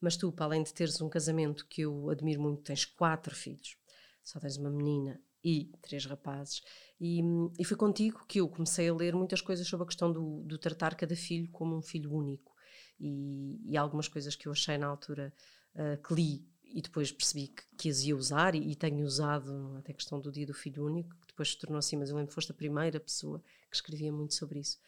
Mas 0.00 0.16
tu, 0.16 0.32
para 0.32 0.46
além 0.46 0.64
de 0.64 0.74
teres 0.74 1.00
um 1.00 1.08
casamento 1.08 1.64
que 1.68 1.82
eu 1.82 2.10
admiro 2.10 2.42
muito, 2.42 2.64
tens 2.64 2.84
quatro 2.84 3.32
filhos, 3.34 3.76
só 4.24 4.40
tens 4.40 4.56
uma 4.56 4.70
menina 4.70 5.20
e 5.44 5.70
três 5.80 6.04
rapazes, 6.06 6.60
e, 7.00 7.20
e 7.56 7.64
foi 7.64 7.76
contigo 7.76 8.24
que 8.26 8.40
eu 8.40 8.48
comecei 8.48 8.88
a 8.88 8.94
ler 8.94 9.14
muitas 9.14 9.40
coisas 9.40 9.68
sobre 9.68 9.84
a 9.84 9.86
questão 9.86 10.12
do, 10.12 10.42
do 10.42 10.58
tratar 10.58 10.96
cada 10.96 11.14
filho 11.14 11.48
como 11.52 11.76
um 11.76 11.82
filho 11.82 12.12
único. 12.12 12.52
E, 12.98 13.60
e 13.70 13.76
algumas 13.76 14.08
coisas 14.08 14.34
que 14.34 14.46
eu 14.46 14.52
achei 14.52 14.78
na 14.78 14.86
altura 14.86 15.32
uh, 15.74 16.02
que 16.02 16.14
li 16.14 16.54
e 16.74 16.82
depois 16.82 17.12
percebi 17.12 17.48
que, 17.48 17.62
que 17.76 17.88
as 17.88 18.02
ia 18.02 18.16
usar 18.16 18.54
e, 18.54 18.72
e, 18.72 18.74
tenho 18.74 19.04
usado 19.04 19.76
até 19.78 19.92
a 19.92 19.94
questão 19.94 20.20
do 20.20 20.32
dia 20.32 20.44
do 20.44 20.52
filho 20.52 20.84
único, 20.84 21.10
que 21.20 21.28
depois 21.28 21.50
se 21.50 21.58
tornou 21.58 21.78
assim, 21.78 21.96
mas 21.96 22.10
eu 22.10 22.16
lembro 22.16 22.28
que 22.28 22.34
foste 22.34 22.50
a 22.50 22.54
primeira 22.54 22.98
pessoa 22.98 23.40
que 23.70 23.76
escrevia 23.76 24.12
muito 24.12 24.34
sobre 24.34 24.58
isso. 24.58 24.78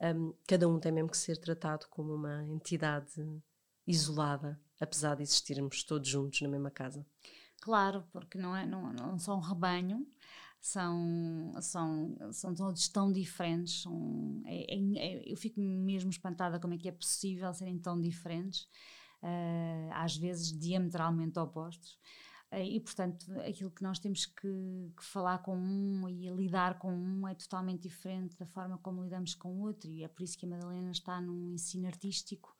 Um, 0.00 0.34
cada 0.46 0.68
um 0.68 0.80
tem 0.80 0.90
mesmo 0.90 1.08
que 1.08 1.16
ser 1.16 1.38
tratado 1.38 1.86
como 1.88 2.12
uma 2.12 2.44
entidade 2.44 3.22
isolada, 3.86 4.60
apesar 4.80 5.14
de 5.14 5.22
existirmos 5.22 5.84
todos 5.84 6.08
juntos 6.08 6.40
na 6.40 6.48
mesma 6.48 6.70
casa. 6.70 7.06
Claro, 7.60 8.04
porque 8.12 8.36
não, 8.36 8.54
é, 8.54 8.66
não, 8.66 8.92
não 8.92 9.16
um 9.16 9.40
rebanho, 9.40 10.04
são, 10.60 11.54
são, 11.60 12.32
são 12.32 12.54
todos 12.54 12.88
tão 12.88 13.12
diferentes. 13.12 13.82
São, 13.82 14.42
é, 14.44 14.74
é, 14.74 14.98
é 14.98 15.32
eu 15.32 15.36
fico 15.36 15.60
mesmo 15.60 16.10
espantada 16.10 16.58
como 16.58 16.74
é 16.74 16.76
que 16.76 16.88
é 16.88 16.92
possível 16.92 17.54
serem 17.54 17.78
tão 17.78 18.00
diferentes 18.00 18.68
às 19.92 20.16
vezes 20.16 20.56
diametralmente 20.56 21.38
opostos. 21.38 21.98
e, 22.52 22.78
portanto, 22.80 23.26
aquilo 23.40 23.70
que 23.70 23.82
nós 23.82 23.98
temos 23.98 24.26
que, 24.26 24.92
que, 24.96 25.04
falar 25.04 25.38
com 25.38 25.56
um 25.56 26.08
e 26.08 26.28
lidar 26.30 26.78
com 26.78 26.92
um 26.92 27.26
é 27.26 27.34
totalmente 27.34 27.82
diferente 27.82 28.36
da 28.38 28.46
forma 28.46 28.78
como 28.78 29.02
lidamos 29.02 29.34
com 29.34 29.52
o 29.52 29.60
outro, 29.62 29.90
e 29.90 30.04
é 30.04 30.08
por 30.08 30.22
isso 30.22 30.38
que 30.38 30.46
a 30.46 30.48
Madalena 30.48 30.90
está 30.90 31.20
num 31.20 31.52
ensino 31.52 31.86
artístico 31.86 32.56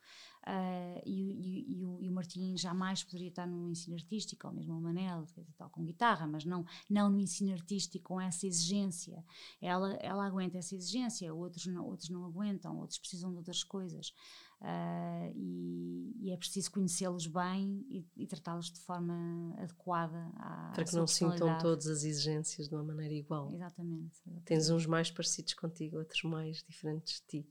Uh, 0.47 1.03
e, 1.05 1.11
e, 1.11 1.81
e, 1.81 1.85
o, 1.85 1.99
e, 2.01 2.09
o, 2.09 2.13
Martim 2.13 2.57
jamais 2.57 3.03
poderia 3.03 3.31
estar 3.31 3.49
no 3.49 3.69
ensino 3.69 3.97
artístico, 3.97 4.47
ou 4.47 4.55
mesmo 4.55 4.79
o 4.79 4.81
Manel, 4.81 5.27
tal 5.57 5.69
com 5.71 5.85
guitarra, 5.85 6.25
mas 6.25 6.45
não, 6.45 6.65
não 6.89 7.11
no 7.11 7.19
ensino 7.19 7.53
artístico 7.53 8.11
com 8.11 8.21
essa 8.21 8.47
exigência. 8.47 9.25
Ela, 9.61 9.95
ela 9.95 10.25
aguenta 10.25 10.57
essa 10.57 10.77
exigência, 10.77 11.35
outros 11.35 11.67
não, 11.67 11.85
outros 11.85 12.11
não 12.11 12.25
aguentam, 12.25 12.79
outros 12.79 13.01
precisam 13.01 13.33
de 13.33 13.39
outras 13.39 13.65
coisas. 13.65 14.15
Uh, 14.61 15.33
e, 15.35 16.33
é 16.33 16.37
preciso 16.37 16.71
conhecê-los 16.71 17.27
bem 17.27 17.87
e, 18.17 18.27
tratá-los 18.27 18.71
de 18.71 18.81
forma 18.81 19.55
adequada 19.59 20.31
à 20.37 20.73
Para 20.75 20.85
que 20.85 20.95
não 20.95 21.07
sintam 21.07 21.59
todas 21.59 21.87
as 21.87 22.05
exigências 22.05 22.69
de 22.69 22.75
uma 22.75 22.83
maneira 22.83 23.15
igual. 23.15 23.53
Exatamente, 23.53 24.19
exatamente. 24.21 24.45
Tens 24.45 24.71
uns 24.71 24.87
mais 24.87 25.11
parecidos 25.11 25.55
contigo, 25.55 25.99
outros 25.99 26.23
mais 26.25 26.63
diferentes 26.63 27.21
de 27.21 27.43
ti. 27.43 27.51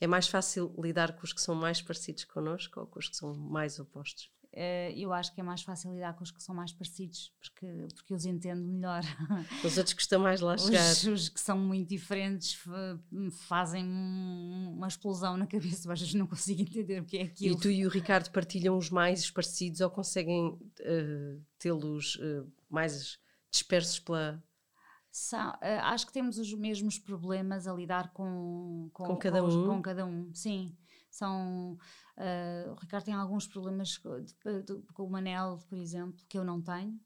É 0.00 0.06
mais 0.06 0.26
fácil 0.26 0.74
lidar 0.78 1.16
com 1.16 1.24
os 1.24 1.32
que 1.32 1.40
são 1.40 1.54
mais 1.54 1.80
parecidos 1.82 2.24
connosco 2.24 2.80
ou 2.80 2.86
com 2.86 2.98
os 2.98 3.08
que 3.08 3.16
são 3.16 3.34
mais 3.34 3.78
opostos? 3.78 4.32
Uh, 4.56 4.94
eu 4.96 5.12
acho 5.12 5.34
que 5.34 5.40
é 5.40 5.44
mais 5.44 5.62
fácil 5.62 5.92
lidar 5.92 6.14
com 6.14 6.22
os 6.22 6.30
que 6.30 6.40
são 6.40 6.54
mais 6.54 6.72
parecidos, 6.72 7.32
porque, 7.40 7.66
porque 7.92 8.12
eu 8.12 8.16
os 8.16 8.24
entendo 8.24 8.62
melhor. 8.62 9.02
Os 9.64 9.76
outros 9.76 9.94
que 9.94 10.02
estão 10.02 10.20
mais 10.20 10.40
lá 10.40 10.56
chegar. 10.56 10.92
Os, 10.92 11.04
os 11.04 11.28
que 11.28 11.40
são 11.40 11.58
muito 11.58 11.88
diferentes 11.88 12.56
fazem 13.48 13.84
uma 13.84 14.86
explosão 14.86 15.36
na 15.36 15.46
cabeça, 15.46 15.92
às 15.92 15.98
vezes 15.98 16.14
não 16.14 16.28
consigo 16.28 16.62
entender 16.62 17.00
o 17.00 17.04
que 17.04 17.18
é 17.18 17.22
aquilo. 17.22 17.56
E 17.56 17.60
tu 17.60 17.68
e 17.68 17.84
o 17.84 17.90
Ricardo 17.90 18.30
partilham 18.30 18.78
os 18.78 18.90
mais 18.90 19.28
parecidos 19.28 19.80
ou 19.80 19.90
conseguem 19.90 20.46
uh, 20.50 21.42
tê-los 21.58 22.14
uh, 22.16 22.48
mais 22.70 23.18
dispersos 23.50 23.98
pela, 23.98 24.40
são, 25.10 25.52
acho 25.82 26.06
que 26.06 26.12
temos 26.12 26.38
os 26.38 26.52
mesmos 26.54 26.98
problemas 26.98 27.68
a 27.68 27.72
lidar 27.72 28.12
com, 28.12 28.90
com, 28.92 29.04
com 29.04 29.16
cada 29.16 29.40
com, 29.40 29.46
um. 29.46 29.66
Com 29.66 29.82
cada 29.82 30.04
um, 30.04 30.34
sim. 30.34 30.76
São, 31.08 31.78
uh, 32.18 32.72
o 32.72 32.74
Ricardo 32.74 33.04
tem 33.04 33.14
alguns 33.14 33.46
problemas 33.46 33.98
com 33.98 35.04
o 35.04 35.10
Manel, 35.10 35.58
por 35.68 35.78
exemplo, 35.78 36.24
que 36.28 36.38
eu 36.38 36.44
não 36.44 36.60
tenho, 36.60 36.98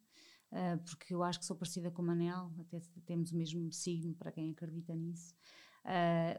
uh, 0.53 0.79
porque 0.85 1.15
eu 1.15 1.23
acho 1.23 1.39
que 1.39 1.47
sou 1.47 1.57
parecida 1.57 1.91
com 1.91 2.03
o 2.03 2.07
Manel, 2.07 2.53
até 2.61 2.81
temos 3.07 3.33
o 3.33 3.37
mesmo 3.37 3.73
signo 3.73 4.15
para 4.15 4.33
quem 4.33 4.51
acredita 4.51 4.95
nisso. 4.95 5.35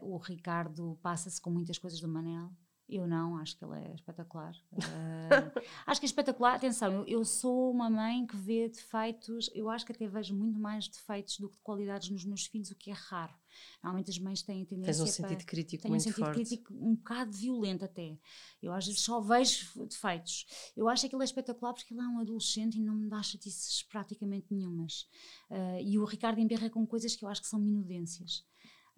o 0.02 0.16
Ricardo 0.18 0.98
passa-se 1.02 1.40
com 1.40 1.50
muitas 1.50 1.78
coisas 1.78 2.00
do 2.00 2.08
Manel. 2.08 2.50
Eu 2.90 3.06
não, 3.06 3.36
acho 3.36 3.56
que 3.56 3.64
ele 3.64 3.78
é 3.78 3.94
espetacular. 3.94 4.52
Uh, 4.72 5.62
acho 5.86 6.00
que 6.00 6.06
é 6.06 6.08
espetacular. 6.08 6.56
Atenção, 6.56 6.92
eu, 6.92 7.06
eu, 7.06 7.24
sou 7.24 7.70
uma 7.70 7.88
mãe 7.88 8.26
que 8.26 8.36
vê 8.36 8.68
defeitos, 8.68 9.48
eu 9.54 9.70
acho 9.70 9.86
que 9.86 9.92
até 9.92 10.08
vejo 10.08 10.34
muito 10.34 10.58
mais 10.58 10.88
defeitos 10.88 11.38
do 11.38 11.48
que 11.48 11.56
de 11.56 11.62
qualidades 11.62 12.10
nos 12.10 12.24
meus 12.24 12.46
filhos, 12.46 12.72
o 12.72 12.74
que 12.74 12.90
é 12.90 12.94
raro. 12.94 13.32
Normalmente 13.82 14.10
as 14.10 14.18
mães 14.18 14.42
têm 14.42 14.62
a 14.62 14.66
tendência. 14.66 14.92
Tens 14.92 15.00
um 15.00 15.06
sentido 15.06 15.44
crítico 15.44 15.88
muito 15.88 16.00
um 16.00 16.04
sentido 16.04 16.24
forte. 16.24 16.34
crítico 16.34 16.74
um 16.74 16.94
bocado 16.96 17.32
violento 17.32 17.84
até. 17.84 18.18
Eu 18.60 18.72
às 18.72 18.86
vezes 18.86 19.00
só 19.00 19.20
vejo 19.20 19.86
defeitos. 19.86 20.46
Eu 20.76 20.88
acho 20.88 21.08
que 21.08 21.14
ele 21.14 21.22
é 21.22 21.24
espetacular 21.24 21.72
porque 21.72 21.94
ele 21.94 22.00
é 22.00 22.08
um 22.08 22.18
adolescente 22.18 22.76
e 22.78 22.80
não 22.80 22.94
me 22.94 23.08
dá 23.08 23.22
chatices 23.22 23.84
praticamente 23.84 24.46
nenhumas. 24.50 25.08
Uh, 25.48 25.80
e 25.80 25.96
o 25.98 26.04
Ricardo 26.04 26.40
emberra 26.40 26.68
com 26.68 26.84
coisas 26.84 27.14
que 27.14 27.24
eu 27.24 27.28
acho 27.28 27.40
que 27.40 27.48
são 27.48 27.60
minudências. 27.60 28.44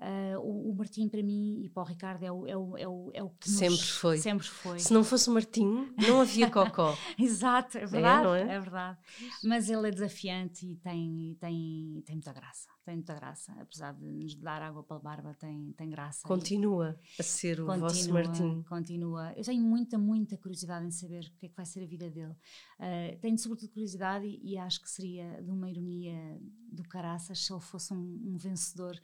Uh, 0.03 0.41
o, 0.41 0.71
o 0.73 0.75
Martim 0.75 1.09
para 1.09 1.23
mim 1.23 1.63
e 1.63 1.69
para 1.69 1.85
o 1.85 1.87
Ricardo 1.87 2.25
é 2.25 2.33
o, 2.33 2.45
é 2.45 2.57
o, 2.57 2.77
é 2.77 2.89
o, 2.89 3.11
é 3.15 3.23
o 3.23 3.31
que 3.31 3.49
sempre 3.49 3.77
nos, 3.77 3.91
foi. 3.91 4.19
sempre 4.19 4.49
foi. 4.49 4.81
Se 4.81 4.93
não 4.93 5.05
fosse 5.05 5.31
o 5.31 5.33
Martim, 5.33 5.95
não 5.97 6.21
havia 6.21 6.51
cocó. 6.51 6.97
Exato, 7.17 7.79
é 7.79 7.87
verdade, 7.87 8.27
é, 8.27 8.41
é? 8.41 8.55
é, 8.55 8.61
verdade. 8.61 8.99
Mas 9.45 9.71
ele 9.71 9.87
é 9.87 9.91
desafiante 9.93 10.67
e 10.67 10.75
tem, 10.75 11.37
tem, 11.39 12.03
tem 12.05 12.17
muita 12.17 12.33
graça. 12.33 12.69
Tem 12.85 12.97
muita 12.97 13.15
graça, 13.15 13.53
apesar 13.61 13.95
de 13.95 14.05
nos 14.05 14.35
dar 14.35 14.61
água 14.61 14.83
para 14.83 14.97
a 14.97 14.99
barba, 14.99 15.37
tem, 15.39 15.73
tem 15.77 15.89
graça. 15.89 16.27
Continua 16.27 16.99
e, 17.17 17.21
a 17.21 17.23
ser 17.23 17.61
o 17.61 17.67
continua, 17.67 17.89
vosso 17.89 18.13
Martim. 18.13 18.63
Continua. 18.69 19.33
Eu 19.37 19.45
tenho 19.45 19.63
muita, 19.63 19.97
muita 19.97 20.37
curiosidade 20.37 20.85
em 20.85 20.91
saber 20.91 21.25
o 21.25 21.39
que 21.39 21.47
é 21.47 21.49
que 21.49 21.55
vai 21.55 21.65
ser 21.65 21.85
a 21.85 21.87
vida 21.87 22.11
dele. 22.11 22.35
Uh, 22.81 23.17
tenho 23.21 23.39
sobretudo 23.39 23.71
curiosidade 23.71 24.27
e, 24.27 24.55
e, 24.55 24.59
acho 24.59 24.83
que 24.83 24.91
seria 24.91 25.41
de 25.41 25.49
uma 25.49 25.71
ironia 25.71 26.41
do 26.73 26.83
caraças 26.83 27.47
se 27.47 27.53
ele 27.53 27.61
fosse 27.61 27.95
um, 27.95 28.21
um 28.25 28.37
vencedor 28.37 29.01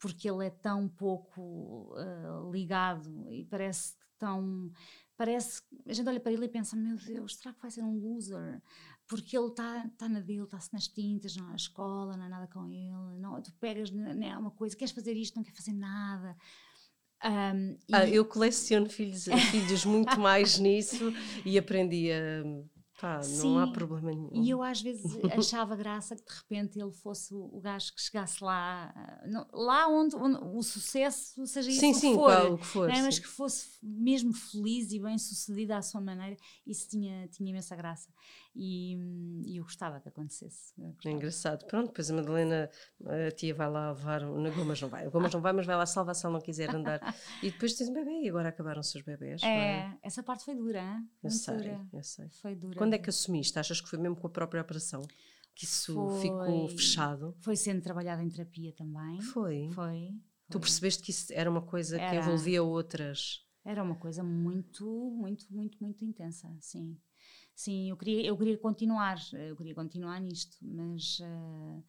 porque 0.00 0.28
ele 0.28 0.46
é 0.46 0.50
tão 0.50 0.88
pouco 0.88 1.94
uh, 1.94 2.50
ligado 2.50 3.30
e 3.30 3.44
parece 3.44 3.94
tão. 4.18 4.72
Parece. 5.16 5.62
A 5.86 5.92
gente 5.92 6.08
olha 6.08 6.18
para 6.18 6.32
ele 6.32 6.46
e 6.46 6.48
pensa: 6.48 6.74
meu 6.74 6.96
Deus, 6.96 7.36
será 7.36 7.54
que 7.54 7.60
vai 7.60 7.70
ser 7.70 7.82
um 7.82 7.98
loser? 7.98 8.62
Porque 9.06 9.36
ele 9.36 9.48
está 9.48 9.88
tá 9.98 10.08
na 10.08 10.20
dele, 10.20 10.44
está-se 10.44 10.72
nas 10.72 10.88
tintas, 10.88 11.36
não 11.36 11.54
escola, 11.54 12.16
não 12.16 12.24
há 12.24 12.28
nada 12.28 12.46
com 12.46 12.66
ele. 12.70 13.18
Não, 13.20 13.40
tu 13.42 13.52
pegas 13.60 13.90
né, 13.90 14.36
uma 14.38 14.50
coisa, 14.52 14.76
queres 14.76 14.92
fazer 14.92 15.12
isto, 15.14 15.36
não 15.36 15.42
quer 15.42 15.54
fazer 15.54 15.72
nada. 15.72 16.36
Um, 17.22 17.76
ah, 17.92 18.08
eu 18.08 18.24
coleciono 18.24 18.88
filhos, 18.88 19.24
filhos 19.50 19.84
muito 19.84 20.18
mais 20.18 20.58
nisso 20.58 21.12
e 21.44 21.58
aprendi 21.58 22.10
a 22.10 22.42
Sim, 23.22 23.54
não 23.54 23.58
há 23.58 23.66
problema 23.72 24.10
nenhum. 24.10 24.30
E 24.32 24.50
eu 24.50 24.62
às 24.62 24.80
vezes 24.80 25.04
achava 25.38 25.74
graça 25.76 26.16
que 26.16 26.22
de 26.24 26.32
repente 26.38 26.80
ele 26.80 26.92
fosse 26.92 27.34
o, 27.34 27.50
o 27.52 27.60
gajo 27.60 27.94
que 27.94 28.00
chegasse 28.00 28.42
lá, 28.42 28.92
não, 29.26 29.46
lá 29.52 29.88
onde, 29.88 30.16
onde, 30.16 30.38
o 30.42 30.62
sucesso 30.62 31.46
seja 31.46 31.70
isso 31.70 31.80
sim, 31.80 31.94
sim, 31.94 32.14
for, 32.14 32.24
qual, 32.24 32.58
que 32.58 32.66
for 32.66 32.88
né? 32.88 33.02
mas 33.02 33.18
que 33.18 33.26
fosse 33.26 33.78
mesmo 33.82 34.32
feliz 34.32 34.92
e 34.92 34.98
bem 34.98 35.18
sucedido 35.18 35.72
à 35.72 35.82
sua 35.82 36.00
maneira, 36.00 36.36
isso 36.66 36.88
tinha, 36.88 37.28
tinha 37.28 37.50
imensa 37.50 37.74
graça. 37.74 38.10
E, 38.54 38.96
e 39.46 39.56
eu 39.58 39.62
gostava 39.62 40.00
que 40.00 40.08
acontecesse. 40.08 40.74
Gostava. 40.76 41.08
É 41.08 41.10
engraçado. 41.10 41.64
Pronto, 41.66 41.88
depois 41.88 42.10
a 42.10 42.14
Madalena, 42.14 42.70
a 43.06 43.30
tia 43.30 43.54
vai 43.54 43.70
lá 43.70 43.92
levar, 43.92 44.22
na 44.22 44.50
Gomas 44.50 44.80
não 44.80 44.88
vai, 44.88 45.06
a 45.06 45.08
Gomas 45.08 45.32
não 45.32 45.40
vai, 45.40 45.52
mas 45.52 45.66
vai 45.66 45.76
lá 45.76 45.86
salvar 45.86 46.14
se 46.14 46.26
ela 46.26 46.32
não 46.32 46.40
quiser 46.40 46.74
andar. 46.74 47.00
e 47.42 47.50
depois 47.50 47.74
tens 47.74 47.88
um 47.88 47.92
bebê 47.92 48.22
e 48.22 48.28
agora 48.28 48.48
acabaram-se 48.48 48.98
os 48.98 49.04
bebês. 49.04 49.42
É, 49.42 49.46
é, 49.46 49.98
essa 50.02 50.22
parte 50.22 50.44
foi 50.44 50.54
dura, 50.54 50.80
hein? 50.80 51.08
Eu 51.22 51.30
sei, 51.30 51.56
dura. 51.56 51.86
eu 51.92 52.02
sei. 52.02 52.28
Foi 52.42 52.54
dura. 52.56 52.76
Quando 52.76 52.89
é 52.94 52.98
que 52.98 53.10
assumiste? 53.10 53.58
Achas 53.58 53.80
que 53.80 53.88
foi 53.88 53.98
mesmo 53.98 54.16
com 54.16 54.26
a 54.26 54.30
própria 54.30 54.62
operação? 54.62 55.02
Que 55.54 55.64
isso 55.64 55.94
foi, 55.94 56.20
ficou 56.20 56.68
fechado? 56.68 57.34
Foi 57.40 57.56
sendo 57.56 57.82
trabalhado 57.82 58.22
em 58.22 58.28
terapia 58.28 58.72
também. 58.72 59.20
Foi. 59.20 59.68
Foi. 59.72 59.74
foi. 59.74 60.10
Tu 60.50 60.58
percebeste 60.58 61.02
que 61.02 61.10
isso 61.10 61.32
era 61.32 61.48
uma 61.48 61.62
coisa 61.62 62.00
era. 62.00 62.10
que 62.10 62.16
envolvia 62.16 62.62
outras. 62.62 63.46
Era 63.64 63.82
uma 63.82 63.94
coisa 63.94 64.22
muito, 64.22 64.84
muito, 65.12 65.46
muito, 65.50 65.78
muito 65.80 66.04
intensa, 66.04 66.48
sim. 66.60 66.98
Sim, 67.54 67.90
eu 67.90 67.96
queria, 67.96 68.26
eu 68.26 68.36
queria 68.36 68.56
continuar, 68.56 69.18
eu 69.34 69.54
queria 69.54 69.74
continuar 69.74 70.18
nisto, 70.18 70.56
mas, 70.62 71.18
uh, 71.20 71.84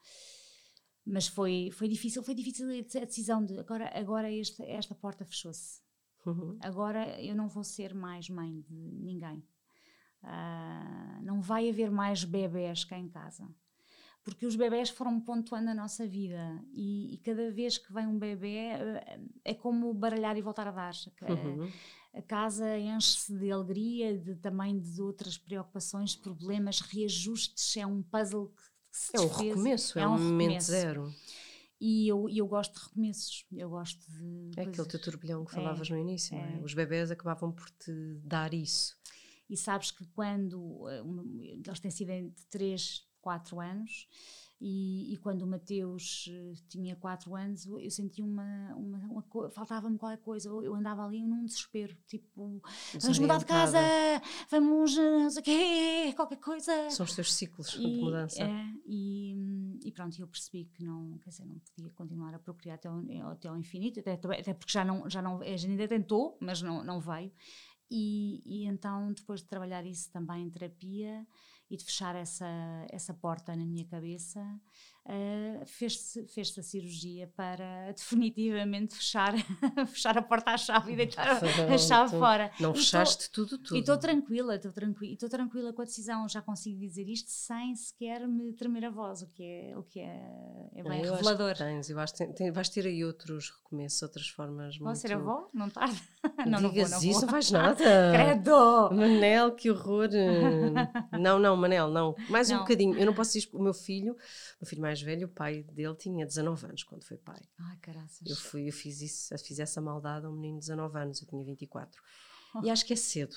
mas 1.06 1.28
foi, 1.28 1.70
foi 1.72 1.88
difícil, 1.88 2.22
foi 2.24 2.36
difícil 2.36 2.68
a 2.70 3.06
decisão 3.06 3.44
de 3.44 3.58
agora, 3.58 3.90
agora 3.98 4.30
este, 4.30 4.62
esta 4.64 4.94
porta 4.94 5.26
fechou-se. 5.26 5.80
Uhum. 6.26 6.58
Agora 6.62 7.20
eu 7.22 7.34
não 7.36 7.48
vou 7.48 7.64
ser 7.64 7.94
mais 7.94 8.30
mãe 8.30 8.60
de 8.62 8.76
ninguém. 8.76 9.42
Uh, 10.24 11.24
não 11.24 11.42
vai 11.42 11.70
haver 11.70 11.90
mais 11.90 12.24
bebés 12.24 12.84
cá 12.84 12.98
em 12.98 13.10
casa. 13.10 13.48
Porque 14.24 14.46
os 14.46 14.56
bebés 14.56 14.90
foram 14.90 15.20
pontuando 15.20 15.72
a 15.72 15.74
nossa 15.74 16.06
vida 16.08 16.64
e, 16.72 17.16
e 17.16 17.18
cada 17.18 17.50
vez 17.50 17.80
que 17.80 17.92
vem 17.92 18.06
um 18.06 18.20
bebê 18.20 18.56
eh, 18.56 19.20
é 19.44 19.54
como 19.56 19.92
baralhar 19.96 20.38
e 20.38 20.44
voltar 20.44 20.68
a 20.68 20.72
dar. 20.72 20.94
Uhum 21.28 21.68
a 22.14 22.22
casa 22.22 22.78
enche-se 22.78 23.34
de 23.38 23.52
alegria, 23.52 24.18
de, 24.18 24.36
também 24.36 24.80
de 24.80 25.02
outras 25.02 25.38
preocupações, 25.38 26.16
problemas, 26.16 26.82
reajustes, 26.82 27.78
é 27.78 27.86
um 27.86 28.04
puzzle 28.04 28.50
que, 28.50 28.62
que 28.92 28.98
se 28.98 29.18
É 29.18 29.22
um 29.22 29.28
recomeço, 29.28 30.00
é, 30.00 30.02
é 30.02 30.08
um, 30.08 30.16
um 30.16 30.20
momento 30.20 30.62
zero. 30.62 31.14
E 31.80 32.08
eu, 32.08 32.30
eu 32.30 32.46
gosto 32.46 32.76
de 32.76 32.86
recomeços, 32.86 33.46
eu 33.52 33.70
gosto 33.70 34.06
de. 34.12 34.52
É 34.60 34.64
aquele 34.64 34.88
teu 34.88 35.02
turbilhão 35.02 35.44
que 35.44 35.56
falavas 35.56 35.90
é, 35.90 35.94
no 35.94 36.00
início, 36.00 36.36
é. 36.36 36.58
é. 36.58 36.62
Os 36.64 36.74
bebés 36.74 37.10
acabavam 37.10 37.52
por 37.52 37.70
te 37.72 37.92
dar 38.24 38.54
isso. 38.54 38.96
E 39.52 39.58
sabes 39.58 39.92
que 39.92 40.06
quando. 40.16 40.88
Eh, 40.90 41.04
eles 41.66 41.80
têm 41.80 41.92
sido 41.92 42.10
entre 42.10 42.46
3, 42.46 43.06
4 43.22 43.60
anos 43.60 44.08
e, 44.64 45.12
e, 45.12 45.18
quando 45.18 45.42
o 45.42 45.48
Mateus 45.48 46.28
uh, 46.28 46.54
tinha 46.70 46.96
4 46.96 47.36
anos, 47.36 47.66
eu 47.66 47.90
senti 47.90 48.22
uma. 48.22 48.76
uma, 48.76 49.00
uma 49.00 49.50
faltava-me 49.50 49.98
qualquer 49.98 50.20
coisa. 50.20 50.50
Eu, 50.50 50.76
andava 50.76 51.04
ali 51.04 51.26
num 51.26 51.44
desespero, 51.44 51.98
tipo, 52.06 52.62
vamos 53.00 53.18
mudar 53.18 53.40
de 53.40 53.46
casa, 53.46 53.80
vamos, 54.52 54.96
eh, 54.96 55.02
não 55.02 55.30
sei 55.32 55.42
o 55.42 55.44
quê, 55.44 56.14
qualquer 56.16 56.36
coisa. 56.36 56.92
São 56.92 57.08
os 57.08 57.16
teus 57.16 57.34
ciclos 57.34 57.74
e, 57.74 57.80
de 57.80 57.88
mudança. 57.88 58.44
É, 58.44 58.66
e, 58.86 59.80
e 59.84 59.92
pronto, 59.92 60.22
eu 60.22 60.28
percebi 60.28 60.66
que 60.66 60.84
não, 60.84 61.18
quer 61.24 61.32
dizer, 61.32 61.46
não 61.46 61.58
podia 61.76 61.90
continuar 61.90 62.36
a 62.36 62.40
procriar 62.40 62.76
até 62.76 62.88
ao, 62.88 63.32
até 63.32 63.48
ao 63.48 63.58
infinito, 63.58 64.00
até, 64.00 64.14
até 64.14 64.54
porque 64.54 64.72
já 64.72 64.86
não, 64.86 65.10
já 65.10 65.24
não. 65.24 65.42
A 65.42 65.58
gente 65.58 65.72
ainda 65.72 65.88
tentou, 65.88 66.38
mas 66.40 66.62
não, 66.62 66.84
não 66.84 67.00
veio. 67.00 67.32
E, 67.94 68.42
e 68.46 68.66
então, 68.66 69.12
depois 69.12 69.42
de 69.42 69.48
trabalhar 69.48 69.86
isso 69.86 70.10
também 70.12 70.44
em 70.44 70.50
terapia 70.50 71.28
e 71.70 71.76
de 71.76 71.84
fechar 71.84 72.16
essa, 72.16 72.48
essa 72.90 73.14
porta 73.14 73.54
na 73.54 73.66
minha 73.66 73.86
cabeça, 73.86 74.40
uh, 75.06 75.66
fez-se 75.66 76.28
fez 76.28 76.58
a 76.58 76.62
cirurgia 76.64 77.28
para 77.36 77.92
definitivamente 77.98 78.96
fechar, 78.96 79.34
fechar 79.88 80.18
a 80.18 80.22
porta 80.22 80.52
à 80.52 80.58
chave 80.58 80.94
e 80.94 80.96
deitar 80.96 81.28
a, 81.28 81.74
a 81.74 81.78
chave 81.78 82.18
fora. 82.18 82.52
Não 82.60 82.72
E 82.72 82.78
fechaste 82.78 83.30
tudo, 83.32 83.58
tudo. 83.58 83.76
E 83.76 83.80
estou 83.80 83.98
tranquila, 83.98 84.56
estou 84.56 84.72
tranquila, 84.72 85.14
estou 85.14 85.30
tranquila 85.30 85.74
com 85.74 85.82
a 85.82 85.86
decisão, 85.86 86.28
já 86.30 86.42
consigo 86.42 86.80
dizer 86.80 87.08
isto 87.08 87.30
sem 87.30 87.76
sequer 87.76 88.28
me 88.28 88.54
tremer 88.54 88.86
a 88.86 88.90
voz, 88.90 89.22
o 89.22 89.28
que 89.28 89.44
é, 89.44 89.78
o 89.78 89.84
que 89.84 90.00
é, 90.00 90.70
é 90.76 90.84
bem 90.84 91.04
eu 91.04 91.14
revelador. 91.14 91.56
Tens, 91.56 91.90
eu 91.90 92.00
acho 92.00 92.14
que 92.16 92.26
tem- 92.34 92.52
vais 92.52 92.70
ter 92.70 92.86
aí 92.86 93.04
outros 93.06 93.50
recomeços, 93.50 94.02
outras 94.02 94.28
formas 94.28 94.78
Vou 94.78 94.88
muito... 94.88 95.00
ser 95.00 95.14
avó? 95.14 95.48
Não 95.54 95.70
tarde? 95.70 96.02
Não, 96.40 96.46
Não, 96.46 96.52
não 96.52 96.62
vou, 96.62 96.70
digas 96.72 96.92
não 96.92 97.04
isso, 97.04 97.22
não 97.22 97.30
faz 97.30 97.52
nada. 97.52 97.84
Credo! 98.14 98.90
Manel, 98.92 99.52
que 99.56 99.70
horror. 99.72 100.10
eh. 100.14 101.18
Não, 101.20 101.40
não, 101.40 101.56
Manel, 101.56 101.90
não. 101.90 102.16
Mais 102.30 102.50
um 102.50 102.54
Não. 102.54 102.60
bocadinho. 102.62 102.98
Eu 102.98 103.06
não 103.06 103.14
posso 103.14 103.34
dizer, 103.34 103.50
o 103.54 103.62
meu 103.62 103.74
filho, 103.74 104.14
o 104.14 104.62
meu 104.62 104.68
filho 104.68 104.82
mais 104.82 104.91
velho, 105.00 105.28
o 105.28 105.30
pai 105.30 105.62
dele 105.62 105.96
tinha 105.96 106.26
19 106.26 106.66
anos 106.66 106.84
quando 106.84 107.04
foi 107.06 107.18
pai. 107.18 107.40
Ai, 107.60 107.78
caraças. 107.78 108.28
Eu, 108.28 108.36
fui, 108.36 108.68
eu 108.68 108.74
fiz, 108.74 109.00
isso, 109.02 109.38
fiz 109.38 109.60
essa 109.60 109.80
maldade 109.80 110.26
a 110.26 110.30
um 110.30 110.34
menino 110.34 110.56
de 110.56 110.62
19 110.62 110.98
anos, 110.98 111.22
eu 111.22 111.28
tinha 111.28 111.46
24. 111.46 112.02
E 112.64 112.70
acho 112.72 112.84
que 112.86 112.94
é 112.94 112.96
cedo. 112.98 113.36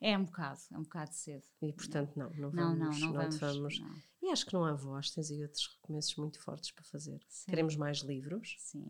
É 0.00 0.16
um 0.18 0.24
bocado, 0.24 0.60
é 0.72 0.76
um 0.78 0.82
bocado 0.82 1.14
cedo. 1.14 1.42
E 1.62 1.72
portanto, 1.72 2.12
não, 2.14 2.28
não 2.30 2.50
Não, 2.52 2.78
vamos. 2.78 3.00
não, 3.00 3.12
não, 3.14 3.28
te 3.30 3.38
vamos. 3.38 3.80
não. 3.80 3.94
E 4.22 4.30
acho 4.30 4.46
que 4.46 4.52
não 4.54 4.64
há 4.64 4.72
voz, 4.74 5.10
tens 5.10 5.30
aí 5.30 5.42
outros 5.42 5.66
recomeços 5.66 6.14
muito 6.16 6.40
fortes 6.40 6.70
para 6.70 6.84
fazer. 6.84 7.20
Sim. 7.28 7.50
Queremos 7.50 7.76
mais 7.76 7.98
livros 7.98 8.56
Sim. 8.58 8.86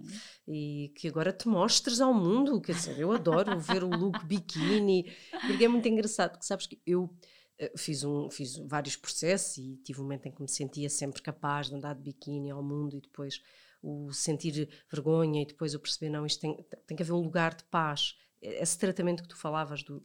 e 0.46 0.92
que 0.96 1.09
agora 1.09 1.32
te 1.32 1.48
mostres 1.48 2.00
ao 2.00 2.12
mundo. 2.12 2.61
Quer 2.61 2.74
dizer, 2.74 2.98
eu 2.98 3.11
adoro 3.12 3.59
ver 3.59 3.82
o 3.84 3.88
look 3.88 4.24
biquíni, 4.26 5.12
porque 5.46 5.64
é 5.64 5.68
muito 5.68 5.88
engraçado, 5.88 6.32
porque 6.32 6.46
sabes 6.46 6.66
que 6.66 6.80
eu 6.86 7.12
fiz, 7.76 8.05
um, 8.05 8.30
fiz 8.30 8.57
vários 8.57 8.96
processos 8.96 9.59
e 9.59 9.76
tive 9.84 10.00
um 10.00 10.05
momento 10.05 10.26
em 10.26 10.32
que 10.32 10.42
me 10.42 10.48
sentia 10.48 10.90
sempre 10.90 11.22
capaz 11.22 11.68
de 11.68 11.74
andar 11.74 11.94
de 11.94 12.02
biquíni 12.02 12.50
ao 12.50 12.62
mundo 12.62 12.96
e 12.96 13.00
depois 13.00 13.40
o 13.82 14.12
sentir 14.12 14.68
vergonha 14.90 15.42
e 15.42 15.46
depois 15.46 15.74
eu 15.74 15.80
perceber, 15.80 16.09
não, 16.09 16.24
isto 16.24 16.40
tem, 16.40 16.57
tem 16.86 16.96
que 16.96 17.02
haver 17.02 17.12
um 17.12 17.20
lugar 17.20 17.55
de 17.55 17.64
paz. 17.64 18.16
Esse 18.40 18.78
tratamento 18.78 19.22
que 19.22 19.28
tu 19.28 19.36
falavas 19.36 19.82
do. 19.82 20.05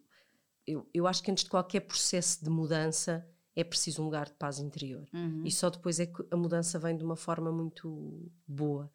Eu, 0.68 0.88
eu 0.94 1.08
acho 1.08 1.24
que 1.24 1.32
antes 1.32 1.44
de 1.44 1.50
qualquer 1.50 1.82
processo 1.82 2.44
de 2.44 2.50
mudança 2.50 3.28
é 3.56 3.64
preciso 3.64 4.02
um 4.02 4.06
lugar 4.06 4.28
de 4.28 4.34
paz 4.34 4.60
interior. 4.60 5.08
Uhum. 5.14 5.44
E 5.46 5.52
só 5.52 5.70
depois 5.70 6.00
é 6.00 6.06
que 6.06 6.24
a 6.30 6.38
mudança 6.38 6.78
vem 6.78 6.96
de 6.96 7.04
uma 7.04 7.16
forma 7.16 7.52
muito 7.52 8.32
boa. 8.48 8.92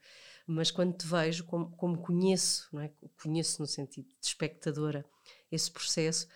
Mas 0.47 0.71
quando 0.71 0.97
te 0.97 1.07
vejo, 1.07 1.45
como, 1.45 1.71
como 1.77 1.99
conheço, 1.99 2.69
não 2.73 2.81
é? 2.81 2.93
conheço 3.23 3.61
no 3.61 3.67
sentido 3.67 4.07
de 4.21 4.27
espectadora 4.27 5.05
esse 5.51 5.71
processo, 5.71 6.29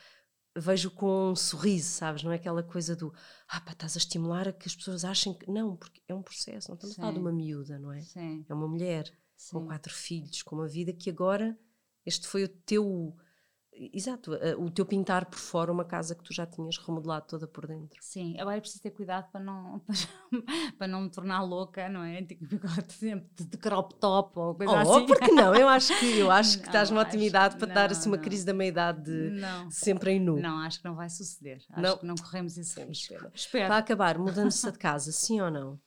vejo 0.60 0.90
com 0.90 1.30
um 1.30 1.36
sorriso, 1.36 1.88
sabes? 1.88 2.22
Não 2.22 2.32
é 2.32 2.36
aquela 2.36 2.62
coisa 2.62 2.94
do 2.96 3.12
ah, 3.48 3.60
pá, 3.60 3.72
estás 3.72 3.96
a 3.96 3.98
estimular 3.98 4.48
a 4.48 4.52
que 4.52 4.68
as 4.68 4.74
pessoas 4.76 5.04
achem 5.04 5.32
que. 5.34 5.50
Não, 5.50 5.76
porque 5.76 6.02
é 6.08 6.14
um 6.14 6.22
processo, 6.22 6.68
não 6.68 6.74
estamos 6.74 6.96
a 6.98 7.00
falar 7.00 7.12
de 7.12 7.16
Sim. 7.16 7.22
uma 7.22 7.32
miúda, 7.32 7.78
não 7.78 7.92
é? 7.92 8.00
Sim, 8.02 8.44
É 8.48 8.54
uma 8.54 8.68
mulher 8.68 9.04
com 9.50 9.60
sim. 9.60 9.66
quatro 9.66 9.92
filhos, 9.94 10.42
com 10.42 10.56
uma 10.56 10.68
vida 10.68 10.92
que 10.92 11.08
agora 11.10 11.58
este 12.04 12.26
foi 12.26 12.44
o 12.44 12.48
teu. 12.48 13.16
Exato, 13.92 14.32
a- 14.34 14.56
o 14.58 14.70
teu 14.70 14.84
pintar 14.84 15.26
por 15.26 15.38
fora 15.38 15.70
uma 15.70 15.84
casa 15.84 16.14
que 16.14 16.22
tu 16.24 16.32
já 16.34 16.44
tinhas 16.46 16.76
remodelado 16.78 17.26
toda 17.28 17.46
por 17.46 17.66
dentro. 17.66 17.96
Sim, 18.00 18.38
agora 18.40 18.56
é 18.56 18.60
preciso 18.60 18.82
ter 18.82 18.90
cuidado 18.90 19.30
para 19.30 19.40
não, 19.40 19.80
para 20.78 20.86
não 20.88 21.02
me 21.02 21.10
tornar 21.10 21.42
louca, 21.42 21.88
não 21.88 22.02
é? 22.02 22.22
Tipo, 22.22 22.44
sempre 22.90 23.28
de, 23.44 23.56
crop 23.56 23.94
top 23.94 24.38
ou 24.38 24.54
coisa 24.54 24.72
Oh, 24.72 24.76
assim. 24.96 25.06
porque 25.06 25.30
não? 25.30 25.54
Eu 25.54 25.68
acho 25.68 25.98
que, 25.98 26.18
eu 26.18 26.30
acho 26.30 26.52
que 26.58 26.64
Não, 26.64 26.66
estás 26.70 26.90
numa 26.90 27.02
otimidade 27.02 27.56
para 27.56 27.72
dar 27.72 27.90
assim 27.92 28.08
uma 28.08 28.16
não. 28.16 28.24
crise 28.24 28.44
da 28.44 28.52
meia-idade 28.52 29.02
de 29.02 29.40
sempre 29.74 30.12
em 30.12 30.20
nu. 30.20 30.40
não, 30.40 30.58
acho 30.60 30.78
que 30.80 30.84
não 30.84 30.94
vai 30.94 31.08
suceder. 31.08 31.62
Acho 31.70 31.80
Não. 31.82 31.96
que 31.98 32.06
não 32.06 32.14
corremos 32.16 32.58
esse 32.58 32.82
risco. 32.84 33.14
Espero. 33.34 33.68
Para 33.68 33.78
acabar, 33.78 34.18
mudança 34.18 34.72
de 34.72 34.78
casa, 34.78 35.12
sim 35.12 35.40
ou 35.40 35.50
não? 35.50 35.78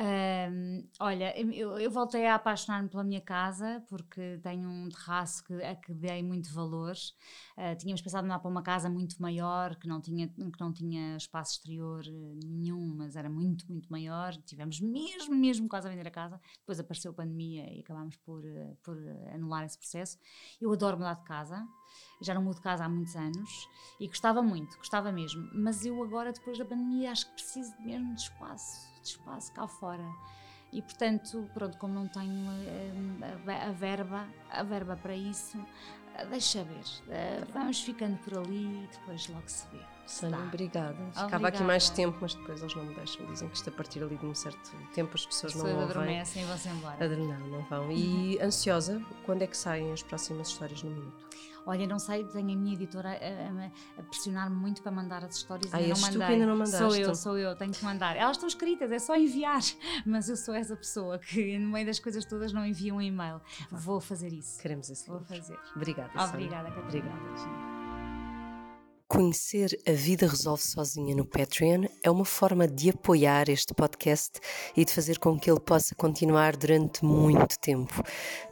Ahm, 0.00 0.86
olha, 1.00 1.36
eu, 1.36 1.76
eu 1.76 1.90
voltei 1.90 2.24
a 2.24 2.36
apaixonar-me 2.36 2.88
pela 2.88 3.02
minha 3.02 3.20
casa 3.20 3.82
porque 3.88 4.38
tenho 4.44 4.68
um 4.68 4.88
terraço 4.88 5.42
que, 5.42 5.54
a 5.54 5.74
que 5.74 5.92
dei 5.92 6.22
muito 6.22 6.54
valor. 6.54 6.94
Ah, 7.56 7.74
tínhamos 7.74 8.00
pensado 8.00 8.24
em 8.24 8.28
mudar 8.28 8.38
para 8.38 8.48
uma 8.48 8.62
casa 8.62 8.88
muito 8.88 9.20
maior, 9.20 9.74
que 9.74 9.88
não 9.88 10.00
tinha, 10.00 10.28
que 10.28 10.60
não 10.60 10.72
tinha 10.72 11.16
espaço 11.16 11.54
exterior 11.54 12.04
eh, 12.06 12.38
nenhum, 12.46 12.94
mas 12.96 13.16
era 13.16 13.28
muito, 13.28 13.66
muito 13.68 13.90
maior. 13.90 14.36
Tivemos 14.36 14.80
mesmo, 14.80 15.34
mesmo 15.34 15.68
quase 15.68 15.88
a 15.88 15.90
vender 15.90 16.06
a 16.06 16.12
casa. 16.12 16.40
Depois 16.60 16.78
apareceu 16.78 17.10
a 17.10 17.14
pandemia 17.14 17.68
e 17.74 17.80
acabámos 17.80 18.16
por, 18.18 18.44
eh, 18.44 18.76
por 18.84 18.96
anular 19.34 19.64
esse 19.64 19.78
processo. 19.78 20.16
Eu 20.60 20.72
adoro 20.72 20.96
mudar 20.96 21.14
de 21.14 21.24
casa. 21.24 21.66
Já 22.20 22.34
não 22.34 22.42
mudo 22.42 22.56
de 22.56 22.62
casa 22.62 22.84
há 22.84 22.88
muitos 22.88 23.16
anos 23.16 23.68
e 23.98 24.06
gostava 24.06 24.42
muito, 24.42 24.76
gostava 24.76 25.10
mesmo. 25.10 25.48
Mas 25.52 25.84
eu 25.84 26.02
agora, 26.02 26.32
depois 26.32 26.58
da 26.58 26.64
pandemia, 26.64 27.10
acho 27.10 27.26
que 27.26 27.32
preciso 27.32 27.74
mesmo 27.80 28.14
de 28.14 28.22
espaço, 28.22 28.88
de 29.08 29.18
espaço 29.18 29.52
cá 29.52 29.66
fora. 29.66 30.04
E 30.72 30.82
portanto, 30.82 31.48
pronto, 31.54 31.78
como 31.78 31.94
não 31.94 32.06
tenho 32.08 32.46
a, 32.50 33.68
a 33.68 33.72
verba, 33.72 34.26
a 34.50 34.62
verba 34.62 34.96
para 34.96 35.14
isso, 35.16 35.58
eh, 36.14 36.26
deixa 36.26 36.62
ver. 36.62 36.84
Eh, 37.08 37.42
vamos 37.54 37.80
ficando 37.82 38.18
por 38.18 38.36
ali 38.38 38.84
e 38.84 38.88
depois 38.92 39.26
logo 39.28 39.44
se 39.48 39.66
vê. 39.68 39.80
Sânia, 40.06 40.38
Dá. 40.38 40.44
obrigada. 40.44 40.96
Ficava 41.14 41.48
aqui 41.48 41.62
mais 41.62 41.88
Obrigada. 41.88 42.12
tempo, 42.12 42.18
mas 42.22 42.34
depois 42.34 42.60
eles 42.60 42.74
não 42.74 42.84
me 42.84 42.94
deixam. 42.94 43.26
Dizem 43.26 43.48
que 43.48 43.56
isto 43.56 43.68
a 43.68 43.72
partir 43.72 44.02
ali 44.02 44.16
de 44.16 44.24
um 44.26 44.34
certo 44.34 44.72
tempo 44.94 45.10
as 45.14 45.24
pessoas 45.26 45.52
As 45.54 45.58
não 45.58 45.64
pessoas 45.66 45.82
ouvem. 45.88 46.02
adormecem 46.02 46.42
e 46.42 46.46
vão-se 46.46 46.68
embora. 46.68 47.08
Não, 47.16 47.38
não 47.48 47.62
vão. 47.64 47.92
E 47.92 48.38
ansiosa, 48.40 49.02
quando 49.24 49.42
é 49.42 49.46
que 49.46 49.56
saem 49.56 49.92
as 49.92 50.02
próximas 50.02 50.48
histórias 50.48 50.82
no 50.82 50.90
minuto? 50.90 51.28
Olha, 51.68 51.86
não 51.86 51.98
sei, 51.98 52.24
tenho 52.24 52.50
a 52.50 52.56
minha 52.56 52.72
editora 52.74 53.10
a, 53.10 53.12
a- 53.12 54.00
a 54.00 54.02
pressionar-me 54.04 54.56
muito 54.56 54.82
para 54.82 54.90
mandar 54.90 55.22
as 55.24 55.36
histórias. 55.36 55.72
Ah, 55.74 55.78
não 55.80 55.98
mandei. 56.00 56.22
ainda 56.22 56.46
não 56.46 56.64
Sou 56.66 56.80
mandaste. 56.80 57.00
eu, 57.02 57.14
sou 57.14 57.38
eu, 57.38 57.54
tenho 57.56 57.72
que 57.72 57.84
mandar. 57.84 58.16
Elas 58.16 58.36
estão 58.36 58.48
escritas, 58.48 58.90
é 58.90 58.98
só 58.98 59.14
enviar. 59.14 59.60
Mas 60.06 60.28
eu 60.30 60.36
sou 60.36 60.54
essa 60.54 60.74
pessoa 60.74 61.18
que, 61.18 61.58
no 61.58 61.68
meio 61.72 61.84
das 61.86 61.98
coisas 62.00 62.24
todas, 62.24 62.52
não 62.52 62.64
envia 62.64 62.94
um 62.94 63.02
e-mail. 63.02 63.40
Vou 63.70 64.00
fazer 64.00 64.32
isso. 64.32 64.60
Queremos 64.62 64.88
esse 64.88 65.06
Vou 65.06 65.18
livro. 65.18 65.36
fazer. 65.36 65.58
Obrigada. 65.76 66.10
Obrigada, 66.24 66.70
Catarina. 66.70 67.10
Obrigada. 67.14 67.77
Conhecer 69.08 69.80
A 69.88 69.92
Vida 69.92 70.26
Resolve 70.26 70.62
Sozinha 70.62 71.16
no 71.16 71.24
Patreon 71.24 71.86
é 72.02 72.10
uma 72.10 72.26
forma 72.26 72.68
de 72.68 72.90
apoiar 72.90 73.48
este 73.48 73.72
podcast 73.72 74.38
e 74.76 74.84
de 74.84 74.92
fazer 74.92 75.18
com 75.18 75.40
que 75.40 75.50
ele 75.50 75.60
possa 75.60 75.94
continuar 75.94 76.54
durante 76.54 77.02
muito 77.02 77.58
tempo. 77.58 78.02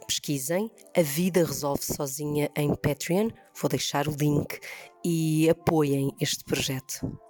Pesquisem 0.07 0.71
A 0.97 1.01
Vida 1.03 1.45
Resolve 1.45 1.83
Sozinha 1.83 2.49
em 2.55 2.73
Patreon, 2.73 3.29
vou 3.53 3.69
deixar 3.69 4.07
o 4.07 4.15
link, 4.15 4.59
e 5.05 5.47
apoiem 5.47 6.11
este 6.19 6.43
projeto. 6.43 7.26